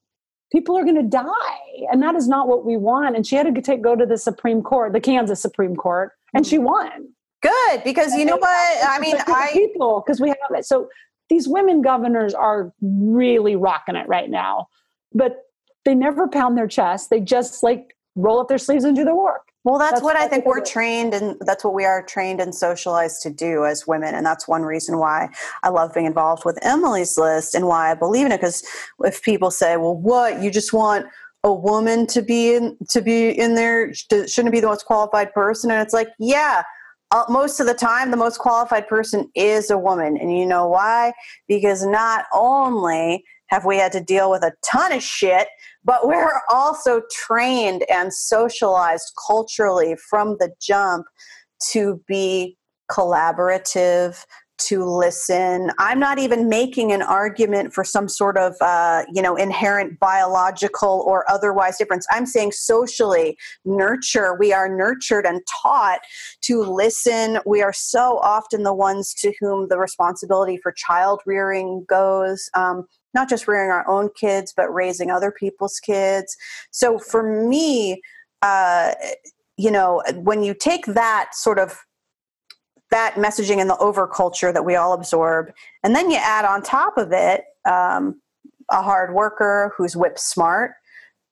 People 0.52 0.78
are 0.78 0.84
going 0.84 0.96
to 0.96 1.04
die. 1.04 1.88
And 1.90 2.04
that 2.04 2.16
is 2.16 2.28
not 2.28 2.50
what 2.50 2.66
we 2.66 2.76
want. 2.76 3.16
And 3.16 3.26
she 3.26 3.36
had 3.38 3.54
to 3.54 3.62
take, 3.62 3.82
go 3.82 3.96
to 3.96 4.06
the 4.06 4.18
supreme 4.18 4.62
court 4.62 4.92
the 4.92 5.00
kansas 5.00 5.42
supreme 5.42 5.78
court 5.78 6.12
and 6.34 6.46
hmm. 6.46 6.50
she 6.50 6.58
won 6.58 7.14
good 7.42 7.84
because 7.84 8.14
you 8.16 8.26
know 8.26 8.38
what 8.38 8.86
i 8.90 9.00
mean 9.00 9.16
i 9.28 9.50
people 9.54 10.04
because 10.06 10.20
we 10.20 10.30
have 10.30 10.38
it 10.52 10.66
so 10.66 10.88
these 11.30 11.48
women 11.48 11.82
governors 11.82 12.34
are 12.34 12.74
really 12.82 13.56
rocking 13.56 13.96
it 13.96 14.08
right 14.08 14.30
now 14.30 14.68
but 15.14 15.44
they 15.86 15.94
never 15.94 16.28
pound 16.28 16.58
their 16.58 16.68
chest 16.68 17.10
they 17.10 17.20
just 17.20 17.64
like 17.64 17.96
roll 18.18 18.40
up 18.40 18.50
their 18.50 18.58
sleeves 18.58 18.84
and 18.84 18.96
do 18.96 19.06
their 19.06 19.16
work. 19.16 19.44
Well, 19.64 19.78
that's, 19.78 19.94
that's 19.94 20.04
what 20.04 20.16
I 20.16 20.28
think 20.28 20.46
we're 20.46 20.64
trained 20.64 21.14
and 21.14 21.38
that's 21.42 21.64
what 21.64 21.74
we 21.74 21.86
are 21.86 22.02
trained 22.02 22.42
and 22.42 22.54
socialized 22.54 23.22
to 23.24 23.30
do 23.30 23.66
as 23.66 23.86
women. 23.86 24.16
And 24.16 24.26
that's 24.26 24.48
one 24.48 24.64
reason 24.64 24.98
why 24.98 25.30
I 25.64 25.70
love 25.70 25.94
being 25.94 26.06
involved 26.06 26.44
with 26.46 26.58
Emily's 26.62 27.18
List 27.18 27.54
and 27.54 27.68
why 27.68 27.92
I 27.92 27.94
believe 27.94 28.26
in 28.26 28.32
it. 28.32 28.40
Because 28.40 28.66
if 29.02 29.22
people 29.22 29.52
say, 29.52 29.78
well, 29.78 29.96
what, 29.96 30.42
you 30.42 30.52
just 30.52 30.74
want 30.74 31.06
a 31.44 31.54
woman 31.54 32.08
to 32.08 32.22
be 32.22 32.56
in, 32.56 32.78
to 32.90 33.02
be 33.02 33.30
in 33.30 33.56
there, 33.56 33.94
shouldn't 33.94 34.52
be 34.52 34.60
the 34.60 34.68
most 34.68 34.86
qualified 34.86 35.34
person. 35.34 35.70
And 35.70 35.82
it's 35.82 35.94
like, 35.94 36.10
yeah, 36.18 36.64
uh, 37.12 37.24
most 37.30 37.60
of 37.60 37.68
the 37.68 37.74
time, 37.74 38.12
the 38.12 38.18
most 38.18 38.40
qualified 38.40 38.88
person 38.88 39.30
is 39.36 39.70
a 39.70 39.78
woman. 39.78 40.18
And 40.18 40.38
you 40.38 40.46
know 40.46 40.68
why? 40.68 41.14
Because 41.48 41.86
not 41.86 42.26
only 42.34 43.24
have 43.48 43.64
we 43.66 43.78
had 43.78 43.94
to 43.94 44.02
deal 44.02 44.30
with 44.30 44.44
a 44.44 44.52
ton 44.66 44.92
of 44.92 45.02
shit 45.02 45.48
but 45.88 46.06
we're 46.06 46.42
also 46.50 47.02
trained 47.10 47.86
and 47.90 48.14
socialized 48.14 49.14
culturally 49.26 49.96
from 50.10 50.36
the 50.38 50.54
jump 50.62 51.06
to 51.72 52.04
be 52.08 52.58
collaborative 52.92 54.26
to 54.60 54.84
listen. 54.84 55.72
I'm 55.80 56.00
not 56.00 56.20
even 56.20 56.50
making 56.50 56.92
an 56.92 57.02
argument 57.02 57.74
for 57.74 57.84
some 57.84 58.08
sort 58.08 58.38
of 58.38 58.56
uh, 58.62 59.04
you 59.14 59.22
know 59.22 59.36
inherent 59.36 60.00
biological 60.00 61.04
or 61.06 61.30
otherwise 61.30 61.78
difference. 61.78 62.06
I'm 62.12 62.26
saying 62.26 62.52
socially 62.54 63.38
nurture 63.66 64.36
we 64.40 64.54
are 64.54 64.70
nurtured 64.70 65.26
and 65.26 65.42
taught 65.48 66.00
to 66.42 66.62
listen. 66.62 67.40
We 67.46 67.62
are 67.62 67.74
so 67.74 68.20
often 68.20 68.64
the 68.64 68.74
ones 68.74 69.14
to 69.16 69.34
whom 69.40 69.68
the 69.70 69.78
responsibility 69.78 70.58
for 70.58 70.72
child 70.72 71.22
rearing 71.26 71.86
goes 71.88 72.50
um, 72.54 72.88
not 73.14 73.30
just 73.30 73.48
rearing 73.48 73.72
our 73.72 73.88
own 73.88 74.10
kids, 74.16 74.54
but 74.56 74.72
raising 74.72 75.10
other 75.10 75.32
people's 75.32 75.80
kids. 75.80 76.38
So 76.72 77.00
for 77.00 77.24
me, 77.24 78.02
uh, 78.42 78.94
you 79.58 79.72
know, 79.72 80.04
when 80.18 80.44
you 80.44 80.54
take 80.54 80.86
that 80.86 81.30
sort 81.34 81.58
of 81.58 81.80
that 82.92 83.16
messaging 83.16 83.58
and 83.58 83.70
the 83.70 83.76
overculture 83.76 84.54
that 84.54 84.64
we 84.66 84.76
all 84.76 84.94
absorb, 84.94 85.52
and 85.84 85.96
then 85.96 86.10
you 86.10 86.18
add 86.18 86.46
on 86.46 86.62
top 86.62 86.98
of 86.98 87.12
it 87.12 87.44
um, 87.70 88.22
a 88.72 88.82
hard 88.82 89.14
worker 89.14 89.74
who's 89.78 89.96
whip 89.96 90.18
smart 90.18 90.72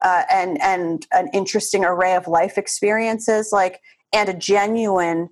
uh, 0.01 0.23
and 0.31 0.61
and 0.61 1.07
an 1.11 1.29
interesting 1.33 1.85
array 1.85 2.15
of 2.15 2.27
life 2.27 2.57
experiences, 2.57 3.51
like 3.51 3.81
and 4.13 4.29
a 4.29 4.33
genuine 4.33 5.29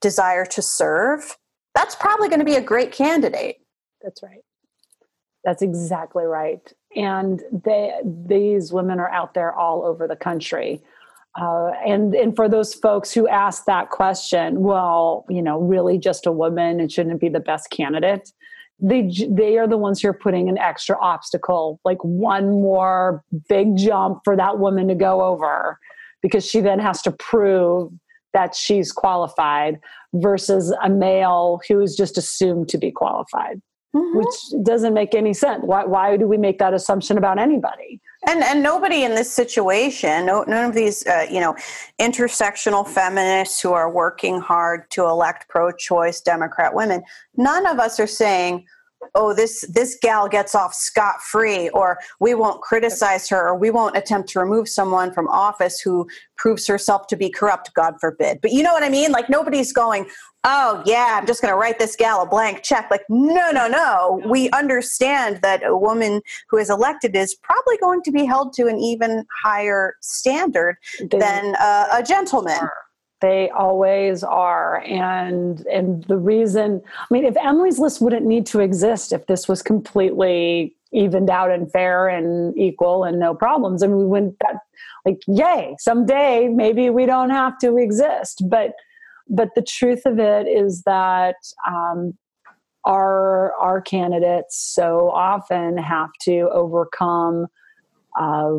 desire 0.00 0.44
to 0.46 0.62
serve. 0.62 1.36
That's 1.74 1.94
probably 1.94 2.28
going 2.28 2.40
to 2.40 2.44
be 2.44 2.56
a 2.56 2.60
great 2.60 2.92
candidate. 2.92 3.56
That's 4.02 4.22
right. 4.22 4.40
That's 5.44 5.62
exactly 5.62 6.24
right. 6.24 6.72
and 6.96 7.42
they 7.52 7.92
these 8.04 8.72
women 8.72 8.98
are 8.98 9.10
out 9.10 9.34
there 9.34 9.52
all 9.52 9.84
over 9.84 10.08
the 10.08 10.16
country 10.16 10.82
uh, 11.38 11.70
and 11.86 12.14
and 12.14 12.34
for 12.34 12.48
those 12.48 12.74
folks 12.74 13.12
who 13.12 13.28
ask 13.28 13.64
that 13.64 13.90
question 13.90 14.60
well 14.60 15.24
you 15.28 15.42
know 15.42 15.60
really 15.60 15.98
just 15.98 16.26
a 16.26 16.32
woman 16.32 16.80
and 16.80 16.90
shouldn't 16.90 17.20
be 17.20 17.28
the 17.28 17.40
best 17.40 17.70
candidate 17.70 18.32
they 18.80 19.10
they 19.28 19.58
are 19.58 19.68
the 19.68 19.76
ones 19.76 20.00
who 20.00 20.08
are 20.08 20.14
putting 20.14 20.48
an 20.48 20.58
extra 20.58 20.96
obstacle 21.00 21.80
like 21.84 22.02
one 22.02 22.50
more 22.50 23.22
big 23.48 23.76
jump 23.76 24.20
for 24.24 24.36
that 24.36 24.58
woman 24.58 24.88
to 24.88 24.94
go 24.94 25.22
over 25.22 25.78
because 26.22 26.44
she 26.44 26.60
then 26.60 26.78
has 26.78 27.00
to 27.02 27.10
prove 27.10 27.92
that 28.32 28.54
she's 28.54 28.92
qualified 28.92 29.78
versus 30.14 30.74
a 30.82 30.88
male 30.88 31.60
who 31.68 31.80
is 31.80 31.96
just 31.96 32.16
assumed 32.18 32.68
to 32.68 32.78
be 32.78 32.90
qualified 32.90 33.60
mm-hmm. 33.94 34.18
which 34.18 34.64
doesn't 34.64 34.94
make 34.94 35.14
any 35.14 35.34
sense. 35.34 35.62
Why, 35.64 35.84
why 35.84 36.16
do 36.16 36.26
we 36.26 36.36
make 36.36 36.58
that 36.58 36.74
assumption 36.74 37.18
about 37.18 37.38
anybody? 37.38 38.00
And 38.26 38.42
and 38.42 38.62
nobody 38.62 39.04
in 39.04 39.14
this 39.14 39.32
situation, 39.32 40.26
no, 40.26 40.44
none 40.46 40.68
of 40.68 40.74
these, 40.74 41.06
uh, 41.06 41.26
you 41.30 41.40
know, 41.40 41.56
intersectional 41.98 42.86
feminists 42.86 43.60
who 43.60 43.72
are 43.72 43.90
working 43.90 44.40
hard 44.40 44.90
to 44.90 45.04
elect 45.04 45.48
pro-choice 45.48 46.20
Democrat 46.20 46.74
women, 46.74 47.02
none 47.36 47.66
of 47.66 47.78
us 47.78 47.98
are 47.98 48.06
saying, 48.06 48.66
oh 49.14 49.32
this 49.34 49.64
this 49.72 49.96
gal 50.00 50.28
gets 50.28 50.54
off 50.54 50.74
scot 50.74 51.20
free 51.22 51.68
or 51.70 51.98
we 52.20 52.34
won't 52.34 52.60
criticize 52.62 53.28
her 53.28 53.48
or 53.48 53.56
we 53.56 53.70
won't 53.70 53.96
attempt 53.96 54.28
to 54.28 54.40
remove 54.40 54.68
someone 54.68 55.12
from 55.12 55.28
office 55.28 55.80
who 55.80 56.06
proves 56.36 56.66
herself 56.66 57.06
to 57.06 57.16
be 57.16 57.30
corrupt 57.30 57.72
god 57.74 57.94
forbid. 58.00 58.40
But 58.40 58.52
you 58.52 58.62
know 58.62 58.72
what 58.72 58.82
i 58.82 58.88
mean? 58.88 59.12
Like 59.12 59.28
nobody's 59.28 59.72
going 59.72 60.08
oh 60.44 60.82
yeah 60.86 61.18
i'm 61.20 61.26
just 61.26 61.42
going 61.42 61.52
to 61.52 61.58
write 61.58 61.78
this 61.78 61.96
gal 61.96 62.22
a 62.22 62.26
blank 62.26 62.62
check. 62.62 62.90
Like 62.90 63.02
no 63.08 63.50
no 63.50 63.68
no. 63.68 64.22
We 64.26 64.50
understand 64.50 65.40
that 65.42 65.64
a 65.64 65.76
woman 65.76 66.20
who 66.48 66.58
is 66.58 66.70
elected 66.70 67.16
is 67.16 67.34
probably 67.34 67.76
going 67.78 68.02
to 68.02 68.10
be 68.10 68.24
held 68.24 68.52
to 68.54 68.66
an 68.66 68.78
even 68.78 69.26
higher 69.42 69.94
standard 70.00 70.76
than 71.10 71.56
uh, 71.56 71.88
a 71.92 72.02
gentleman 72.02 72.68
they 73.20 73.50
always 73.50 74.22
are. 74.22 74.82
And 74.82 75.60
and 75.66 76.04
the 76.04 76.16
reason 76.16 76.82
I 76.98 77.06
mean 77.14 77.24
if 77.24 77.36
Emily's 77.36 77.78
list 77.78 78.00
wouldn't 78.00 78.26
need 78.26 78.46
to 78.46 78.60
exist 78.60 79.12
if 79.12 79.26
this 79.26 79.48
was 79.48 79.62
completely 79.62 80.76
evened 80.92 81.30
out 81.30 81.50
and 81.50 81.70
fair 81.70 82.08
and 82.08 82.56
equal 82.58 83.04
and 83.04 83.18
no 83.18 83.34
problems. 83.34 83.82
I 83.82 83.86
mean 83.86 83.98
we 83.98 84.06
wouldn't 84.06 84.36
that 84.40 84.56
like 85.04 85.20
yay, 85.26 85.76
someday 85.78 86.48
maybe 86.48 86.90
we 86.90 87.06
don't 87.06 87.30
have 87.30 87.58
to 87.58 87.76
exist. 87.76 88.42
But 88.48 88.72
but 89.28 89.50
the 89.54 89.62
truth 89.62 90.02
of 90.06 90.18
it 90.18 90.48
is 90.48 90.82
that 90.82 91.36
um, 91.66 92.14
our 92.84 93.54
our 93.54 93.80
candidates 93.80 94.56
so 94.56 95.10
often 95.10 95.78
have 95.78 96.10
to 96.22 96.48
overcome 96.52 97.46
uh, 98.18 98.58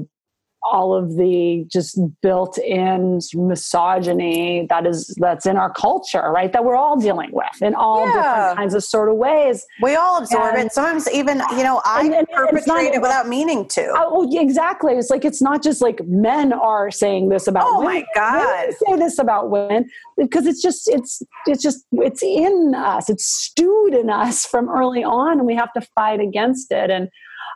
all 0.63 0.93
of 0.93 1.15
the 1.17 1.65
just 1.71 1.99
built-in 2.21 3.19
misogyny 3.33 4.65
that 4.69 4.85
is 4.85 5.15
that's 5.19 5.45
in 5.45 5.57
our 5.57 5.71
culture 5.73 6.31
right 6.31 6.53
that 6.53 6.63
we're 6.63 6.75
all 6.75 6.99
dealing 6.99 7.29
with 7.31 7.61
in 7.61 7.73
all 7.73 8.05
yeah. 8.05 8.13
different 8.13 8.57
kinds 8.57 8.73
of 8.73 8.83
sort 8.83 9.09
of 9.09 9.15
ways. 9.15 9.65
We 9.81 9.95
all 9.95 10.17
absorb 10.21 10.55
and, 10.55 10.67
it 10.67 10.73
sometimes 10.73 11.09
even 11.09 11.41
you 11.51 11.63
know 11.63 11.81
i 11.85 12.01
and, 12.03 12.13
and 12.13 12.27
perpetrate 12.29 12.93
it 12.93 13.01
without 13.01 13.27
meaning 13.27 13.67
to. 13.69 13.93
Oh 13.95 14.27
exactly. 14.31 14.93
It's 14.93 15.09
like 15.09 15.25
it's 15.25 15.41
not 15.41 15.63
just 15.63 15.81
like 15.81 16.01
men 16.05 16.53
are 16.53 16.91
saying 16.91 17.29
this 17.29 17.47
about 17.47 17.65
oh 17.67 17.79
women. 17.79 17.93
my 17.93 18.05
god. 18.15 18.45
Women 18.45 18.75
say 18.85 18.95
this 18.97 19.19
about 19.19 19.49
women 19.49 19.89
because 20.17 20.45
it's 20.45 20.61
just 20.61 20.87
it's 20.87 21.21
it's 21.47 21.63
just 21.63 21.85
it's 21.93 22.21
in 22.23 22.73
us. 22.75 23.09
It's 23.09 23.25
stewed 23.25 23.93
in 23.93 24.09
us 24.09 24.45
from 24.45 24.69
early 24.69 25.03
on 25.03 25.39
and 25.39 25.47
we 25.47 25.55
have 25.55 25.73
to 25.73 25.81
fight 25.95 26.19
against 26.19 26.71
it. 26.71 26.89
And 26.89 27.09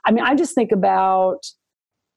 i 0.06 0.12
mean 0.12 0.24
i 0.24 0.36
just 0.36 0.54
think 0.56 0.72
about 0.72 1.46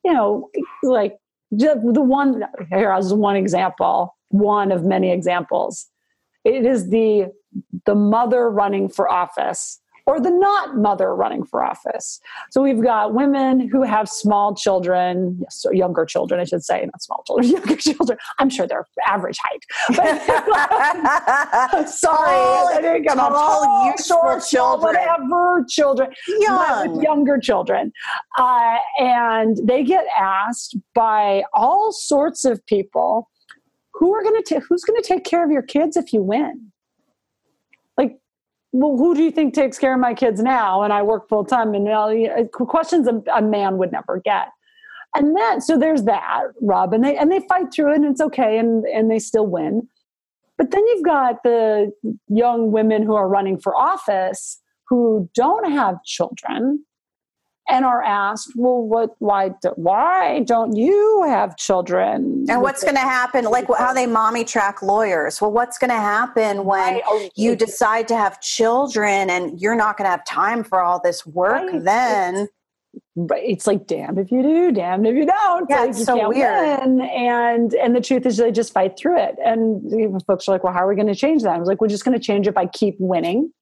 you 0.09 0.15
know, 0.15 0.49
like 0.83 1.19
the 1.51 1.77
one 2.01 2.43
here 2.71 2.91
as 2.91 3.13
one 3.13 3.37
example, 3.37 4.17
one 4.29 4.73
of 4.73 4.83
many 4.85 5.13
examples. 5.13 5.87
It 6.45 6.65
is 6.65 6.89
the 6.89 7.27
the 7.85 7.95
mother 7.95 8.51
running 8.51 8.89
for 8.89 9.11
office 9.11 9.81
or 10.09 10.19
the 10.19 10.31
not 10.31 10.75
mother 10.75 11.15
running 11.15 11.45
for 11.45 11.63
office. 11.63 12.19
So 12.51 12.63
we've 12.63 12.83
got 12.83 13.13
women 13.13 13.69
who 13.69 13.83
have 13.83 14.09
small 14.09 14.55
children, 14.55 15.37
yes, 15.43 15.67
younger 15.71 16.07
children, 16.07 16.41
I 16.41 16.45
should 16.45 16.65
say, 16.65 16.81
not 16.81 17.03
small 17.03 17.23
children, 17.27 17.51
younger 17.53 17.77
children. 17.77 18.19
I'm 18.39 18.49
sure 18.49 18.67
they're 18.67 18.87
average 19.07 19.37
height. 19.45 19.63
But, 19.95 21.89
sorry, 21.91 22.31
tall, 22.31 22.69
I 22.69 22.81
didn't 22.81 23.03
get 23.03 23.17
tall, 23.17 23.31
tall 23.31 23.97
short, 23.99 24.43
children, 24.49 24.95
whatever 24.95 25.67
children, 25.69 26.11
young, 26.27 27.03
younger 27.03 27.39
children, 27.39 27.93
uh, 28.39 28.79
and 28.99 29.59
they 29.63 29.85
get 29.85 30.07
asked 30.17 30.75
by 30.95 31.43
all 31.53 31.93
sorts 31.93 32.47
of 32.47 32.65
people 32.65 33.29
who 33.93 34.15
are 34.15 34.23
going 34.23 34.43
to 34.43 34.61
who's 34.61 34.85
going 34.85 35.01
to 35.01 35.07
take 35.07 35.25
care 35.25 35.45
of 35.45 35.51
your 35.51 35.61
kids 35.61 35.99
if 35.99 36.15
you 36.15 36.23
win 36.23 36.73
well, 38.73 38.97
who 38.97 39.15
do 39.15 39.23
you 39.23 39.31
think 39.31 39.55
takes 39.55 39.79
care 39.79 39.95
of 39.95 40.01
my 40.01 40.15
kids 40.15 40.43
now? 40.43 40.83
And 40.83 40.93
I 40.93 41.03
work 41.03 41.29
full 41.29 41.45
time, 41.45 41.75
and 41.75 41.85
know, 41.85 42.27
uh, 42.27 42.45
questions 42.45 43.09
a, 43.09 43.23
a, 43.35 43.43
man 43.43 43.79
would 43.79 43.93
never 43.93 44.21
get. 44.21 44.49
And 45.15 45.37
then, 45.37 45.61
so 45.61 45.79
there's 45.79 46.05
that, 46.05 46.45
Rob, 46.61 46.93
and 46.93 47.03
they 47.03 47.17
and 47.17 47.33
they 47.33 47.41
fight 47.49 47.73
through 47.73 47.93
it, 47.93 47.97
and 47.97 48.05
it's 48.05 48.21
okay, 48.21 48.59
and 48.59 48.85
and 48.87 49.11
they 49.11 49.19
still 49.19 49.47
win. 49.47 49.89
But 50.59 50.71
then 50.73 50.87
you've 50.89 51.05
got 51.05 51.43
the 51.45 51.93
young 52.29 52.73
women 52.73 53.05
who 53.05 53.15
are 53.15 53.29
running 53.29 53.59
for 53.59 53.77
office 53.77 54.61
who 54.89 55.31
don't 55.35 55.71
have 55.71 56.03
children, 56.05 56.85
and 57.69 57.85
are 57.85 58.03
asked, 58.03 58.53
"Well, 58.57 58.83
what? 58.83 59.11
Why? 59.19 59.51
Why 59.77 60.41
don't 60.41 60.75
you 60.77 61.25
have 61.27 61.57
children?" 61.57 62.47
And 62.49 62.63
what's 62.63 62.83
going 62.83 62.97
to 62.97 63.01
happen? 63.01 63.45
Like 63.45 63.67
how 63.77 63.93
they 63.93 64.07
mommy 64.07 64.45
track 64.45 64.83
lawyers. 64.83 65.41
Well, 65.41 65.53
what's 65.53 65.79
going 65.79 65.91
to 65.91 65.97
happen 65.97 66.65
when 66.65 66.95
right. 66.95 67.03
oh, 67.07 67.29
you 67.37 67.57
decide 67.57 68.09
to 68.09 68.17
have 68.17 68.41
children 68.41 69.31
and 69.31 69.61
you're 69.61 69.77
not 69.77 69.97
going 69.97 70.07
to 70.07 70.11
have 70.11 70.25
time 70.25 70.65
for 70.65 70.81
all 70.81 71.01
this 71.03 71.27
work? 71.27 71.73
Right. 71.73 71.85
Then. 71.85 72.49
It's, 73.17 73.67
like 73.67 73.87
damned 73.87 74.19
if 74.19 74.31
you 74.31 74.43
do, 74.43 74.73
damned 74.73 75.07
if 75.07 75.15
you 75.15 75.27
don't. 75.27 75.67
Yeah, 75.69 75.81
like, 75.81 75.91
it's 75.91 76.05
so 76.05 76.29
weird. 76.29 76.81
Win. 76.81 77.01
And 77.01 77.75
and 77.75 77.95
the 77.95 78.01
truth 78.01 78.25
is, 78.27 78.37
they 78.37 78.51
just 78.51 78.73
fight 78.73 78.97
through 78.97 79.19
it. 79.19 79.37
And 79.45 80.23
folks 80.23 80.49
are 80.49 80.53
like, 80.53 80.65
"Well, 80.65 80.73
how 80.73 80.85
are 80.85 80.89
we 80.89 80.95
going 80.95 81.09
to 81.09 81.15
change 81.15 81.43
that?" 81.43 81.55
I 81.55 81.59
was 81.59 81.69
like, 81.69 81.81
"We're 81.81 81.89
just 81.89 82.05
going 82.05 82.19
to 82.19 82.25
change 82.25 82.47
it 82.47 82.55
by 82.55 82.67
keep 82.67 82.97
winning." 82.99 83.53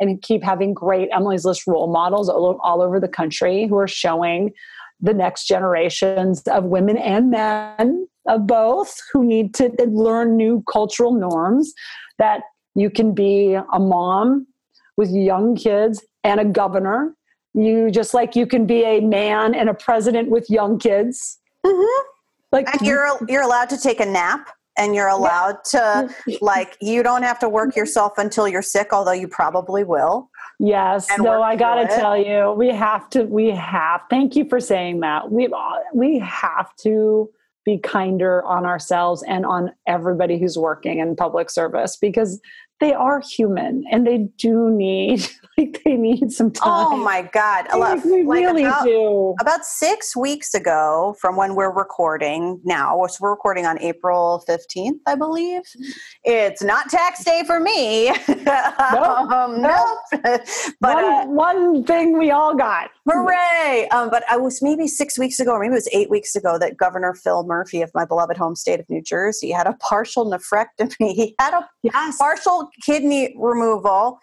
And 0.00 0.22
keep 0.22 0.42
having 0.42 0.74
great 0.74 1.08
Emily's 1.12 1.44
List 1.44 1.66
role 1.66 1.92
models 1.92 2.28
all, 2.28 2.58
all 2.62 2.82
over 2.82 3.00
the 3.00 3.08
country 3.08 3.66
who 3.66 3.76
are 3.76 3.88
showing 3.88 4.52
the 5.00 5.14
next 5.14 5.46
generations 5.46 6.42
of 6.48 6.64
women 6.64 6.96
and 6.96 7.30
men 7.30 8.08
of 8.26 8.46
both 8.46 8.96
who 9.12 9.24
need 9.24 9.54
to 9.54 9.70
learn 9.88 10.36
new 10.36 10.62
cultural 10.70 11.12
norms 11.12 11.72
that 12.18 12.42
you 12.74 12.90
can 12.90 13.14
be 13.14 13.54
a 13.54 13.78
mom 13.78 14.46
with 14.96 15.10
young 15.10 15.56
kids 15.56 16.04
and 16.24 16.40
a 16.40 16.44
governor. 16.44 17.14
You 17.54 17.90
just 17.90 18.12
like 18.12 18.36
you 18.36 18.46
can 18.46 18.66
be 18.66 18.84
a 18.84 19.00
man 19.00 19.54
and 19.54 19.68
a 19.68 19.74
president 19.74 20.30
with 20.30 20.50
young 20.50 20.78
kids. 20.78 21.38
Mm-hmm. 21.66 22.06
like 22.52 22.68
and 22.72 22.86
you're 22.86 23.18
you're 23.28 23.42
allowed 23.42 23.68
to 23.70 23.78
take 23.78 23.98
a 23.98 24.06
nap 24.06 24.48
and 24.78 24.94
you're 24.94 25.08
allowed 25.08 25.64
to 25.64 26.08
like 26.40 26.76
you 26.80 27.02
don't 27.02 27.22
have 27.22 27.38
to 27.40 27.48
work 27.48 27.70
mm-hmm. 27.70 27.80
yourself 27.80 28.16
until 28.16 28.48
you're 28.48 28.62
sick 28.62 28.92
although 28.92 29.12
you 29.12 29.28
probably 29.28 29.84
will. 29.84 30.30
Yes. 30.60 31.08
No 31.18 31.42
i 31.42 31.56
gotta 31.56 31.86
tell 31.86 32.16
you 32.16 32.52
we 32.52 32.68
have 32.68 33.10
to 33.10 33.24
we 33.24 33.50
have 33.50 34.02
thank 34.08 34.36
you 34.36 34.48
for 34.48 34.60
saying 34.60 35.00
that. 35.00 35.30
We 35.30 35.52
we 35.94 36.18
have 36.20 36.74
to 36.82 37.30
be 37.64 37.76
kinder 37.76 38.42
on 38.44 38.64
ourselves 38.64 39.22
and 39.24 39.44
on 39.44 39.70
everybody 39.86 40.38
who's 40.38 40.56
working 40.56 41.00
in 41.00 41.14
public 41.14 41.50
service 41.50 41.98
because 42.00 42.40
they 42.80 42.92
are 42.92 43.20
human 43.20 43.84
and 43.90 44.06
they 44.06 44.28
do 44.38 44.70
need 44.70 45.26
like 45.58 45.82
they 45.84 45.96
need 45.96 46.30
some 46.30 46.48
oh 46.48 46.50
time. 46.50 46.86
Oh 46.92 46.96
my 46.96 47.22
god, 47.22 47.66
like, 47.76 48.04
we 48.04 48.22
like 48.22 48.40
really 48.40 48.64
about, 48.64 48.84
do. 48.84 49.34
About 49.40 49.64
six 49.64 50.16
weeks 50.16 50.54
ago, 50.54 51.16
from 51.20 51.36
when 51.36 51.54
we're 51.54 51.72
recording 51.72 52.60
now, 52.64 53.04
so 53.06 53.18
we're 53.20 53.30
recording 53.30 53.66
on 53.66 53.80
April 53.80 54.42
fifteenth, 54.46 55.00
I 55.06 55.16
believe. 55.16 55.62
It's 56.24 56.62
not 56.62 56.88
tax 56.88 57.24
day 57.24 57.42
for 57.46 57.60
me. 57.60 58.12
Nope. 58.48 59.30
um, 59.30 59.60
nope. 59.60 59.98
but 60.80 60.94
one, 60.94 61.04
uh, 61.04 61.26
one, 61.26 61.84
thing 61.84 62.16
we 62.16 62.30
all 62.30 62.54
got. 62.54 62.90
Hooray! 63.06 63.88
Um, 63.90 64.08
but 64.08 64.22
I 64.30 64.36
was 64.36 64.62
maybe 64.62 64.86
six 64.86 65.18
weeks 65.18 65.38
ago, 65.40 65.52
or 65.52 65.60
maybe 65.60 65.72
it 65.72 65.74
was 65.74 65.88
eight 65.92 66.08
weeks 66.08 66.34
ago, 66.34 66.58
that 66.58 66.76
Governor 66.76 67.14
Phil 67.14 67.44
Murphy 67.44 67.82
of 67.82 67.90
my 67.94 68.04
beloved 68.04 68.36
home 68.36 68.54
state 68.54 68.80
of 68.80 68.88
New 68.88 69.02
Jersey 69.02 69.50
had 69.50 69.66
a 69.66 69.74
partial 69.74 70.30
nephrectomy. 70.30 71.14
He 71.14 71.34
had 71.38 71.54
a 71.54 71.68
yes. 71.82 72.16
partial 72.18 72.67
kidney 72.84 73.34
removal 73.36 74.18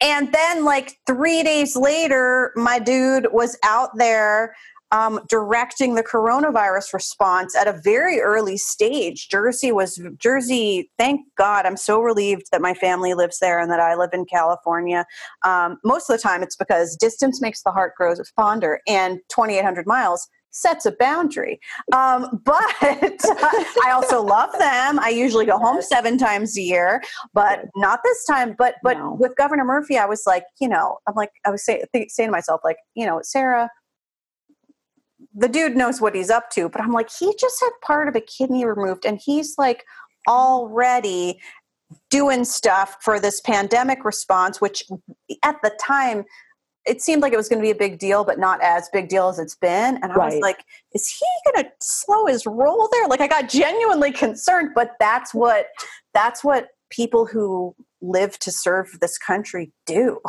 and 0.00 0.30
then, 0.32 0.64
like 0.64 0.98
three 1.06 1.42
days 1.42 1.74
later, 1.74 2.52
my 2.54 2.78
dude 2.78 3.28
was 3.32 3.58
out 3.64 3.90
there 3.96 4.54
um, 4.92 5.20
directing 5.28 5.94
the 5.94 6.02
coronavirus 6.02 6.92
response 6.92 7.56
at 7.56 7.66
a 7.66 7.80
very 7.82 8.20
early 8.20 8.56
stage. 8.56 9.28
Jersey 9.28 9.72
was 9.72 10.00
Jersey. 10.18 10.90
Thank 10.98 11.22
God, 11.36 11.66
I'm 11.66 11.76
so 11.76 12.00
relieved 12.00 12.48
that 12.52 12.60
my 12.60 12.74
family 12.74 13.14
lives 13.14 13.38
there 13.40 13.58
and 13.58 13.70
that 13.70 13.80
I 13.80 13.94
live 13.94 14.10
in 14.12 14.26
California. 14.26 15.06
Um, 15.44 15.78
most 15.82 16.10
of 16.10 16.16
the 16.16 16.22
time, 16.22 16.42
it's 16.42 16.56
because 16.56 16.94
distance 16.96 17.40
makes 17.40 17.62
the 17.62 17.72
heart 17.72 17.94
grow 17.96 18.14
fonder, 18.36 18.80
and 18.86 19.18
2,800 19.30 19.86
miles 19.86 20.28
sets 20.56 20.86
a 20.86 20.92
boundary. 20.92 21.60
Um, 21.92 22.40
but 22.44 22.64
I 22.82 23.90
also 23.92 24.22
love 24.22 24.50
them. 24.58 24.98
I 24.98 25.10
usually 25.10 25.46
go 25.46 25.58
home 25.58 25.82
seven 25.82 26.16
times 26.18 26.56
a 26.56 26.62
year, 26.62 27.02
but 27.34 27.66
not 27.76 28.00
this 28.02 28.24
time. 28.24 28.54
But 28.56 28.76
but 28.82 28.96
No. 28.96 29.16
with 29.18 29.36
Governor 29.36 29.64
Murphy, 29.64 29.98
I 29.98 30.06
was 30.06 30.22
like, 30.26 30.44
you 30.60 30.68
know, 30.68 30.98
I'm 31.06 31.14
like, 31.14 31.30
I 31.46 31.50
was 31.50 31.64
say, 31.64 31.84
think, 31.92 32.10
saying 32.10 32.28
to 32.28 32.32
myself, 32.32 32.60
like, 32.64 32.78
you 32.94 33.06
know, 33.06 33.20
Sara. 33.22 33.70
The 35.38 35.48
dude 35.48 35.76
knows 35.76 36.00
what 36.00 36.14
he's 36.14 36.30
up 36.30 36.50
to, 36.52 36.68
but 36.70 36.80
I'm 36.80 36.92
like, 36.92 37.10
he 37.10 37.34
just 37.38 37.60
had 37.60 37.70
part 37.82 38.08
of 38.08 38.16
a 38.16 38.20
kidney 38.20 38.64
removed, 38.64 39.04
and 39.04 39.20
he's 39.22 39.54
like 39.58 39.84
already 40.28 41.38
doing 42.10 42.44
stuff 42.44 42.96
for 43.02 43.20
this 43.20 43.40
pandemic 43.40 44.04
response, 44.04 44.60
which 44.60 44.84
at 45.44 45.56
the 45.62 45.70
time 45.80 46.24
it 46.86 47.02
seemed 47.02 47.22
like 47.22 47.32
it 47.32 47.36
was 47.36 47.48
going 47.48 47.58
to 47.60 47.66
be 47.66 47.70
a 47.70 47.74
big 47.74 47.98
deal, 47.98 48.24
but 48.24 48.38
not 48.38 48.60
as 48.62 48.88
big 48.92 49.08
deal 49.08 49.28
as 49.28 49.38
it's 49.38 49.56
been. 49.56 49.96
And 50.02 50.12
I 50.12 50.16
was 50.18 50.36
like, 50.40 50.64
is 50.94 51.08
he 51.08 51.52
going 51.52 51.64
to 51.64 51.70
slow 51.80 52.26
his 52.26 52.46
roll 52.46 52.88
there? 52.92 53.08
Like 53.08 53.20
I 53.20 53.26
got 53.26 53.48
genuinely 53.48 54.12
concerned, 54.12 54.70
but 54.74 54.92
that's 55.00 55.34
what 55.34 55.66
that's 56.14 56.44
what 56.44 56.68
people 56.90 57.26
who 57.26 57.74
live 58.00 58.38
to 58.38 58.52
serve 58.52 58.86
this 59.00 59.18
country 59.18 59.72
do. 59.86 60.20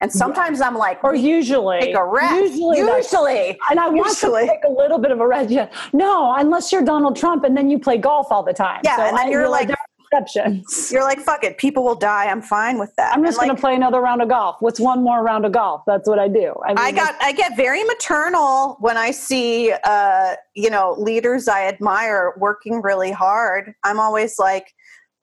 And 0.00 0.12
sometimes 0.12 0.60
I'm 0.60 0.74
like, 0.74 1.02
Or 1.02 1.14
usually, 1.14 1.80
take 1.80 1.96
a 1.96 2.04
rest. 2.04 2.34
Usually, 2.34 2.78
Usually. 2.80 3.58
and 3.70 3.80
I 3.80 3.88
want 3.88 4.08
Usually. 4.08 4.42
to 4.42 4.48
take 4.48 4.64
a 4.66 4.70
little 4.70 4.98
bit 4.98 5.12
of 5.12 5.20
a 5.20 5.26
rest. 5.26 5.48
Yeah. 5.50 5.70
No, 5.94 6.34
unless 6.36 6.72
you're 6.72 6.82
Donald 6.82 7.16
Trump, 7.16 7.44
and 7.44 7.56
then 7.56 7.70
you 7.70 7.78
play 7.78 7.96
golf 7.96 8.26
all 8.30 8.42
the 8.42 8.52
time. 8.52 8.80
Yeah, 8.84 9.06
and 9.08 9.16
then 9.16 9.26
I 9.26 9.30
you're 9.30 9.40
realize 9.40 9.60
like- 9.68 9.70
are 9.70 9.76
exceptions. 10.14 10.90
You're 10.92 11.02
like, 11.02 11.20
fuck 11.20 11.44
it, 11.44 11.58
people 11.58 11.84
will 11.84 11.94
die. 11.94 12.26
I'm 12.26 12.42
fine 12.42 12.78
with 12.78 12.94
that. 12.96 13.14
I'm 13.14 13.24
just 13.24 13.38
And, 13.38 13.46
going 13.46 13.48
like, 13.50 13.56
to 13.56 13.60
play 13.60 13.74
another 13.74 14.00
round 14.00 14.22
of 14.22 14.28
golf. 14.28 14.56
What's 14.60 14.80
one 14.80 15.02
more 15.02 15.22
round 15.22 15.44
of 15.44 15.52
golf? 15.52 15.82
That's 15.86 16.08
what 16.08 16.18
I 16.18 16.28
do. 16.28 16.54
I, 16.64 16.68
mean, 16.68 16.78
I 16.78 16.92
got 16.92 17.14
I 17.20 17.32
get 17.32 17.56
very 17.56 17.84
maternal 17.84 18.76
when 18.80 18.96
I 18.96 19.10
see 19.10 19.72
uh, 19.84 20.34
you 20.54 20.70
know 20.70 20.94
leaders 20.98 21.48
I 21.48 21.66
admire 21.66 22.34
working 22.38 22.82
really 22.82 23.10
hard. 23.10 23.74
I'm 23.84 24.00
always 24.00 24.38
like, 24.38 24.72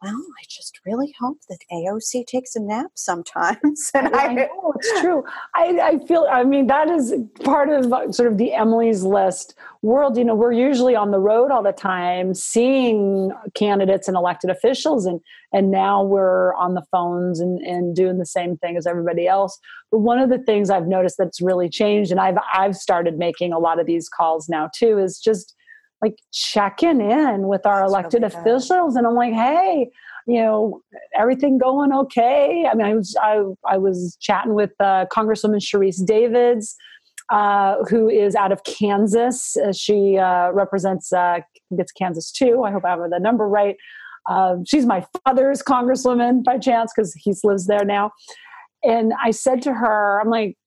well, 0.02 0.16
I 0.16 0.43
just 0.49 0.80
really 0.84 1.14
hope 1.20 1.38
that 1.47 1.60
AOC 1.72 2.26
takes 2.26 2.56
a 2.56 2.60
nap 2.60 2.91
sometimes. 2.95 3.91
And 4.02 4.16
I 4.16 4.26
I, 4.28 4.34
know 4.34 4.74
it's 4.76 5.02
true. 5.02 5.24
I, 5.54 5.80
I 5.82 6.06
feel. 6.08 6.28
I 6.32 6.43
mean, 6.43 6.68
that 6.68 6.89
is 6.89 7.14
part 7.43 7.70
of 7.70 7.91
uh, 7.91 8.12
sort 8.12 8.32
of 8.32 8.38
the 8.38 8.54
Emily's 8.54 9.04
List 9.04 9.54
world. 9.82 10.18
You 10.18 10.24
know, 10.24 10.34
we're 10.34 10.54
usually 10.54 10.95
on 10.95 11.12
the 11.12 11.20
road 11.20 11.52
all 11.52 11.62
the 11.62 11.72
time, 11.72 12.34
seeing 12.34 13.32
candidates 13.54 14.08
and 14.08 14.18
elected 14.18 14.49
officials, 14.49 15.06
and 15.06 15.20
and 15.54 15.70
now 15.72 16.04
we're 16.04 16.54
on 16.56 16.74
the 16.74 16.84
phones 16.91 17.39
and 17.39 17.60
and 17.62 17.95
doing 17.95 18.18
the 18.18 18.26
same 18.26 18.58
thing 18.58 18.78
as 18.78 18.88
everybody 18.88 19.28
else. 19.28 19.60
But 19.91 19.99
one 19.99 20.20
of 20.20 20.30
the 20.30 20.39
things 20.39 20.70
I've 20.70 20.88
noticed 20.88 21.18
that's 21.18 21.41
really 21.41 21.70
changed, 21.70 22.12
and 22.12 22.20
I've 22.20 22.38
I've 22.54 22.76
started 22.76 23.20
making 23.20 23.54
a 23.54 23.60
lot 23.60 23.80
of 23.80 23.86
these 23.86 24.10
calls 24.10 24.49
now 24.49 24.70
too, 24.74 24.97
is 24.97 25.20
just 25.20 25.56
like 26.02 26.16
checking 26.32 27.02
in 27.02 27.47
with 27.47 27.66
our 27.66 27.82
That's 27.82 27.91
elected 27.91 28.24
really 28.24 28.36
officials, 28.36 28.95
and 28.95 29.06
I'm 29.06 29.16
like, 29.16 29.34
hey 29.34 29.89
you 30.28 30.41
know 30.41 30.82
everything 31.18 31.58
going 31.58 31.91
okay? 31.91 32.66
I 32.70 32.76
mean 32.76 32.86
i 32.88 32.93
was 32.93 33.16
i, 33.22 33.41
I 33.68 33.78
was 33.78 34.18
chatting 34.20 34.54
with 34.54 34.72
uh, 34.80 35.06
congresswoman 35.12 35.60
Sharice 35.60 36.06
davids 36.06 36.76
uh, 37.30 37.84
who 37.89 38.10
is 38.10 38.36
out 38.36 38.52
of 38.52 38.64
kansas. 38.64 39.56
Uh, 39.58 39.72
she 39.72 40.18
uh, 40.18 40.52
represents 40.52 41.12
uh, 41.14 41.39
gets 41.76 41.91
kansas 41.91 42.32
too 42.32 42.64
i 42.64 42.72
hope 42.72 42.86
i 42.86 42.89
have 42.89 42.99
the 43.10 43.20
number 43.20 43.47
right. 43.47 43.76
Um, 44.30 44.66
she's 44.66 44.86
my 44.86 45.04
father's 45.26 45.64
congresswoman 45.64 46.43
by 46.43 46.60
chance 46.60 46.91
because 46.95 47.14
he 47.16 47.34
lives 47.43 47.66
there 47.66 47.86
now. 47.86 48.12
And 48.84 49.14
i 49.24 49.32
said 49.32 49.62
to 49.64 49.74
her 49.74 50.22
i'm 50.22 50.30
like 50.30 50.49
"Wh- 50.49 50.61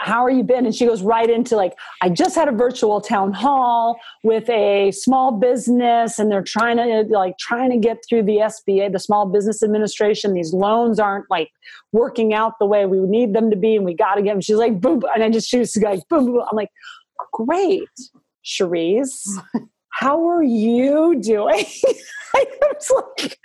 how 0.00 0.24
are 0.24 0.30
you 0.30 0.42
been 0.42 0.64
and 0.64 0.74
she 0.74 0.86
goes 0.86 1.02
right 1.02 1.28
into 1.28 1.54
like 1.54 1.74
i 2.00 2.08
just 2.08 2.34
had 2.34 2.48
a 2.48 2.52
virtual 2.52 3.00
town 3.00 3.32
hall 3.32 3.98
with 4.24 4.48
a 4.48 4.90
small 4.90 5.32
business 5.32 6.18
and 6.18 6.32
they're 6.32 6.42
trying 6.42 6.78
to 6.78 7.04
like 7.10 7.36
trying 7.38 7.70
to 7.70 7.76
get 7.76 7.98
through 8.08 8.22
the 8.22 8.36
sba 8.36 8.90
the 8.90 8.98
small 8.98 9.26
business 9.26 9.62
administration 9.62 10.32
these 10.32 10.54
loans 10.54 10.98
aren't 10.98 11.30
like 11.30 11.50
working 11.92 12.32
out 12.32 12.54
the 12.58 12.66
way 12.66 12.86
we 12.86 12.98
need 13.00 13.34
them 13.34 13.50
to 13.50 13.56
be 13.56 13.76
and 13.76 13.84
we 13.84 13.92
got 13.92 14.14
to 14.14 14.22
get 14.22 14.32
them 14.32 14.40
she's 14.40 14.56
like 14.56 14.80
boom 14.80 15.02
and 15.14 15.22
i 15.22 15.28
just 15.28 15.48
she 15.48 15.58
was 15.58 15.76
like 15.76 16.00
boom, 16.08 16.24
boom. 16.26 16.42
i'm 16.50 16.56
like 16.56 16.70
great 17.32 17.82
Sharice. 18.44 19.28
How 19.98 20.28
are 20.28 20.42
you 20.42 21.18
doing? 21.20 21.64
I 22.34 22.44
was 22.60 22.90
like, 23.18 23.38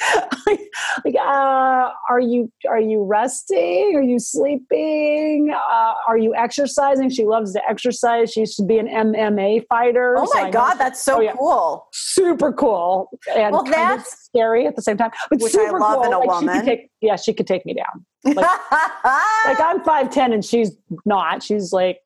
like, 0.46 0.60
like 1.06 1.16
uh, 1.16 1.92
are 2.10 2.20
you 2.20 2.52
are 2.70 2.80
you 2.80 3.04
resting? 3.06 3.94
Are 3.96 4.02
you 4.02 4.20
sleeping? 4.20 5.54
Uh, 5.56 5.94
are 6.10 6.18
you 6.18 6.36
exercising? 6.36 7.10
She 7.10 7.24
loves 7.24 7.54
to 7.54 7.62
exercise. 7.70 8.34
She 8.34 8.42
used 8.42 8.58
to 8.58 8.66
be 8.66 8.80
an 8.80 8.88
MMA 8.90 9.64
fighter. 9.70 10.16
oh 10.18 10.28
my 10.34 10.44
know 10.44 10.52
god, 10.52 10.74
that's 10.74 11.02
so 11.02 11.18
Oh, 11.18 11.22
yeah. 11.22 11.34
cool. 11.38 11.88
super 11.94 12.52
cool 12.52 13.08
and 13.34 13.54
Well, 13.54 13.64
kind 13.64 13.76
of 13.76 14.00
that's- 14.00 14.18
scary 14.26 14.68
at 14.68 14.76
the 14.76 14.82
same 14.82 14.98
time. 14.98 15.12
But 15.30 15.40
Which 15.40 15.56
I 15.56 15.68
super 15.68 15.80
love 15.80 15.96
cool. 16.00 16.04
in 16.08 16.14
a 16.14 16.20
Like, 16.20 16.24
she 16.42 16.46
woman. 16.48 16.60
could 16.60 16.66
take, 16.66 16.90
yeah, 17.00 17.16
she 17.16 17.34
could 17.34 17.48
take 17.48 17.66
me 17.66 17.74
down. 17.76 18.06
Like, 18.26 18.36
like 18.76 19.60
I'm 19.62 19.82
five 19.86 20.10
ten 20.10 20.34
and 20.34 20.44
she's 20.44 20.72
not. 21.06 21.44
She's 21.44 21.72
like 21.72 22.00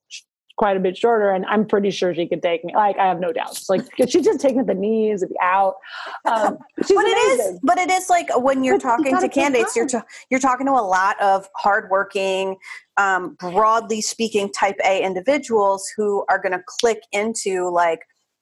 quite 0.57 0.77
a 0.77 0.79
bit 0.79 0.97
shorter, 0.97 1.29
and 1.29 1.45
I'm 1.45 1.65
pretty 1.65 1.91
sure 1.91 2.13
she 2.13 2.27
could 2.27 2.41
take 2.41 2.63
me. 2.63 2.73
Like 2.75 2.97
I 2.97 3.07
have 3.07 3.19
no 3.19 3.31
doubts. 3.31 3.69
Like 3.69 3.81
she's 4.07 4.25
just 4.25 4.39
taking 4.39 4.59
at 4.59 4.67
the 4.67 4.73
knees, 4.73 5.21
it'd 5.21 5.33
be 5.33 5.39
out. 5.41 5.75
Um, 6.25 6.57
but 6.77 6.87
it 6.87 7.17
is 7.17 7.59
but 7.63 7.77
it 7.77 7.91
is 7.91 8.09
like 8.09 8.29
when 8.37 8.63
you're 8.63 8.75
But 8.75 8.83
talking 8.83 9.11
gotta 9.11 9.29
candidates 9.29 9.75
you're 9.75 9.87
ta- 9.87 10.05
you're 10.29 10.39
talking 10.39 10.65
to 10.67 10.73
a 10.73 10.81
lot 10.81 11.21
of 11.21 11.47
hardworking 11.55 12.57
um, 12.97 13.35
broadly 13.39 14.01
speaking 14.01 14.51
type 14.51 14.77
a 14.85 15.03
individuals 15.03 15.85
who 15.95 16.25
are 16.29 16.41
going 16.41 16.53
to 16.53 16.63
click 16.65 17.01
into 17.11 17.69
like 17.69 17.99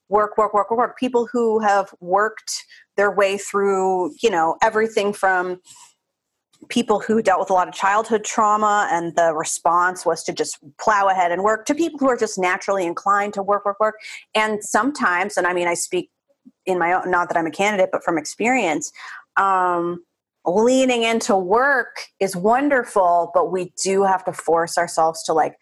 work 0.09 0.37
work 0.37 0.53
work 0.53 0.69
work 0.69 0.77
work 0.77 0.97
people 0.97 1.27
who 1.31 1.59
have 1.59 1.93
worked 1.99 2.65
their 2.97 3.11
way 3.11 3.37
through 3.37 4.13
you 4.21 4.29
know 4.29 4.55
everything 4.61 5.13
from 5.13 5.59
people 6.69 6.99
who 6.99 7.21
dealt 7.21 7.39
with 7.39 7.49
a 7.49 7.53
lot 7.53 7.67
of 7.67 7.73
childhood 7.73 8.23
trauma 8.23 8.87
and 8.91 9.15
the 9.15 9.33
response 9.33 10.05
was 10.05 10.23
to 10.23 10.33
just 10.33 10.57
plow 10.79 11.07
ahead 11.07 11.31
and 11.31 11.43
work 11.43 11.65
to 11.65 11.75
people 11.75 11.99
who 11.99 12.09
are 12.09 12.17
just 12.17 12.37
naturally 12.37 12.85
inclined 12.85 13.33
to 13.33 13.43
work 13.43 13.65
work 13.65 13.79
work. 13.79 13.95
And 14.35 14.63
sometimes 14.63 15.37
and 15.37 15.47
i 15.47 15.53
mean 15.53 15.67
i 15.67 15.73
speak 15.73 16.09
in 16.65 16.77
my 16.79 16.93
own 16.93 17.09
not 17.09 17.29
that 17.29 17.37
i'm 17.37 17.47
a 17.47 17.51
candidate 17.51 17.89
but 17.91 18.03
from 18.03 18.17
experience 18.17 18.91
um, 19.37 20.03
leaning 20.45 21.03
into 21.03 21.35
work 21.35 22.07
is 22.19 22.35
wonderful 22.35 23.31
but 23.33 23.51
we 23.51 23.73
do 23.81 24.03
have 24.03 24.23
to 24.25 24.33
force 24.33 24.77
ourselves 24.77 25.23
to 25.23 25.33
like 25.33 25.55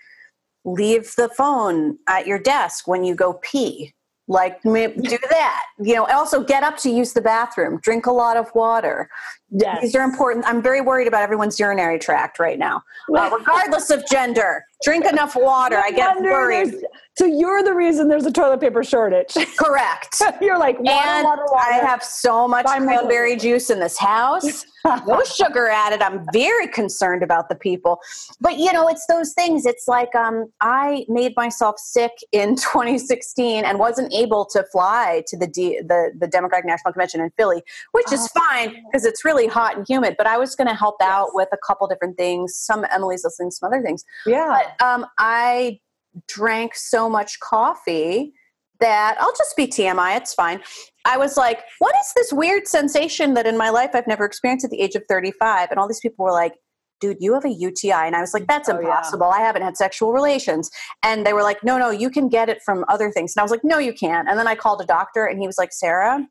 leave 0.65 1.13
the 1.17 1.29
phone 1.29 1.97
at 2.07 2.27
your 2.27 2.39
desk 2.39 2.87
when 2.87 3.03
you 3.03 3.15
go 3.15 3.39
pee 3.41 3.93
like 4.31 4.61
do 4.63 5.17
that. 5.29 5.63
You 5.79 5.95
know 5.95 6.05
also 6.05 6.41
get 6.43 6.63
up 6.63 6.77
to 6.79 6.89
use 6.89 7.11
the 7.13 7.21
bathroom. 7.21 7.79
Drink 7.81 8.05
a 8.05 8.11
lot 8.11 8.37
of 8.37 8.49
water. 8.55 9.09
Yes. 9.49 9.81
these 9.81 9.95
are 9.95 10.03
important. 10.03 10.45
I'm 10.47 10.61
very 10.61 10.79
worried 10.79 11.07
about 11.07 11.21
everyone's 11.21 11.59
urinary 11.59 11.99
tract 11.99 12.39
right 12.39 12.57
now. 12.57 12.81
Uh, 13.13 13.29
regardless 13.37 13.89
of 13.89 14.05
gender 14.07 14.63
drink 14.83 15.05
enough 15.05 15.35
water 15.35 15.77
i 15.83 15.91
get 15.91 16.19
worried 16.19 16.73
So 17.17 17.25
you're 17.25 17.61
the 17.61 17.73
reason 17.73 18.07
there's 18.07 18.25
a 18.25 18.31
toilet 18.31 18.61
paper 18.61 18.83
shortage. 18.83 19.33
correct 19.57 20.21
you're 20.41 20.57
like 20.57 20.79
water, 20.79 21.07
and 21.07 21.23
water, 21.25 21.43
water. 21.51 21.67
I 21.71 21.73
have 21.85 22.01
so 22.03 22.47
much 22.47 22.65
Buy 22.65 22.79
cranberry 22.79 23.35
juice 23.35 23.69
in 23.69 23.79
this 23.79 23.97
house. 23.97 24.65
No 25.05 25.21
sugar 25.23 25.67
added. 25.69 26.01
I'm 26.01 26.25
very 26.33 26.67
concerned 26.67 27.21
about 27.21 27.49
the 27.49 27.55
people. 27.55 27.99
But 28.39 28.57
you 28.57 28.73
know, 28.73 28.87
it's 28.87 29.05
those 29.05 29.31
things. 29.33 29.67
It's 29.67 29.87
like 29.87 30.15
um, 30.15 30.47
I 30.59 31.05
made 31.07 31.33
myself 31.37 31.75
sick 31.77 32.09
in 32.31 32.55
2016 32.55 33.63
and 33.63 33.77
wasn't 33.77 34.11
able 34.11 34.43
to 34.45 34.63
fly 34.71 35.21
to 35.27 35.37
the 35.37 35.45
D- 35.45 35.81
the 35.87 36.13
the 36.17 36.25
Democratic 36.25 36.65
National 36.65 36.93
Convention 36.93 37.21
in 37.21 37.29
Philly, 37.37 37.61
which 37.91 38.11
is 38.11 38.27
fine 38.29 38.83
because 38.91 39.05
it's 39.05 39.23
really 39.23 39.45
hot 39.45 39.77
and 39.77 39.85
humid. 39.87 40.15
But 40.17 40.25
I 40.25 40.37
was 40.39 40.55
going 40.55 40.67
to 40.67 40.73
help 40.73 40.95
out 40.99 41.35
with 41.35 41.49
a 41.53 41.57
couple 41.63 41.87
different 41.87 42.17
things. 42.17 42.55
Some 42.55 42.83
Emily's 42.89 43.23
listening, 43.23 43.51
some 43.51 43.67
other 43.71 43.83
things. 43.83 44.03
yeah. 44.25 44.47
But 44.49 44.70
um, 44.81 45.05
I 45.17 45.79
drank 46.27 46.75
so 46.75 47.09
much 47.09 47.39
coffee 47.39 48.33
that 48.79 49.15
I'll 49.19 49.33
just 49.37 49.55
be 49.55 49.67
TMI. 49.67 50.17
It's 50.17 50.33
fine. 50.33 50.61
I 51.05 51.17
was 51.17 51.37
like, 51.37 51.59
what 51.79 51.95
is 51.95 52.11
this 52.15 52.33
weird 52.33 52.67
sensation 52.67 53.33
that 53.35 53.45
in 53.45 53.57
my 53.57 53.69
life 53.69 53.91
I've 53.93 54.07
never 54.07 54.25
experienced 54.25 54.65
at 54.65 54.71
the 54.71 54.81
age 54.81 54.95
of 54.95 55.03
35? 55.07 55.69
And 55.69 55.79
all 55.79 55.87
these 55.87 55.99
people 55.99 56.25
were 56.25 56.31
like, 56.31 56.53
dude, 56.99 57.17
you 57.19 57.33
have 57.33 57.45
a 57.45 57.49
UTI. 57.49 57.91
And 57.91 58.15
I 58.15 58.21
was 58.21 58.33
like, 58.33 58.45
that's 58.47 58.69
Oh, 58.69 58.73
yeah. 58.73 58.79
impossible. 58.87 59.25
I 59.27 59.39
haven't 59.39 59.61
had 59.63 59.75
sexual 59.77 60.13
relations. 60.13 60.69
And 61.03 61.25
they 61.25 61.33
were 61.33 61.41
like, 61.43 61.63
no, 61.63 61.77
no, 61.77 61.89
you 61.89 62.09
can 62.09 62.27
get 62.29 62.49
it 62.49 62.61
from 62.63 62.85
other 62.89 63.11
things. 63.11 63.35
And 63.35 63.41
I 63.41 63.43
was 63.43 63.51
like, 63.51 63.63
no, 63.63 63.77
you 63.79 63.93
can't. 63.93 64.29
And 64.29 64.37
then 64.37 64.47
I 64.47 64.55
called 64.55 64.81
a 64.81 64.85
doctor 64.85 65.25
and 65.25 65.39
he 65.39 65.47
was 65.47 65.57
like, 65.57 65.73
Sara, 65.73 66.27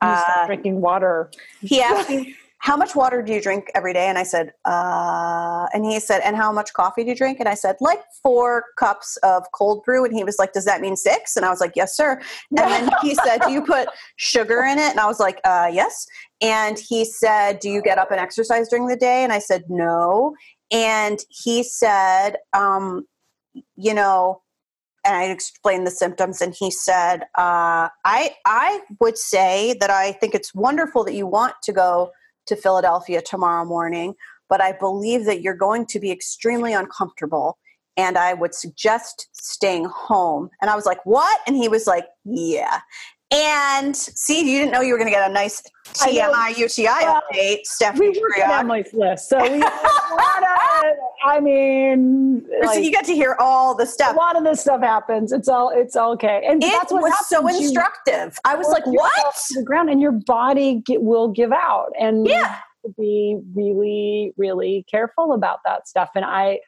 uh, 0.00 0.46
drinking 0.46 0.80
water. 0.80 1.30
he 1.60 1.80
asked 1.82 2.08
me 2.08 2.34
how 2.60 2.76
much 2.76 2.94
water 2.94 3.22
do 3.22 3.32
you 3.32 3.40
drink 3.40 3.70
every 3.74 3.94
day? 3.94 4.06
And 4.06 4.18
I 4.18 4.22
said, 4.22 4.52
uh, 4.66 5.66
and 5.72 5.82
he 5.82 5.98
said, 5.98 6.20
and 6.20 6.36
how 6.36 6.52
much 6.52 6.74
coffee 6.74 7.02
do 7.04 7.08
you 7.08 7.16
drink? 7.16 7.40
And 7.40 7.48
I 7.48 7.54
said, 7.54 7.76
like 7.80 8.00
four 8.22 8.64
cups 8.78 9.16
of 9.22 9.44
cold 9.54 9.82
brew. 9.82 10.04
And 10.04 10.14
he 10.14 10.24
was 10.24 10.38
like, 10.38 10.52
does 10.52 10.66
that 10.66 10.82
mean 10.82 10.94
six? 10.94 11.36
And 11.36 11.46
I 11.46 11.48
was 11.48 11.58
like, 11.58 11.72
yes, 11.74 11.96
sir. 11.96 12.20
And 12.50 12.58
then 12.58 12.90
he 13.02 13.14
said, 13.14 13.38
do 13.38 13.50
you 13.50 13.62
put 13.62 13.88
sugar 14.16 14.60
in 14.60 14.78
it? 14.78 14.90
And 14.90 15.00
I 15.00 15.06
was 15.06 15.18
like, 15.18 15.40
uh, 15.44 15.70
yes. 15.72 16.06
And 16.42 16.78
he 16.78 17.06
said, 17.06 17.60
do 17.60 17.70
you 17.70 17.80
get 17.80 17.96
up 17.96 18.10
and 18.10 18.20
exercise 18.20 18.68
during 18.68 18.88
the 18.88 18.96
day? 18.96 19.24
And 19.24 19.32
I 19.32 19.38
said, 19.38 19.64
no. 19.70 20.34
And 20.70 21.18
he 21.30 21.62
said, 21.62 22.36
um, 22.52 23.06
you 23.76 23.94
know, 23.94 24.42
and 25.06 25.16
I 25.16 25.24
explained 25.24 25.86
the 25.86 25.90
symptoms, 25.90 26.42
and 26.42 26.54
he 26.54 26.70
said, 26.70 27.22
uh, 27.38 27.88
"I 28.04 28.34
I 28.44 28.82
would 29.00 29.16
say 29.16 29.74
that 29.80 29.88
I 29.88 30.12
think 30.12 30.34
it's 30.34 30.54
wonderful 30.54 31.04
that 31.04 31.14
you 31.14 31.26
want 31.26 31.54
to 31.62 31.72
go 31.72 32.10
to 32.50 32.56
Philadelphia 32.56 33.22
tomorrow 33.22 33.64
morning, 33.64 34.14
but 34.48 34.60
I 34.60 34.72
believe 34.72 35.24
that 35.24 35.40
you're 35.40 35.56
going 35.56 35.86
to 35.86 35.98
be 35.98 36.10
extremely 36.10 36.74
uncomfortable 36.74 37.58
and 37.96 38.16
I 38.16 38.34
would 38.34 38.54
suggest 38.54 39.28
staying 39.32 39.86
home. 39.86 40.50
And 40.60 40.70
I 40.70 40.76
was 40.76 40.86
like, 40.86 41.04
What? 41.04 41.40
And 41.46 41.56
he 41.56 41.68
was 41.68 41.86
like, 41.86 42.04
Yeah. 42.24 42.80
And 43.32 43.96
see, 43.96 44.40
you 44.40 44.58
didn't 44.58 44.72
know 44.72 44.80
you 44.80 44.92
were 44.92 44.98
going 44.98 45.10
to 45.10 45.14
get 45.14 45.30
a 45.30 45.32
nice 45.32 45.62
TMI 45.92 46.56
UTI 46.56 46.84
well, 46.84 47.22
update, 47.32 47.60
Stephanie. 47.64 48.08
We 48.08 48.42
at 48.42 48.60
Emily's 48.60 48.92
list, 48.92 49.28
so 49.28 49.40
we. 49.40 49.62
I 51.22 51.38
mean, 51.40 52.44
like, 52.62 52.74
so 52.74 52.80
you 52.80 52.90
get 52.90 53.04
to 53.04 53.14
hear 53.14 53.36
all 53.38 53.76
the 53.76 53.86
stuff. 53.86 54.14
A 54.14 54.18
lot 54.18 54.36
of 54.36 54.42
this 54.42 54.62
stuff 54.62 54.80
happens. 54.80 55.32
It's 55.32 55.48
all 55.48 55.70
it's 55.70 55.94
all 55.94 56.12
okay, 56.12 56.42
and 56.46 56.62
it 56.62 56.72
that's 56.72 56.92
what 56.92 57.02
was 57.02 57.28
so 57.28 57.46
instructive. 57.46 58.36
I 58.44 58.56
was 58.56 58.68
like, 58.68 58.86
"What?" 58.86 59.36
the 59.50 59.62
ground, 59.62 59.90
and 59.90 60.00
your 60.00 60.12
body 60.12 60.82
get, 60.86 61.02
will 61.02 61.28
give 61.28 61.52
out, 61.52 61.92
and 62.00 62.26
yeah, 62.26 62.56
be 62.98 63.38
really, 63.54 64.32
really 64.36 64.84
careful 64.90 65.32
about 65.32 65.60
that 65.64 65.88
stuff. 65.88 66.10
And 66.14 66.24
I, 66.24 66.60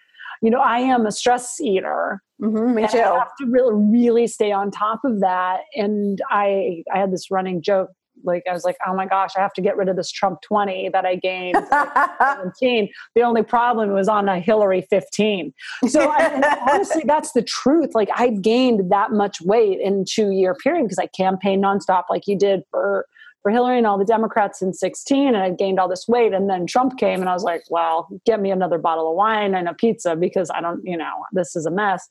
you 0.43 0.51
know, 0.51 0.61
I 0.61 0.79
am 0.81 1.07
a 1.07 1.13
stress 1.13 1.61
eater. 1.61 2.21
Mm-hmm, 2.43 2.75
me 2.75 2.89
too. 2.89 2.99
I 2.99 3.19
have 3.19 3.37
to 3.39 3.47
really, 3.47 3.75
really 3.75 4.27
stay 4.27 4.51
on 4.51 4.73
top 4.73 5.01
of 5.05 5.21
that. 5.21 5.61
And 5.77 6.21
I, 6.29 6.83
I 6.93 6.99
had 6.99 7.13
this 7.13 7.31
running 7.31 7.63
joke. 7.63 7.91
Like 8.25 8.43
I 8.49 8.53
was 8.53 8.65
like, 8.65 8.77
oh 8.87 8.95
my 8.95 9.07
gosh, 9.07 9.31
I 9.37 9.41
have 9.41 9.53
to 9.55 9.61
get 9.61 9.77
rid 9.77 9.89
of 9.89 9.97
this 9.97 10.11
Trump 10.11 10.41
20 10.43 10.91
that 10.91 11.05
I 11.05 11.17
gained 11.17 11.57
17. 11.71 12.89
The 13.15 13.23
only 13.23 13.43
problem 13.43 13.93
was 13.93 14.09
on 14.09 14.29
a 14.29 14.39
Hillary 14.39 14.87
15. 14.91 15.53
So 15.89 16.09
I, 16.09 16.59
honestly, 16.71 17.03
that's 17.05 17.33
the 17.33 17.43
truth. 17.43 17.95
Like 17.95 18.11
I've 18.15 18.43
gained 18.43 18.91
that 18.91 19.13
much 19.13 19.41
weight 19.41 19.81
in 19.81 20.05
two 20.09 20.31
year 20.31 20.55
period 20.55 20.85
because 20.85 20.99
I 20.99 21.07
campaigned 21.07 21.65
nonstop 21.65 22.05
like 22.11 22.27
you 22.27 22.37
did 22.37 22.63
for 22.71 23.07
for 23.43 23.51
Hillary 23.51 23.79
and 23.79 23.87
all 23.87 23.99
the 23.99 24.05
Democrats 24.05 24.63
in 24.63 24.73
16 24.73 25.29
and 25.29 25.37
I 25.37 25.51
gained 25.51 25.81
all 25.81 25.89
this 25.89 26.07
weight. 26.07 26.33
And 26.33 26.49
then 26.49 26.67
Trump 26.67 26.97
came 26.97 27.21
and 27.21 27.29
I 27.29 27.35
was 27.35 27.43
like, 27.43 27.63
well, 27.69 28.09
get 28.25 28.41
me 28.41 28.51
another 28.51 28.79
bottle 28.79 29.11
of 29.11 29.17
wine 29.17 29.55
and 29.55 29.69
a 29.69 29.75
pizza 29.75 30.15
because 30.15 30.51
I 30.51 30.61
don't, 30.61 30.81
you 30.85 30.97
know, 30.97 31.25
this 31.33 31.57
is 31.57 31.67
a 31.67 31.71
mess. 31.71 32.09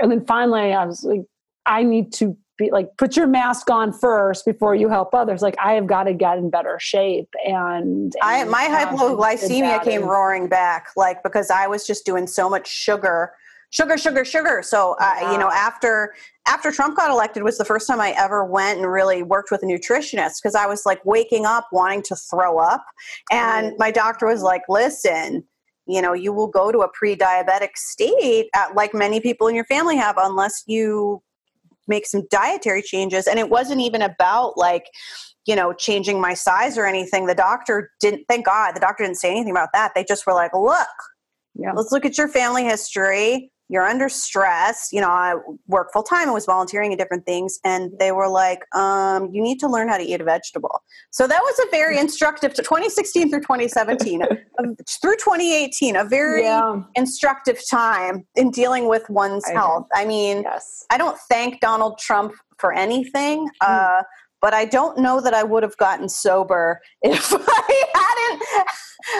And 0.00 0.10
then 0.10 0.26
finally 0.26 0.72
I 0.72 0.84
was 0.84 1.04
like, 1.04 1.22
I 1.66 1.84
need 1.84 2.12
to 2.14 2.36
be 2.58 2.70
like, 2.70 2.96
put 2.98 3.16
your 3.16 3.26
mask 3.26 3.70
on 3.70 3.92
first 3.92 4.44
before 4.44 4.74
you 4.74 4.88
help 4.88 5.14
others. 5.14 5.40
Like 5.40 5.56
I 5.62 5.72
have 5.74 5.86
got 5.86 6.04
to 6.04 6.14
get 6.14 6.38
in 6.38 6.50
better 6.50 6.78
shape. 6.80 7.28
And, 7.44 7.54
and 7.54 8.14
I, 8.22 8.44
my 8.44 8.66
um, 8.66 8.96
hypoglycemia 8.96 9.82
came 9.84 10.02
roaring 10.02 10.48
back, 10.48 10.88
like, 10.96 11.22
because 11.22 11.50
I 11.50 11.68
was 11.68 11.86
just 11.86 12.04
doing 12.04 12.26
so 12.26 12.50
much 12.50 12.68
sugar 12.68 13.32
sugar, 13.74 13.98
sugar, 13.98 14.24
sugar. 14.24 14.62
So, 14.62 14.96
uh, 15.00 15.30
you 15.32 15.38
know, 15.38 15.50
after 15.50 16.14
after 16.46 16.70
Trump 16.70 16.96
got 16.96 17.10
elected 17.10 17.42
was 17.42 17.58
the 17.58 17.64
first 17.64 17.86
time 17.86 18.00
I 18.00 18.14
ever 18.16 18.44
went 18.44 18.78
and 18.78 18.90
really 18.90 19.22
worked 19.22 19.50
with 19.50 19.62
a 19.62 19.66
nutritionist 19.66 20.34
because 20.42 20.54
I 20.54 20.66
was 20.66 20.86
like 20.86 21.04
waking 21.04 21.44
up 21.44 21.66
wanting 21.72 22.02
to 22.04 22.16
throw 22.16 22.58
up, 22.58 22.84
and 23.30 23.72
my 23.78 23.90
doctor 23.90 24.26
was 24.26 24.42
like, 24.42 24.62
"Listen." 24.68 25.44
You 25.86 26.00
know, 26.00 26.14
you 26.14 26.32
will 26.32 26.46
go 26.46 26.72
to 26.72 26.78
a 26.78 26.88
pre-diabetic 26.94 27.76
state, 27.76 28.46
at, 28.54 28.74
like 28.74 28.94
many 28.94 29.20
people 29.20 29.48
in 29.48 29.54
your 29.54 29.66
family 29.66 29.98
have, 29.98 30.14
unless 30.16 30.62
you 30.66 31.22
make 31.86 32.06
some 32.06 32.22
dietary 32.30 32.80
changes. 32.80 33.26
And 33.26 33.38
it 33.38 33.50
wasn't 33.50 33.82
even 33.82 34.00
about 34.00 34.56
like, 34.56 34.86
you 35.44 35.54
know, 35.54 35.74
changing 35.74 36.22
my 36.22 36.32
size 36.32 36.78
or 36.78 36.86
anything. 36.86 37.26
The 37.26 37.34
doctor 37.34 37.90
didn't, 38.00 38.24
thank 38.30 38.46
God, 38.46 38.74
the 38.74 38.80
doctor 38.80 39.04
didn't 39.04 39.18
say 39.18 39.30
anything 39.30 39.50
about 39.50 39.74
that. 39.74 39.92
They 39.94 40.06
just 40.08 40.26
were 40.26 40.32
like, 40.32 40.54
look, 40.54 40.88
yeah. 41.54 41.72
let's 41.72 41.92
look 41.92 42.06
at 42.06 42.16
your 42.16 42.28
family 42.28 42.64
history 42.64 43.52
you're 43.68 43.82
under 43.82 44.08
stress. 44.08 44.88
You 44.92 45.00
know, 45.00 45.08
I 45.08 45.34
work 45.66 45.92
full 45.92 46.02
time 46.02 46.24
and 46.24 46.34
was 46.34 46.46
volunteering 46.46 46.92
in 46.92 46.98
different 46.98 47.24
things. 47.24 47.58
And 47.64 47.90
they 47.98 48.12
were 48.12 48.28
like, 48.28 48.60
um, 48.74 49.30
you 49.32 49.42
need 49.42 49.58
to 49.60 49.68
learn 49.68 49.88
how 49.88 49.96
to 49.96 50.04
eat 50.04 50.20
a 50.20 50.24
vegetable. 50.24 50.82
So 51.10 51.26
that 51.26 51.40
was 51.40 51.58
a 51.66 51.70
very 51.70 51.98
instructive 51.98 52.52
to 52.54 52.62
2016 52.62 53.30
through 53.30 53.40
2017, 53.40 54.20
through 55.00 55.16
2018, 55.16 55.96
a 55.96 56.04
very 56.04 56.42
yeah. 56.42 56.82
instructive 56.94 57.58
time 57.70 58.26
in 58.36 58.50
dealing 58.50 58.88
with 58.88 59.08
one's 59.08 59.44
I 59.48 59.52
health. 59.52 59.86
I 59.94 60.04
mean, 60.04 60.42
yes. 60.42 60.84
I 60.90 60.98
don't 60.98 61.18
thank 61.30 61.60
Donald 61.60 61.98
Trump 61.98 62.34
for 62.58 62.72
anything. 62.72 63.48
Mm. 63.62 63.98
Uh, 64.00 64.02
but 64.44 64.52
I 64.52 64.66
don't 64.66 64.98
know 64.98 65.22
that 65.22 65.32
I 65.32 65.42
would 65.42 65.62
have 65.62 65.74
gotten 65.78 66.06
sober 66.06 66.82
if 67.02 67.32
I 67.32 67.84
hadn't 67.94 68.68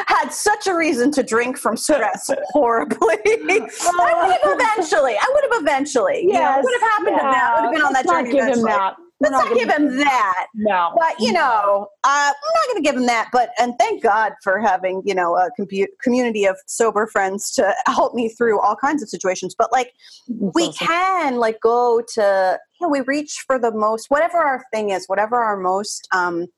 had 0.06 0.28
such 0.28 0.66
a 0.66 0.76
reason 0.76 1.10
to 1.12 1.22
drink 1.22 1.56
from 1.56 1.78
stress 1.78 2.28
horribly. 2.52 3.16
I 3.24 3.38
would 3.48 4.32
have 4.32 4.40
oh. 4.44 4.58
eventually. 4.60 5.14
I 5.18 5.30
would 5.32 5.44
have 5.50 5.62
eventually. 5.62 6.26
Yeah, 6.28 6.60
would 6.60 6.74
have 6.78 6.90
happened 6.90 7.16
yeah. 7.16 7.22
to 7.22 7.30
that. 7.32 7.54
Would 7.54 7.64
have 7.64 7.72
been 7.72 7.80
on 7.80 7.92
that 7.94 8.06
journey. 8.06 8.32
Give 8.32 8.44
him 8.44 8.62
that. 8.64 8.96
Let's 9.20 9.32
not, 9.32 9.48
not 9.48 9.56
give 9.56 9.70
him 9.70 9.96
that. 9.98 10.46
No. 10.54 10.92
But, 10.98 11.14
you 11.20 11.32
know, 11.32 11.88
uh, 12.04 12.32
I'm 12.32 12.32
not 12.32 12.72
going 12.72 12.82
to 12.82 12.82
give 12.82 12.96
him 12.96 13.06
that. 13.06 13.28
But, 13.32 13.50
and 13.58 13.74
thank 13.78 14.02
God 14.02 14.32
for 14.42 14.58
having, 14.58 15.02
you 15.04 15.14
know, 15.14 15.36
a 15.36 15.50
compu- 15.58 15.86
community 16.02 16.44
of 16.44 16.56
sober 16.66 17.06
friends 17.06 17.50
to 17.52 17.74
help 17.86 18.14
me 18.14 18.28
through 18.28 18.60
all 18.60 18.76
kinds 18.76 19.02
of 19.02 19.08
situations. 19.08 19.54
But, 19.56 19.72
like, 19.72 19.92
we 20.28 20.72
can, 20.72 21.36
like, 21.36 21.60
go 21.60 22.02
to, 22.14 22.58
you 22.80 22.86
know, 22.86 22.90
we 22.90 23.02
reach 23.02 23.44
for 23.46 23.58
the 23.58 23.72
most, 23.72 24.06
whatever 24.10 24.38
our 24.38 24.64
thing 24.72 24.90
is, 24.90 25.06
whatever 25.06 25.36
our 25.36 25.56
most, 25.56 26.08
um, 26.12 26.48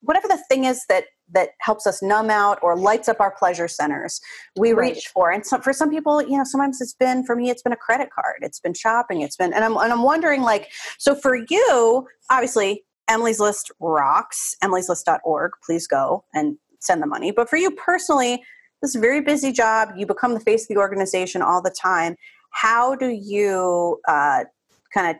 whatever 0.00 0.28
the 0.28 0.42
thing 0.48 0.64
is 0.64 0.84
that 0.88 1.04
that 1.32 1.50
helps 1.60 1.86
us 1.86 2.02
numb 2.02 2.30
out 2.30 2.58
or 2.62 2.76
lights 2.76 3.08
up 3.08 3.20
our 3.20 3.30
pleasure 3.30 3.68
centers. 3.68 4.20
We 4.56 4.72
right. 4.72 4.94
reach 4.94 5.08
for 5.08 5.30
and 5.30 5.44
so 5.44 5.58
for 5.58 5.72
some 5.72 5.90
people 5.90 6.22
you 6.22 6.36
know 6.36 6.44
sometimes 6.44 6.80
it's 6.80 6.94
been 6.94 7.24
for 7.24 7.36
me 7.36 7.50
it's 7.50 7.62
been 7.62 7.72
a 7.72 7.76
credit 7.76 8.10
card. 8.10 8.38
It's 8.42 8.60
been 8.60 8.74
shopping. 8.74 9.22
It's 9.22 9.36
been 9.36 9.52
and 9.52 9.64
i'm, 9.64 9.76
and 9.76 9.92
I'm 9.92 10.02
wondering 10.02 10.42
like 10.42 10.70
so 10.98 11.14
for 11.14 11.36
you 11.48 12.06
obviously 12.30 12.84
emily's 13.08 13.40
list 13.40 13.70
rocks 13.80 14.56
emily's 14.62 14.88
emilyslist.org 14.88 15.52
please 15.64 15.86
go 15.86 16.24
and 16.34 16.56
send 16.80 17.02
the 17.02 17.06
money. 17.06 17.30
But 17.30 17.48
for 17.48 17.56
you 17.56 17.70
personally 17.72 18.42
this 18.80 18.94
very 18.94 19.20
busy 19.20 19.52
job 19.52 19.90
you 19.96 20.06
become 20.06 20.34
the 20.34 20.40
face 20.40 20.64
of 20.64 20.68
the 20.68 20.78
organization 20.78 21.42
all 21.42 21.62
the 21.62 21.74
time. 21.80 22.16
How 22.50 22.94
do 22.94 23.08
you 23.08 23.98
uh, 24.06 24.44
kind 24.92 25.08
of 25.08 25.16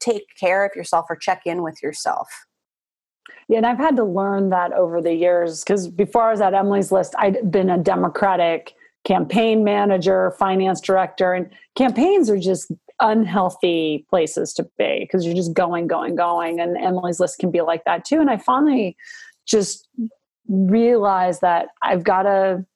take 0.00 0.24
care 0.38 0.64
of 0.64 0.74
yourself 0.74 1.06
or 1.10 1.16
check 1.16 1.42
in 1.44 1.62
with 1.62 1.82
yourself 1.82 2.28
yeah, 3.48 3.56
and 3.56 3.66
I've 3.66 3.78
had 3.78 3.96
to 3.96 4.04
learn 4.04 4.50
that 4.50 4.72
over 4.72 5.00
the 5.00 5.14
years 5.14 5.64
because 5.64 5.88
before 5.88 6.24
I 6.24 6.30
was 6.32 6.40
at 6.42 6.52
Emily's 6.52 6.92
List, 6.92 7.14
I'd 7.18 7.50
been 7.50 7.70
a 7.70 7.78
Democratic 7.78 8.74
campaign 9.04 9.64
manager, 9.64 10.32
finance 10.32 10.82
director, 10.82 11.32
and 11.32 11.50
campaigns 11.74 12.28
are 12.28 12.38
just 12.38 12.70
unhealthy 13.00 14.04
places 14.10 14.52
to 14.52 14.64
be 14.76 15.00
because 15.00 15.24
you're 15.24 15.34
just 15.34 15.54
going, 15.54 15.86
going, 15.86 16.14
going. 16.14 16.60
And 16.60 16.76
Emily's 16.76 17.20
List 17.20 17.38
can 17.38 17.50
be 17.50 17.62
like 17.62 17.84
that 17.84 18.04
too. 18.04 18.20
And 18.20 18.28
I 18.28 18.36
finally 18.36 18.96
just 19.46 19.88
realized 20.48 21.40
that 21.40 21.68
I've 21.80 22.04
got 22.04 22.24
to, 22.24 22.66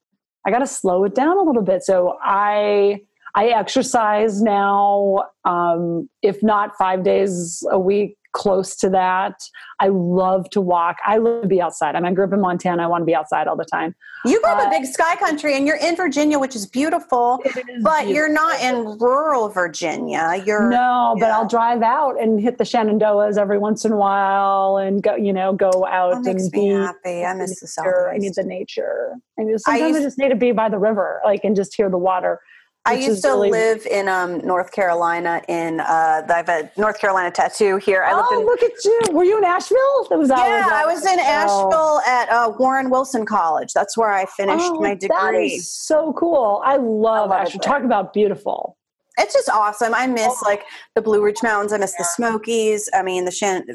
I 0.46 0.50
got 0.50 0.60
to 0.60 0.66
slow 0.66 1.04
it 1.04 1.14
down 1.14 1.36
a 1.36 1.42
little 1.42 1.62
bit. 1.62 1.82
So 1.82 2.16
I, 2.22 3.02
I 3.34 3.48
exercise 3.48 4.40
now, 4.40 5.24
um, 5.44 6.08
if 6.22 6.42
not 6.42 6.76
five 6.78 7.02
days 7.02 7.62
a 7.70 7.78
week, 7.78 8.16
close 8.32 8.76
to 8.76 8.90
that. 8.90 9.40
I 9.80 9.88
love 9.88 10.48
to 10.50 10.60
walk. 10.60 10.96
I 11.04 11.18
love 11.18 11.42
to 11.42 11.48
be 11.48 11.60
outside. 11.60 11.94
I 11.94 12.00
mean, 12.00 12.12
I 12.12 12.14
grew 12.14 12.24
up 12.24 12.32
in 12.32 12.40
Montana. 12.40 12.82
I 12.82 12.86
want 12.86 13.02
to 13.02 13.06
be 13.06 13.14
outside 13.14 13.46
all 13.46 13.56
the 13.56 13.64
time. 13.64 13.94
You 14.24 14.40
grew 14.40 14.52
up 14.52 14.64
uh, 14.64 14.68
a 14.68 14.70
big 14.70 14.86
sky 14.86 15.16
country 15.16 15.56
and 15.56 15.66
you're 15.66 15.76
in 15.76 15.96
Virginia, 15.96 16.38
which 16.38 16.54
is 16.54 16.66
beautiful, 16.66 17.40
is 17.44 17.52
but 17.54 17.62
beautiful. 17.64 18.12
you're 18.14 18.28
not 18.28 18.60
in 18.60 18.98
rural 18.98 19.48
Virginia. 19.48 20.42
You're 20.46 20.70
No, 20.70 21.14
yeah. 21.16 21.20
but 21.20 21.30
I'll 21.30 21.48
drive 21.48 21.82
out 21.82 22.20
and 22.20 22.40
hit 22.40 22.58
the 22.58 22.64
Shenandoahs 22.64 23.36
every 23.36 23.58
once 23.58 23.84
in 23.84 23.92
a 23.92 23.96
while 23.96 24.76
and 24.76 25.02
go, 25.02 25.16
you 25.16 25.32
know, 25.32 25.52
go 25.52 25.86
out 25.86 26.24
and 26.26 26.50
be 26.52 26.68
happy. 26.68 27.24
I 27.24 27.34
miss 27.34 27.60
the 27.60 27.82
nature. 27.82 28.10
I 28.10 28.18
need 28.18 28.34
the 28.34 28.44
nature. 28.44 29.14
I 29.38 29.42
mean, 29.42 29.58
sometimes 29.58 29.82
I, 29.82 29.86
used, 29.88 30.00
I 30.00 30.02
just 30.02 30.18
need 30.18 30.28
to 30.28 30.36
be 30.36 30.52
by 30.52 30.68
the 30.68 30.78
river, 30.78 31.20
like, 31.24 31.42
and 31.44 31.56
just 31.56 31.74
hear 31.74 31.90
the 31.90 31.98
water. 31.98 32.40
I 32.84 32.94
used 32.94 33.22
to 33.22 33.28
really... 33.28 33.50
live 33.50 33.86
in 33.86 34.08
um, 34.08 34.38
North 34.38 34.72
Carolina. 34.72 35.40
In 35.48 35.78
uh, 35.80 36.22
I 36.28 36.32
have 36.32 36.48
a 36.48 36.70
North 36.76 36.98
Carolina 36.98 37.30
tattoo 37.30 37.76
here. 37.76 38.02
I 38.02 38.10
oh, 38.12 38.40
in, 38.40 38.44
look 38.44 38.62
at 38.62 38.72
you! 38.84 39.00
Were 39.12 39.22
you 39.24 39.38
in 39.38 39.44
Asheville? 39.44 40.06
That 40.10 40.18
was 40.18 40.28
yeah, 40.30 40.68
I 40.72 40.84
was 40.84 41.06
in 41.06 41.20
Asheville 41.20 42.00
at 42.06 42.28
uh, 42.28 42.52
Warren 42.58 42.90
Wilson 42.90 43.24
College. 43.24 43.72
That's 43.72 43.96
where 43.96 44.10
I 44.10 44.26
finished 44.26 44.64
oh, 44.64 44.80
my 44.80 44.94
degree. 44.94 45.16
That 45.16 45.34
is 45.34 45.70
so 45.70 46.12
cool. 46.14 46.60
I 46.64 46.76
love, 46.76 47.30
I 47.30 47.36
love 47.36 47.46
Asheville. 47.46 47.60
Talk 47.60 47.84
about 47.84 48.12
beautiful. 48.12 48.76
It's 49.18 49.34
just 49.34 49.48
awesome. 49.50 49.94
I 49.94 50.06
miss 50.08 50.26
oh. 50.26 50.42
like 50.44 50.64
the 50.94 51.02
Blue 51.02 51.22
Ridge 51.22 51.42
Mountains. 51.42 51.72
I 51.72 51.78
miss 51.78 51.94
the 51.96 52.04
Smokies. 52.04 52.88
I 52.94 53.02
mean, 53.02 53.24
the 53.24 53.30
Shan- 53.30 53.66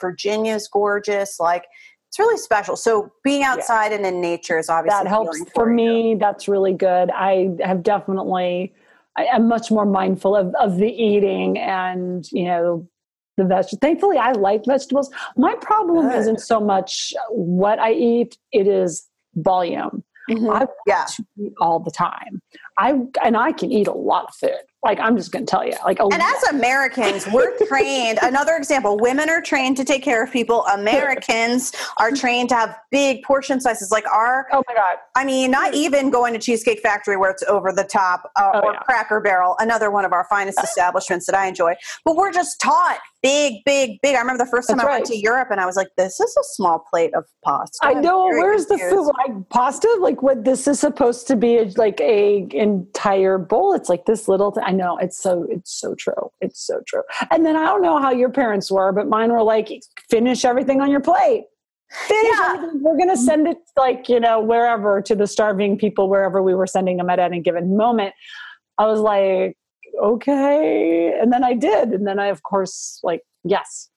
Virginia's 0.00 0.68
gorgeous. 0.68 1.40
Like 1.40 1.64
It's 2.10 2.18
really 2.18 2.38
special. 2.38 2.74
So 2.74 3.12
being 3.22 3.44
outside 3.44 3.92
yeah. 3.92 3.98
and 3.98 4.06
in 4.06 4.20
nature 4.20 4.58
is 4.58 4.68
obviously 4.68 5.04
that 5.04 5.08
helps 5.08 5.38
for, 5.38 5.50
for 5.54 5.66
me. 5.66 6.16
That's 6.16 6.48
really 6.48 6.72
good. 6.72 7.08
I 7.12 7.50
have 7.64 7.84
definitely. 7.84 8.74
I 9.16 9.26
am 9.26 9.46
much 9.46 9.70
more 9.70 9.86
mindful 9.86 10.34
of, 10.34 10.52
of 10.56 10.78
the 10.78 10.88
eating 10.88 11.56
and 11.56 12.28
you 12.32 12.46
know 12.46 12.88
the 13.36 13.44
vegetables. 13.44 13.78
Thankfully, 13.80 14.18
I 14.18 14.32
like 14.32 14.64
vegetables. 14.64 15.08
My 15.36 15.54
problem 15.60 16.08
good. 16.08 16.18
isn't 16.18 16.40
so 16.40 16.58
much 16.58 17.14
what 17.28 17.78
I 17.78 17.92
eat; 17.92 18.38
it 18.50 18.66
is 18.66 19.08
volume. 19.36 20.02
Mm-hmm. 20.28 20.50
I 20.50 20.66
yeah. 20.88 21.06
eat 21.38 21.52
all 21.60 21.78
the 21.78 21.92
time. 21.92 22.42
I 22.80 22.98
and 23.22 23.36
I 23.36 23.52
can 23.52 23.70
eat 23.70 23.86
a 23.86 23.92
lot 23.92 24.24
of 24.28 24.34
food. 24.34 24.58
Like 24.82 24.98
I'm 24.98 25.14
just 25.14 25.30
going 25.30 25.44
to 25.44 25.50
tell 25.50 25.66
you, 25.66 25.74
like 25.84 26.00
and 26.00 26.14
as 26.14 26.42
Americans, 26.44 27.28
we're 27.30 27.54
trained. 27.66 28.18
Another 28.22 28.56
example: 28.56 28.96
women 28.96 29.28
are 29.28 29.42
trained 29.42 29.76
to 29.76 29.84
take 29.84 30.02
care 30.02 30.24
of 30.24 30.32
people. 30.32 30.64
Americans 30.66 31.72
are 31.98 32.10
trained 32.10 32.48
to 32.48 32.54
have 32.54 32.74
big 32.90 33.22
portion 33.22 33.60
sizes. 33.60 33.90
Like 33.90 34.10
our 34.10 34.46
oh 34.52 34.62
my 34.66 34.74
god! 34.74 34.96
I 35.14 35.26
mean, 35.26 35.50
not 35.50 35.74
even 35.74 36.08
going 36.08 36.32
to 36.32 36.38
Cheesecake 36.38 36.80
Factory 36.80 37.18
where 37.18 37.30
it's 37.30 37.42
over 37.42 37.72
the 37.72 37.84
top, 37.84 38.30
uh, 38.36 38.52
oh, 38.54 38.60
or 38.60 38.72
yeah. 38.72 38.78
Cracker 38.78 39.20
Barrel, 39.20 39.54
another 39.58 39.90
one 39.90 40.06
of 40.06 40.14
our 40.14 40.24
finest 40.30 40.58
establishments 40.64 41.26
that 41.26 41.34
I 41.34 41.46
enjoy. 41.46 41.74
But 42.06 42.16
we're 42.16 42.32
just 42.32 42.58
taught 42.58 43.00
big, 43.22 43.62
big, 43.66 43.98
big. 44.02 44.16
I 44.16 44.20
remember 44.20 44.42
the 44.42 44.50
first 44.50 44.68
time 44.68 44.78
That's 44.78 44.86
I 44.86 44.90
right. 44.92 44.96
went 45.00 45.06
to 45.06 45.18
Europe 45.18 45.48
and 45.50 45.60
I 45.60 45.66
was 45.66 45.76
like, 45.76 45.88
"This 45.98 46.18
is 46.20 46.34
a 46.38 46.44
small 46.54 46.82
plate 46.90 47.12
of 47.14 47.24
pasta." 47.44 47.76
I 47.82 47.92
know. 47.92 48.28
Where's 48.28 48.64
confused. 48.64 48.92
the 48.92 48.96
food? 48.96 49.12
Like 49.18 49.48
pasta? 49.50 49.98
Like 50.00 50.22
what? 50.22 50.44
This 50.44 50.66
is 50.66 50.80
supposed 50.80 51.26
to 51.26 51.36
be 51.36 51.66
like 51.76 52.00
a 52.00 52.48
entire 52.70 53.38
bowl. 53.38 53.72
It's 53.74 53.88
like 53.88 54.06
this 54.06 54.28
little. 54.28 54.52
Th- 54.52 54.66
I 54.66 54.72
know. 54.72 54.96
It's 54.98 55.20
so. 55.20 55.46
It's 55.50 55.72
so 55.72 55.94
true. 55.94 56.30
It's 56.40 56.64
so 56.66 56.80
true. 56.86 57.02
And 57.30 57.44
then 57.44 57.56
I 57.56 57.64
don't 57.64 57.82
know 57.82 58.00
how 58.00 58.10
your 58.10 58.30
parents 58.30 58.70
were, 58.70 58.92
but 58.92 59.08
mine 59.08 59.32
were 59.32 59.42
like, 59.42 59.68
finish 60.08 60.44
everything 60.44 60.80
on 60.80 60.90
your 60.90 61.00
plate. 61.00 61.44
Finish 61.90 62.38
yeah. 62.38 62.54
everything. 62.56 62.82
We're 62.82 62.98
gonna 62.98 63.16
send 63.16 63.48
it 63.48 63.58
like 63.76 64.08
you 64.08 64.20
know 64.20 64.40
wherever 64.40 65.00
to 65.02 65.14
the 65.14 65.26
starving 65.26 65.76
people 65.76 66.08
wherever 66.08 66.42
we 66.42 66.54
were 66.54 66.66
sending 66.66 66.96
them 66.98 67.10
at 67.10 67.18
any 67.18 67.40
given 67.40 67.76
moment. 67.76 68.14
I 68.78 68.86
was 68.86 69.00
like, 69.00 69.56
okay. 70.02 71.18
And 71.20 71.32
then 71.32 71.44
I 71.44 71.54
did. 71.54 71.90
And 71.90 72.06
then 72.06 72.18
I, 72.18 72.26
of 72.26 72.42
course, 72.42 73.00
like, 73.02 73.22
yes, 73.44 73.88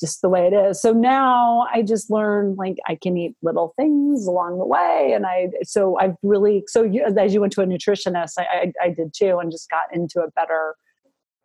just 0.00 0.22
the 0.22 0.28
way 0.28 0.46
it 0.46 0.54
is. 0.54 0.80
So 0.80 0.92
now 0.92 1.66
I 1.72 1.82
just 1.82 2.10
learn 2.10 2.56
like 2.56 2.78
I 2.86 2.96
can 2.96 3.16
eat 3.18 3.36
little 3.42 3.74
things 3.76 4.26
along 4.26 4.58
the 4.58 4.66
way. 4.66 5.12
And 5.14 5.26
I, 5.26 5.50
so 5.62 5.98
I've 5.98 6.16
really, 6.22 6.64
so 6.66 6.82
you, 6.82 7.04
as 7.04 7.34
you 7.34 7.40
went 7.40 7.52
to 7.52 7.60
a 7.60 7.66
nutritionist, 7.66 8.32
I, 8.38 8.42
I, 8.42 8.72
I 8.86 8.88
did 8.90 9.12
too, 9.14 9.38
and 9.38 9.50
just 9.50 9.68
got 9.68 9.82
into 9.92 10.20
a 10.20 10.30
better, 10.30 10.74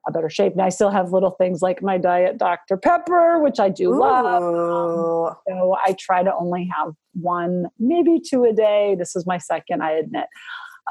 a 0.07 0.11
better 0.11 0.29
shape. 0.29 0.53
And 0.53 0.61
I 0.61 0.69
still 0.69 0.89
have 0.89 1.11
little 1.11 1.31
things 1.31 1.61
like 1.61 1.83
my 1.83 1.97
diet 1.97 2.37
Dr. 2.37 2.77
Pepper, 2.77 3.39
which 3.39 3.59
I 3.59 3.69
do 3.69 3.93
Ooh. 3.93 3.99
love. 3.99 4.25
Um, 4.25 5.35
so 5.47 5.75
I 5.83 5.95
try 5.99 6.23
to 6.23 6.33
only 6.33 6.69
have 6.75 6.93
one, 7.13 7.65
maybe 7.77 8.21
two 8.25 8.45
a 8.45 8.53
day. 8.53 8.95
This 8.97 9.15
is 9.15 9.25
my 9.25 9.37
second, 9.37 9.83
I 9.83 9.91
admit. 9.91 10.27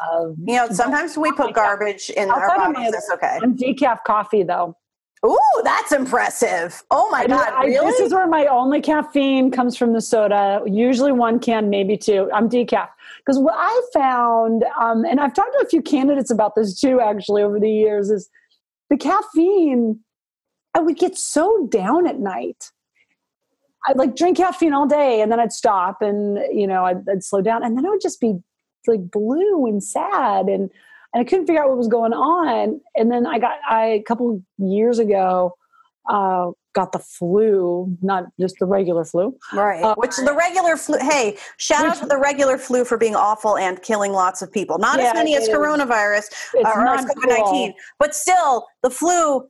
Um, 0.03 0.35
you 0.45 0.57
know, 0.57 0.69
sometimes 0.71 1.17
we 1.17 1.31
put 1.33 1.55
garbage 1.55 2.11
in 2.11 2.29
our 2.31 2.49
bodies. 2.57 2.91
That's 2.91 3.11
okay. 3.15 3.39
And 3.41 3.57
decaf 3.57 3.99
coffee, 4.05 4.43
though. 4.43 4.77
Ooh, 5.25 5.62
that's 5.62 5.93
impressive. 5.93 6.83
Oh 6.91 7.09
my 7.11 7.27
God. 7.27 7.53
I, 7.53 7.64
really? 7.64 7.91
This 7.91 8.01
is 8.01 8.12
where 8.12 8.27
my 8.27 8.47
only 8.47 8.81
caffeine 8.81 9.51
comes 9.51 9.77
from 9.77 9.95
the 9.95 10.01
soda. 10.01 10.62
Usually 10.66 11.12
one 11.12 11.39
can, 11.39 11.70
maybe 11.70 11.97
two. 11.97 12.31
I'm 12.35 12.49
decaf. 12.49 12.89
Because 13.18 13.39
what 13.39 13.55
I 13.57 13.83
found, 13.95 14.64
um, 14.79 15.05
and 15.05 15.20
I've 15.20 15.33
talked 15.33 15.55
to 15.59 15.64
a 15.64 15.68
few 15.68 15.81
candidates 15.81 16.31
about 16.31 16.55
this 16.55 16.79
too, 16.79 17.01
actually, 17.01 17.43
over 17.43 17.59
the 17.59 17.70
years, 17.70 18.11
is 18.11 18.29
the 18.91 18.99
caffeine, 18.99 20.01
I 20.75 20.81
would 20.81 20.99
get 20.99 21.16
so 21.16 21.68
down 21.70 22.07
at 22.07 22.18
night. 22.18 22.70
I'd 23.87 23.97
like 23.97 24.16
drink 24.16 24.37
caffeine 24.37 24.75
all 24.75 24.87
day 24.87 25.20
and 25.20 25.33
then 25.33 25.41
I'd 25.41 25.53
stop 25.53 26.03
and, 26.03 26.39
you 26.53 26.66
know, 26.66 26.85
I'd, 26.85 27.09
I'd 27.09 27.25
slow 27.25 27.41
down 27.41 27.62
and 27.62 27.77
then 27.77 27.87
I 27.87 27.91
would 27.91 28.01
just 28.01 28.20
be 28.20 28.35
like 28.87 29.11
blue 29.11 29.66
and 29.66 29.83
sad 29.83 30.47
and 30.47 30.70
and 31.15 31.21
I 31.21 31.25
couldn't 31.25 31.47
figure 31.47 31.62
out 31.62 31.69
what 31.69 31.79
was 31.79 31.89
going 31.89 32.12
on. 32.12 32.81
And 32.97 33.11
then 33.11 33.27
I 33.27 33.39
got 33.39 33.59
I 33.69 33.87
a 33.87 34.03
couple 34.03 34.43
years 34.59 34.99
ago 34.99 35.55
uh, 36.09 36.51
got 36.75 36.93
the 36.93 36.99
flu, 36.99 37.97
not 38.03 38.25
just 38.39 38.57
the 38.59 38.67
regular 38.67 39.05
flu. 39.05 39.35
Right. 39.55 39.83
Uh, 39.83 39.95
which 39.95 40.17
the 40.17 40.35
regular 40.35 40.77
flu. 40.77 40.99
Hey, 40.99 41.39
shout 41.57 41.87
out 41.87 41.97
to 41.99 42.07
the 42.07 42.19
regular 42.19 42.59
flu 42.59 42.85
for 42.85 42.99
being 42.99 43.15
awful 43.15 43.57
and 43.57 43.81
killing 43.83 44.12
lots 44.12 44.43
of 44.43 44.53
people. 44.53 44.79
Not 44.79 44.99
yeah, 44.99 45.07
as 45.07 45.15
many 45.15 45.37
as 45.37 45.49
coronavirus 45.49 46.31
uh, 46.57 46.69
or 46.69 46.85
COVID 46.85 47.29
nineteen, 47.29 47.71
cool. 47.71 47.81
but 47.99 48.15
still, 48.15 48.67
the 48.83 48.91
flu 48.91 49.49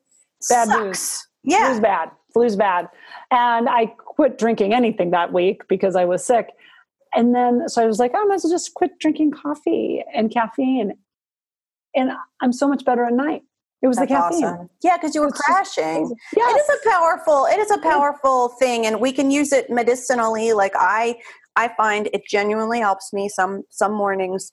bad 0.48 0.68
sucks. 0.68 0.78
News. 0.78 1.26
Yeah, 1.42 1.70
flu's 1.70 1.80
bad. 1.80 2.10
Flu's 2.32 2.56
bad. 2.56 2.88
And 3.30 3.68
I 3.68 3.86
quit 3.86 4.38
drinking 4.38 4.74
anything 4.74 5.10
that 5.10 5.32
week 5.32 5.62
because 5.68 5.96
I 5.96 6.04
was 6.04 6.24
sick. 6.24 6.50
And 7.14 7.34
then, 7.34 7.68
so 7.68 7.82
I 7.82 7.86
was 7.86 8.00
like, 8.00 8.10
oh, 8.12 8.22
I 8.22 8.24
might 8.24 8.36
as 8.36 8.44
well 8.44 8.52
just 8.52 8.74
quit 8.74 8.98
drinking 8.98 9.30
coffee 9.30 10.02
and 10.12 10.32
caffeine. 10.32 10.94
And 11.94 12.12
I'm 12.40 12.52
so 12.52 12.68
much 12.68 12.84
better 12.84 13.04
at 13.04 13.12
night. 13.12 13.42
It 13.82 13.88
was 13.88 13.98
That's 13.98 14.08
the 14.08 14.14
caffeine. 14.16 14.44
Awesome. 14.44 14.70
Yeah, 14.82 14.96
because 14.96 15.14
you 15.14 15.20
were 15.20 15.28
it's 15.28 15.40
crashing. 15.40 16.16
Yes. 16.34 16.56
It 16.56 16.60
is 16.60 16.80
a 16.80 16.90
powerful, 16.90 17.46
it 17.50 17.58
is 17.58 17.70
a 17.70 17.78
powerful 17.78 18.48
thing, 18.48 18.86
and 18.86 18.98
we 18.98 19.12
can 19.12 19.30
use 19.30 19.52
it 19.52 19.68
medicinally. 19.68 20.54
Like 20.54 20.72
I, 20.74 21.16
I 21.56 21.68
find 21.76 22.08
it 22.12 22.22
genuinely 22.28 22.80
helps 22.80 23.12
me 23.12 23.28
some 23.28 23.62
some 23.70 23.92
mornings 23.92 24.52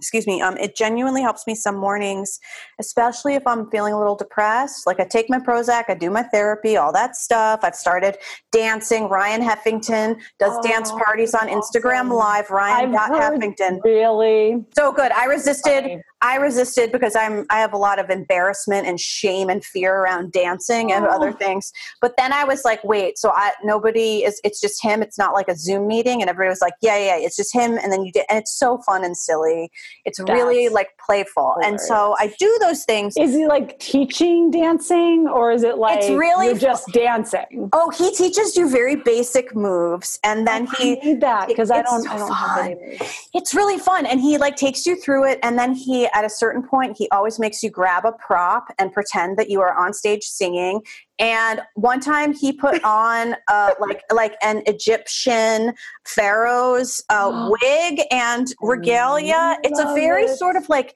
excuse 0.00 0.26
me 0.26 0.40
um, 0.40 0.56
it 0.56 0.74
genuinely 0.74 1.22
helps 1.22 1.46
me 1.46 1.54
some 1.54 1.76
mornings 1.76 2.40
especially 2.80 3.34
if 3.34 3.46
i'm 3.46 3.70
feeling 3.70 3.92
a 3.92 3.98
little 3.98 4.16
depressed. 4.16 4.86
Like 4.86 4.98
i 4.98 5.04
take 5.04 5.28
my 5.28 5.38
prozac 5.38 5.84
i 5.88 5.94
do 5.94 6.10
my 6.10 6.22
therapy 6.22 6.76
all 6.76 6.92
that 6.92 7.16
stuff. 7.16 7.60
I've 7.62 7.74
started 7.74 8.16
dancing. 8.50 9.08
Ryan 9.08 9.42
heffington 9.42 10.16
does 10.38 10.56
oh, 10.56 10.62
dance 10.62 10.90
parties 10.90 11.34
on 11.34 11.48
instagram 11.48 12.12
live. 12.12 12.50
Ryan 12.50 12.92
heffington. 12.92 13.78
really 13.84 14.64
so 14.74 14.92
good. 14.92 15.12
I 15.12 15.26
resisted 15.26 16.02
I 16.22 16.36
resisted 16.36 16.92
because 16.92 17.16
I'm 17.16 17.46
I 17.48 17.60
have 17.60 17.72
a 17.72 17.78
lot 17.78 17.98
of 17.98 18.10
embarrassment 18.10 18.86
and 18.86 19.00
shame 19.00 19.48
and 19.48 19.64
fear 19.64 19.94
around 19.94 20.32
dancing 20.32 20.92
and 20.92 21.06
oh. 21.06 21.08
other 21.08 21.32
things. 21.32 21.72
But 22.00 22.16
then 22.18 22.32
I 22.32 22.44
was 22.44 22.62
like, 22.64 22.84
wait, 22.84 23.16
so 23.16 23.32
I 23.34 23.52
nobody 23.64 24.24
is 24.24 24.38
it's 24.44 24.60
just 24.60 24.82
him. 24.82 25.02
It's 25.02 25.18
not 25.18 25.32
like 25.32 25.48
a 25.48 25.56
Zoom 25.56 25.86
meeting 25.86 26.20
and 26.20 26.28
everybody 26.28 26.50
was 26.50 26.60
like, 26.60 26.74
yeah, 26.82 26.98
yeah, 26.98 27.16
it's 27.16 27.36
just 27.36 27.54
him 27.54 27.78
and 27.78 27.90
then 27.90 28.04
you 28.04 28.12
did 28.12 28.26
and 28.28 28.38
it's 28.38 28.54
so 28.54 28.78
fun 28.78 29.02
and 29.02 29.16
silly. 29.16 29.70
It's 30.04 30.18
That's 30.18 30.30
really 30.30 30.68
like 30.68 30.90
playful. 31.04 31.54
Hilarious. 31.56 31.70
And 31.70 31.88
so 31.88 32.14
I 32.18 32.34
do 32.38 32.58
those 32.60 32.84
things. 32.84 33.16
Is 33.16 33.32
he 33.32 33.46
like 33.46 33.78
teaching 33.78 34.50
dancing 34.50 35.26
or 35.26 35.52
is 35.52 35.62
it 35.62 35.78
like 35.78 36.00
it's 36.00 36.10
really 36.10 36.54
just 36.58 36.86
dancing? 36.92 37.70
Oh, 37.72 37.88
he 37.90 38.14
teaches 38.14 38.56
you 38.56 38.68
very 38.68 38.96
basic 38.96 39.56
moves 39.56 40.18
and 40.22 40.46
then 40.46 40.68
oh, 40.68 40.74
he 40.78 40.96
need 40.96 41.22
that 41.22 41.48
because 41.48 41.70
I 41.70 41.80
don't 41.80 42.02
so 42.02 42.10
I 42.10 42.18
don't 42.18 42.28
fun. 42.28 42.36
have 42.36 42.66
any. 42.66 42.98
It's 43.32 43.54
really 43.54 43.78
fun 43.78 44.04
and 44.04 44.20
he 44.20 44.36
like 44.36 44.56
takes 44.56 44.84
you 44.84 44.96
through 44.96 45.24
it 45.24 45.38
and 45.42 45.58
then 45.58 45.72
he 45.72 46.09
at 46.14 46.24
a 46.24 46.30
certain 46.30 46.62
point, 46.62 46.96
he 46.96 47.08
always 47.10 47.38
makes 47.38 47.62
you 47.62 47.70
grab 47.70 48.04
a 48.04 48.12
prop 48.12 48.68
and 48.78 48.92
pretend 48.92 49.38
that 49.38 49.50
you 49.50 49.60
are 49.60 49.74
on 49.74 49.92
stage 49.92 50.24
singing. 50.24 50.82
And 51.18 51.60
one 51.74 52.00
time 52.00 52.32
he 52.32 52.52
put 52.52 52.82
on 52.84 53.36
uh, 53.48 53.72
like 53.80 54.02
like 54.12 54.36
an 54.42 54.62
Egyptian 54.66 55.74
pharaoh's 56.06 57.02
uh, 57.10 57.50
wig 57.62 58.00
and 58.10 58.48
regalia. 58.60 59.58
It's 59.62 59.80
a 59.80 59.94
very 59.94 60.28
sort 60.28 60.56
of 60.56 60.68
like 60.68 60.94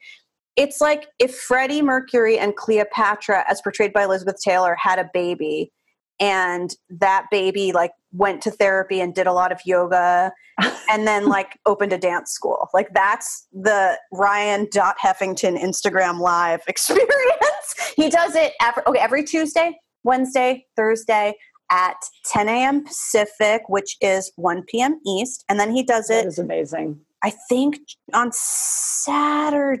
it's 0.55 0.79
like 0.79 1.07
if 1.19 1.35
Freddie 1.35 1.81
Mercury 1.81 2.39
and 2.39 2.55
Cleopatra, 2.55 3.43
as 3.49 3.61
portrayed 3.61 3.91
by 3.91 4.03
Elizabeth 4.05 4.37
Taylor, 4.41 4.75
had 4.79 4.99
a 4.99 5.09
baby 5.13 5.71
and 6.19 6.75
that 6.89 7.25
baby 7.31 7.71
like 7.71 7.91
went 8.11 8.41
to 8.43 8.51
therapy 8.51 9.01
and 9.01 9.13
did 9.13 9.27
a 9.27 9.33
lot 9.33 9.51
of 9.51 9.59
yoga 9.65 10.31
and 10.89 11.05
then 11.07 11.27
like 11.27 11.59
opened 11.65 11.91
a 11.93 11.97
dance 11.97 12.31
school. 12.31 12.69
Like 12.73 12.93
that's 12.93 13.47
the 13.51 13.99
ryan 14.11 14.67
dot 14.71 14.95
heffington 15.03 15.61
instagram 15.61 16.19
live 16.19 16.61
experience. 16.67 17.93
He 17.95 18.09
does 18.09 18.35
it 18.35 18.53
every, 18.61 18.83
okay, 18.87 18.99
every 18.99 19.23
tuesday 19.23 19.77
wednesday 20.03 20.65
thursday 20.75 21.33
at 21.71 21.95
10 22.31 22.47
a.m 22.47 22.83
pacific 22.83 23.63
which 23.67 23.97
is 23.99 24.31
1 24.35 24.63
p.m 24.67 24.99
east 25.05 25.43
and 25.49 25.59
then 25.59 25.73
he 25.73 25.81
does 25.83 26.09
it 26.09 26.23
that 26.23 26.27
is 26.27 26.39
amazing. 26.39 26.99
I 27.23 27.31
think 27.49 27.79
on 28.13 28.31
saturday 28.31 29.75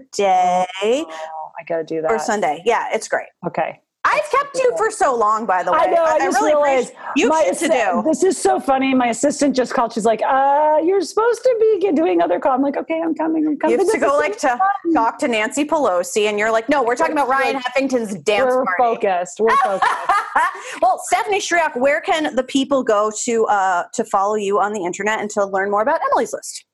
oh, 0.81 1.51
i 1.59 1.63
gotta 1.67 1.83
do 1.83 2.01
that. 2.01 2.11
Or 2.11 2.19
sunday. 2.19 2.63
Yeah 2.65 2.87
it's 2.91 3.07
great. 3.07 3.27
Okay 3.45 3.79
I've 4.05 4.31
kept 4.31 4.55
you 4.55 4.71
for 4.77 4.91
so 4.91 5.15
long, 5.15 5.47
by 5.47 5.63
the 5.63 5.71
way. 5.71 5.79
I 5.79 5.85
know. 5.87 6.03
I, 6.03 6.11
I 6.11 6.19
just 6.19 6.39
really 6.39 6.53
realized 6.53 6.93
you 7.15 7.27
my 7.27 7.49
to 7.51 7.67
do. 7.67 8.03
This 8.05 8.23
is 8.23 8.37
so 8.37 8.59
funny. 8.59 8.93
My 8.93 9.07
assistant 9.07 9.55
just 9.55 9.73
called. 9.73 9.93
She's 9.93 10.05
like, 10.05 10.21
"Uh, 10.21 10.77
you're 10.83 11.01
supposed 11.01 11.41
to 11.41 11.55
be 11.59 11.91
doing 11.91 12.21
other 12.21 12.39
call." 12.39 12.53
I'm 12.53 12.61
like, 12.61 12.77
"Okay, 12.77 13.01
I'm 13.01 13.15
coming. 13.15 13.47
I'm 13.47 13.57
coming." 13.57 13.79
You 13.79 13.83
have 13.83 13.93
to 13.93 13.99
go 13.99 14.15
like 14.15 14.37
to 14.39 14.49
fun. 14.49 14.93
talk 14.93 15.17
to 15.19 15.27
Nancy 15.27 15.65
Pelosi, 15.65 16.27
and 16.29 16.37
you're 16.37 16.51
like, 16.51 16.69
"No, 16.69 16.83
we're 16.83 16.95
talking 16.95 17.13
about 17.13 17.27
Ryan 17.27 17.55
Heffington's 17.55 18.13
dance 18.15 18.53
we're 18.53 18.63
party." 18.77 19.01
Focused. 19.01 19.39
We're 19.39 19.57
focused. 19.57 19.91
well, 20.81 21.01
Stephanie 21.05 21.39
Schriock, 21.39 21.75
where 21.75 21.99
can 21.99 22.35
the 22.35 22.43
people 22.43 22.83
go 22.83 23.11
to 23.23 23.45
uh, 23.47 23.85
to 23.93 24.03
follow 24.03 24.35
you 24.35 24.59
on 24.59 24.73
the 24.73 24.85
internet 24.85 25.19
and 25.19 25.31
to 25.31 25.45
learn 25.45 25.71
more 25.71 25.81
about 25.81 25.99
Emily's 26.11 26.31
List? 26.31 26.65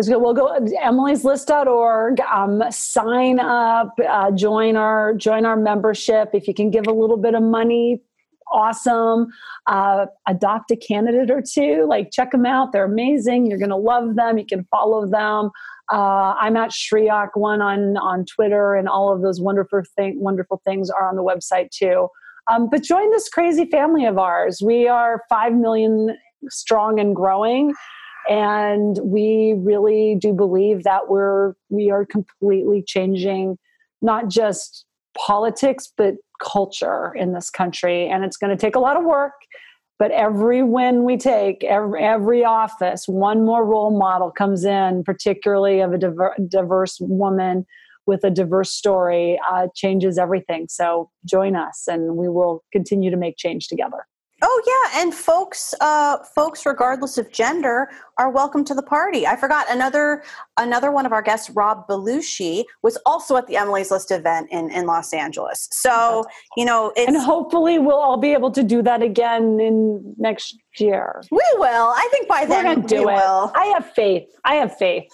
Is 0.00 0.08
good. 0.08 0.22
We'll 0.22 0.32
go 0.32 0.58
emilyslist.org, 0.82 2.20
um, 2.20 2.62
sign 2.70 3.38
up, 3.38 3.92
uh, 4.08 4.30
join 4.30 4.74
our 4.74 5.12
join 5.12 5.44
our 5.44 5.56
membership. 5.56 6.30
If 6.32 6.48
you 6.48 6.54
can 6.54 6.70
give 6.70 6.86
a 6.86 6.90
little 6.90 7.18
bit 7.18 7.34
of 7.34 7.42
money, 7.42 8.00
awesome. 8.50 9.26
Uh, 9.66 10.06
adopt 10.26 10.70
a 10.70 10.76
candidate 10.76 11.30
or 11.30 11.42
two. 11.42 11.84
Like, 11.86 12.12
check 12.12 12.30
them 12.30 12.46
out. 12.46 12.72
They're 12.72 12.86
amazing. 12.86 13.44
You're 13.44 13.58
going 13.58 13.68
to 13.68 13.76
love 13.76 14.16
them. 14.16 14.38
You 14.38 14.46
can 14.46 14.66
follow 14.70 15.06
them. 15.06 15.50
Uh, 15.92 16.34
I'm 16.40 16.56
at 16.56 16.70
Schriock 16.70 17.32
one 17.34 17.60
on 17.60 17.98
on 17.98 18.24
Twitter, 18.24 18.76
and 18.76 18.88
all 18.88 19.12
of 19.12 19.20
those 19.20 19.38
wonderful 19.38 19.82
thing, 19.96 20.18
wonderful 20.18 20.62
things 20.64 20.88
are 20.88 21.10
on 21.10 21.16
the 21.16 21.22
website 21.22 21.70
too. 21.72 22.08
Um, 22.50 22.70
but 22.70 22.82
join 22.82 23.10
this 23.10 23.28
crazy 23.28 23.66
family 23.66 24.06
of 24.06 24.16
ours. 24.16 24.62
We 24.64 24.88
are 24.88 25.24
five 25.28 25.52
million 25.52 26.16
strong 26.48 26.98
and 26.98 27.14
growing, 27.14 27.74
and 28.28 28.98
we 29.02 29.54
really 29.58 30.16
do 30.20 30.32
believe 30.32 30.84
that 30.84 31.08
we're 31.08 31.54
we 31.68 31.90
are 31.90 32.04
completely 32.04 32.82
changing 32.86 33.58
not 34.02 34.28
just 34.28 34.84
politics 35.16 35.92
but 35.96 36.14
culture 36.42 37.14
in 37.14 37.32
this 37.32 37.50
country, 37.50 38.08
and 38.08 38.24
it's 38.24 38.36
going 38.36 38.56
to 38.56 38.60
take 38.60 38.74
a 38.74 38.80
lot 38.80 38.96
of 38.96 39.04
work. 39.04 39.32
But 39.98 40.12
every 40.12 40.62
win 40.62 41.04
we 41.04 41.18
take, 41.18 41.62
every, 41.62 42.02
every 42.02 42.42
office, 42.42 43.06
one 43.06 43.44
more 43.44 43.66
role 43.66 43.96
model 43.96 44.30
comes 44.30 44.64
in, 44.64 45.04
particularly 45.04 45.80
of 45.80 45.92
a 45.92 45.98
diver, 45.98 46.34
diverse 46.48 46.96
woman 47.00 47.66
with 48.06 48.24
a 48.24 48.30
diverse 48.30 48.72
story, 48.72 49.38
uh, 49.50 49.66
changes 49.74 50.16
everything. 50.16 50.68
So 50.70 51.10
join 51.26 51.54
us, 51.54 51.84
and 51.86 52.16
we 52.16 52.30
will 52.30 52.64
continue 52.72 53.10
to 53.10 53.16
make 53.18 53.36
change 53.36 53.68
together. 53.68 54.06
Oh 54.42 54.62
yeah, 54.92 55.02
and 55.02 55.14
folks, 55.14 55.74
uh, 55.80 56.18
folks, 56.34 56.64
regardless 56.64 57.18
of 57.18 57.30
gender, 57.30 57.90
are 58.16 58.30
welcome 58.30 58.64
to 58.64 58.74
the 58.74 58.82
party. 58.82 59.26
I 59.26 59.36
forgot 59.36 59.66
another 59.70 60.22
another 60.56 60.90
one 60.90 61.04
of 61.04 61.12
our 61.12 61.20
guests, 61.22 61.50
Rob 61.50 61.86
Belushi, 61.86 62.64
was 62.82 62.96
also 63.04 63.36
at 63.36 63.46
the 63.46 63.56
Emily's 63.56 63.90
List 63.90 64.10
event 64.10 64.48
in 64.50 64.70
in 64.70 64.86
Los 64.86 65.12
Angeles. 65.12 65.68
So 65.70 66.24
you 66.56 66.64
know, 66.64 66.92
and 66.96 67.16
hopefully 67.16 67.78
we'll 67.78 67.98
all 67.98 68.16
be 68.16 68.32
able 68.32 68.50
to 68.52 68.62
do 68.62 68.82
that 68.82 69.02
again 69.02 69.60
in 69.60 70.14
next 70.16 70.56
year. 70.78 71.22
We 71.30 71.42
will. 71.56 71.92
I 71.94 72.08
think 72.10 72.26
by 72.28 72.46
then 72.46 72.64
We're 72.64 72.74
gonna 72.76 72.86
do 72.88 73.04
we 73.06 73.12
it. 73.12 73.16
will. 73.16 73.52
I 73.54 73.66
have 73.74 73.92
faith. 73.92 74.28
I 74.44 74.54
have 74.54 74.76
faith. 74.76 75.04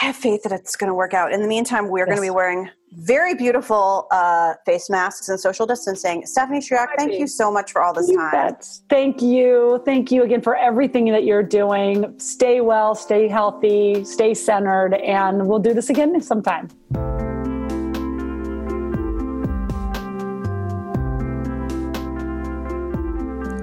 I 0.00 0.06
have 0.06 0.16
faith 0.16 0.42
that 0.44 0.52
it's 0.52 0.74
going 0.76 0.88
to 0.88 0.94
work 0.94 1.14
out. 1.14 1.32
In 1.32 1.42
the 1.42 1.48
meantime, 1.48 1.88
we're 1.88 2.06
going 2.06 2.16
to 2.16 2.22
be 2.22 2.30
wearing 2.30 2.68
very 2.94 3.34
beautiful 3.34 4.06
uh, 4.10 4.54
face 4.66 4.90
masks 4.90 5.28
and 5.28 5.38
social 5.38 5.66
distancing. 5.66 6.26
Stephanie 6.26 6.60
Schriock, 6.60 6.88
thank 6.98 7.12
you 7.12 7.26
so 7.26 7.50
much 7.50 7.72
for 7.72 7.82
all 7.82 7.92
this 7.94 8.08
You 8.08 8.16
time. 8.16 8.30
bet. 8.32 8.66
Thank 8.90 9.22
you. 9.22 9.80
Thank 9.84 10.10
you 10.10 10.24
again 10.24 10.42
for 10.42 10.56
everything 10.56 11.06
that 11.06 11.24
you're 11.24 11.42
doing. 11.42 12.18
Stay 12.18 12.60
well, 12.60 12.94
stay 12.94 13.28
healthy, 13.28 14.04
stay 14.04 14.34
centered, 14.34 14.94
and 14.94 15.46
we'll 15.46 15.58
do 15.58 15.72
this 15.72 15.88
again 15.90 16.20
sometime. 16.20 16.68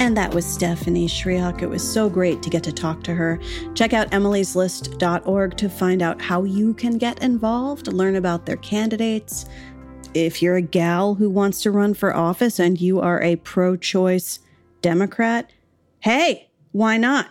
And 0.09 0.17
that 0.17 0.33
was 0.33 0.43
Stephanie 0.43 1.07
Schriock. 1.07 1.61
It 1.61 1.69
was 1.69 1.87
so 1.87 2.09
great 2.09 2.41
to 2.41 2.49
get 2.49 2.63
to 2.63 2.71
talk 2.71 3.03
to 3.03 3.13
her. 3.13 3.39
Check 3.75 3.93
out 3.93 4.09
emilyslist.org 4.09 5.55
to 5.55 5.69
find 5.69 6.01
out 6.01 6.19
how 6.19 6.45
you 6.45 6.73
can 6.73 6.97
get 6.97 7.21
involved, 7.21 7.93
learn 7.93 8.15
about 8.15 8.47
their 8.47 8.57
candidates. 8.57 9.45
If 10.15 10.41
you're 10.41 10.55
a 10.55 10.63
gal 10.63 11.13
who 11.13 11.29
wants 11.29 11.61
to 11.61 11.69
run 11.69 11.93
for 11.93 12.15
office 12.15 12.57
and 12.57 12.81
you 12.81 12.99
are 12.99 13.21
a 13.21 13.35
pro 13.35 13.77
choice 13.77 14.39
Democrat, 14.81 15.51
hey, 15.99 16.49
why 16.71 16.97
not? 16.97 17.27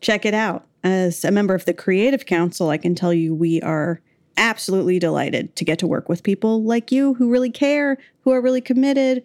Check 0.00 0.26
it 0.26 0.34
out. 0.34 0.66
As 0.82 1.24
a 1.24 1.30
member 1.30 1.54
of 1.54 1.64
the 1.64 1.74
Creative 1.74 2.26
Council, 2.26 2.70
I 2.70 2.78
can 2.78 2.96
tell 2.96 3.14
you 3.14 3.36
we 3.36 3.62
are 3.62 4.00
absolutely 4.36 4.98
delighted 4.98 5.54
to 5.54 5.64
get 5.64 5.78
to 5.78 5.86
work 5.86 6.08
with 6.08 6.24
people 6.24 6.60
like 6.64 6.90
you 6.90 7.14
who 7.14 7.30
really 7.30 7.52
care, 7.52 7.98
who 8.22 8.32
are 8.32 8.40
really 8.40 8.60
committed, 8.60 9.22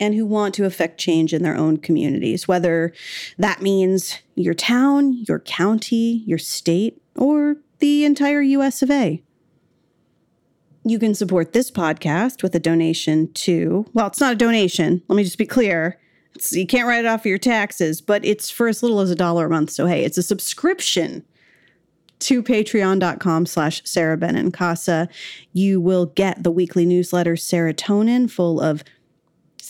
and 0.00 0.14
who 0.14 0.24
want 0.24 0.54
to 0.54 0.64
affect 0.64 0.98
change 0.98 1.34
in 1.34 1.42
their 1.42 1.56
own 1.56 1.76
communities, 1.76 2.48
whether 2.48 2.92
that 3.38 3.60
means 3.60 4.18
your 4.34 4.54
town, 4.54 5.12
your 5.28 5.38
county, 5.38 6.24
your 6.26 6.38
state, 6.38 7.00
or 7.14 7.56
the 7.78 8.04
entire 8.04 8.40
US 8.40 8.82
of 8.82 8.90
A. 8.90 9.22
You 10.82 10.98
can 10.98 11.14
support 11.14 11.52
this 11.52 11.70
podcast 11.70 12.42
with 12.42 12.54
a 12.54 12.58
donation 12.58 13.30
to, 13.34 13.84
well, 13.92 14.06
it's 14.06 14.20
not 14.20 14.32
a 14.32 14.36
donation. 14.36 15.02
Let 15.08 15.16
me 15.16 15.24
just 15.24 15.36
be 15.36 15.44
clear. 15.44 16.00
It's, 16.34 16.52
you 16.52 16.66
can't 16.66 16.88
write 16.88 17.04
it 17.04 17.08
off 17.08 17.20
of 17.20 17.26
your 17.26 17.38
taxes, 17.38 18.00
but 18.00 18.24
it's 18.24 18.50
for 18.50 18.66
as 18.66 18.82
little 18.82 19.00
as 19.00 19.10
a 19.10 19.14
dollar 19.14 19.46
a 19.46 19.50
month. 19.50 19.70
So, 19.70 19.84
hey, 19.84 20.04
it's 20.04 20.16
a 20.16 20.22
subscription 20.22 21.24
to 22.20 22.42
patreon.com 22.42 23.46
slash 23.46 23.82
Sara 23.84 24.16
Benincasa. 24.16 25.08
You 25.52 25.80
will 25.80 26.06
get 26.06 26.42
the 26.42 26.50
weekly 26.50 26.86
newsletter 26.86 27.34
Serotonin, 27.34 28.30
full 28.30 28.60
of 28.60 28.82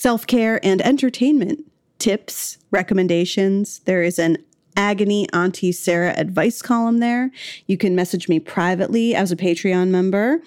self 0.00 0.26
care 0.26 0.58
and 0.64 0.80
entertainment 0.80 1.70
tips, 1.98 2.56
recommendations. 2.70 3.80
There 3.80 4.02
is 4.02 4.18
an 4.18 4.38
Agony 4.74 5.28
Auntie 5.34 5.72
Sara 5.72 6.14
advice 6.16 6.62
column 6.62 7.00
there. 7.00 7.30
You 7.66 7.76
can 7.76 7.94
message 7.94 8.26
me 8.26 8.40
privately 8.40 9.14
as 9.14 9.30
a 9.30 9.36
Patreon 9.36 9.88
member 9.88 10.40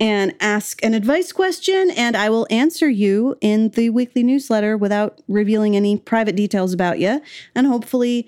and 0.00 0.34
ask 0.40 0.82
an 0.82 0.94
advice 0.94 1.32
question, 1.32 1.90
and 1.90 2.16
I 2.16 2.30
will 2.30 2.46
answer 2.48 2.88
you 2.88 3.36
in 3.42 3.68
the 3.70 3.90
weekly 3.90 4.22
newsletter 4.22 4.74
without 4.74 5.20
revealing 5.28 5.76
any 5.76 5.98
private 5.98 6.34
details 6.34 6.72
about 6.72 6.98
you. 6.98 7.20
And 7.54 7.66
hopefully, 7.66 8.26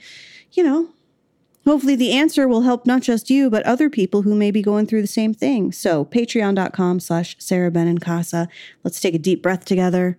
you 0.52 0.62
know, 0.62 0.90
hopefully 1.64 1.96
the 1.96 2.12
answer 2.12 2.46
will 2.46 2.62
help 2.62 2.84
not 2.84 3.00
just 3.00 3.30
you, 3.30 3.48
but 3.48 3.64
other 3.64 3.88
people 3.88 4.22
who 4.22 4.34
may 4.34 4.50
be 4.50 4.60
going 4.60 4.86
through 4.86 5.00
the 5.00 5.08
same 5.08 5.32
thing. 5.32 5.72
So 5.72 6.04
patreon.com 6.04 7.00
slash 7.00 7.34
Sara 7.38 7.70
Benincasa. 7.70 8.48
Let's 8.84 9.00
take 9.00 9.14
a 9.14 9.18
deep 9.18 9.42
breath 9.42 9.64
together. 9.64 10.18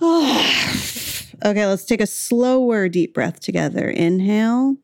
okay, 0.02 1.66
let's 1.66 1.84
take 1.84 2.00
a 2.00 2.06
slower 2.06 2.88
deep 2.88 3.14
breath 3.14 3.40
together. 3.40 3.88
Inhale 3.88 4.76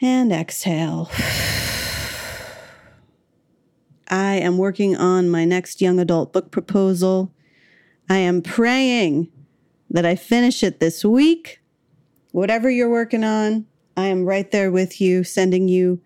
and 0.00 0.32
exhale. 0.32 1.10
I 4.10 4.36
am 4.36 4.56
working 4.56 4.96
on 4.96 5.28
my 5.28 5.44
next 5.44 5.82
young 5.82 6.00
adult 6.00 6.32
book 6.32 6.50
proposal. 6.50 7.34
I 8.08 8.16
am 8.16 8.40
praying 8.40 9.30
that 9.90 10.06
I 10.06 10.16
finish 10.16 10.62
it 10.62 10.80
this 10.80 11.04
week. 11.04 11.60
Whatever 12.32 12.70
you're 12.70 12.88
working 12.88 13.24
on, 13.24 13.66
I 13.98 14.06
am 14.06 14.24
right 14.24 14.50
there 14.50 14.70
with 14.70 15.02
you, 15.02 15.22
sending 15.24 15.68
you 15.68 16.00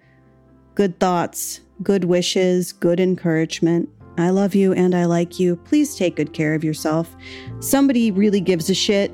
good 0.74 0.98
thoughts, 0.98 1.60
good 1.82 2.04
wishes, 2.04 2.72
good 2.72 2.98
encouragement. 2.98 3.88
I 4.18 4.30
love 4.30 4.54
you 4.54 4.72
and 4.72 4.94
I 4.94 5.06
like 5.06 5.40
you. 5.40 5.56
Please 5.56 5.96
take 5.96 6.16
good 6.16 6.32
care 6.32 6.54
of 6.54 6.62
yourself. 6.62 7.14
Somebody 7.60 8.10
really 8.10 8.40
gives 8.40 8.68
a 8.68 8.74
shit 8.74 9.10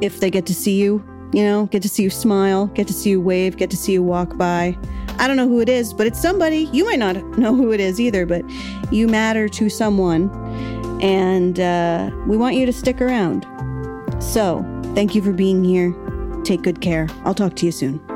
if 0.00 0.20
they 0.20 0.30
get 0.30 0.46
to 0.46 0.54
see 0.54 0.80
you, 0.80 1.04
you 1.32 1.42
know, 1.42 1.66
get 1.66 1.82
to 1.82 1.88
see 1.88 2.02
you 2.02 2.10
smile, 2.10 2.66
get 2.68 2.86
to 2.88 2.92
see 2.92 3.10
you 3.10 3.20
wave, 3.20 3.56
get 3.56 3.70
to 3.70 3.76
see 3.76 3.92
you 3.92 4.02
walk 4.02 4.36
by. 4.36 4.76
I 5.18 5.26
don't 5.26 5.36
know 5.36 5.48
who 5.48 5.60
it 5.60 5.68
is, 5.68 5.92
but 5.92 6.06
it's 6.06 6.20
somebody. 6.20 6.68
You 6.72 6.84
might 6.84 6.98
not 6.98 7.16
know 7.38 7.54
who 7.54 7.72
it 7.72 7.80
is 7.80 8.00
either, 8.00 8.26
but 8.26 8.42
you 8.90 9.06
matter 9.06 9.48
to 9.48 9.68
someone. 9.68 10.30
And 11.02 11.60
uh, 11.60 12.10
we 12.26 12.36
want 12.36 12.56
you 12.56 12.66
to 12.66 12.72
stick 12.72 13.00
around. 13.00 13.46
So, 14.22 14.64
thank 14.94 15.14
you 15.14 15.22
for 15.22 15.32
being 15.32 15.64
here. 15.64 15.94
Take 16.44 16.62
good 16.62 16.80
care. 16.80 17.08
I'll 17.24 17.34
talk 17.34 17.56
to 17.56 17.66
you 17.66 17.72
soon. 17.72 18.09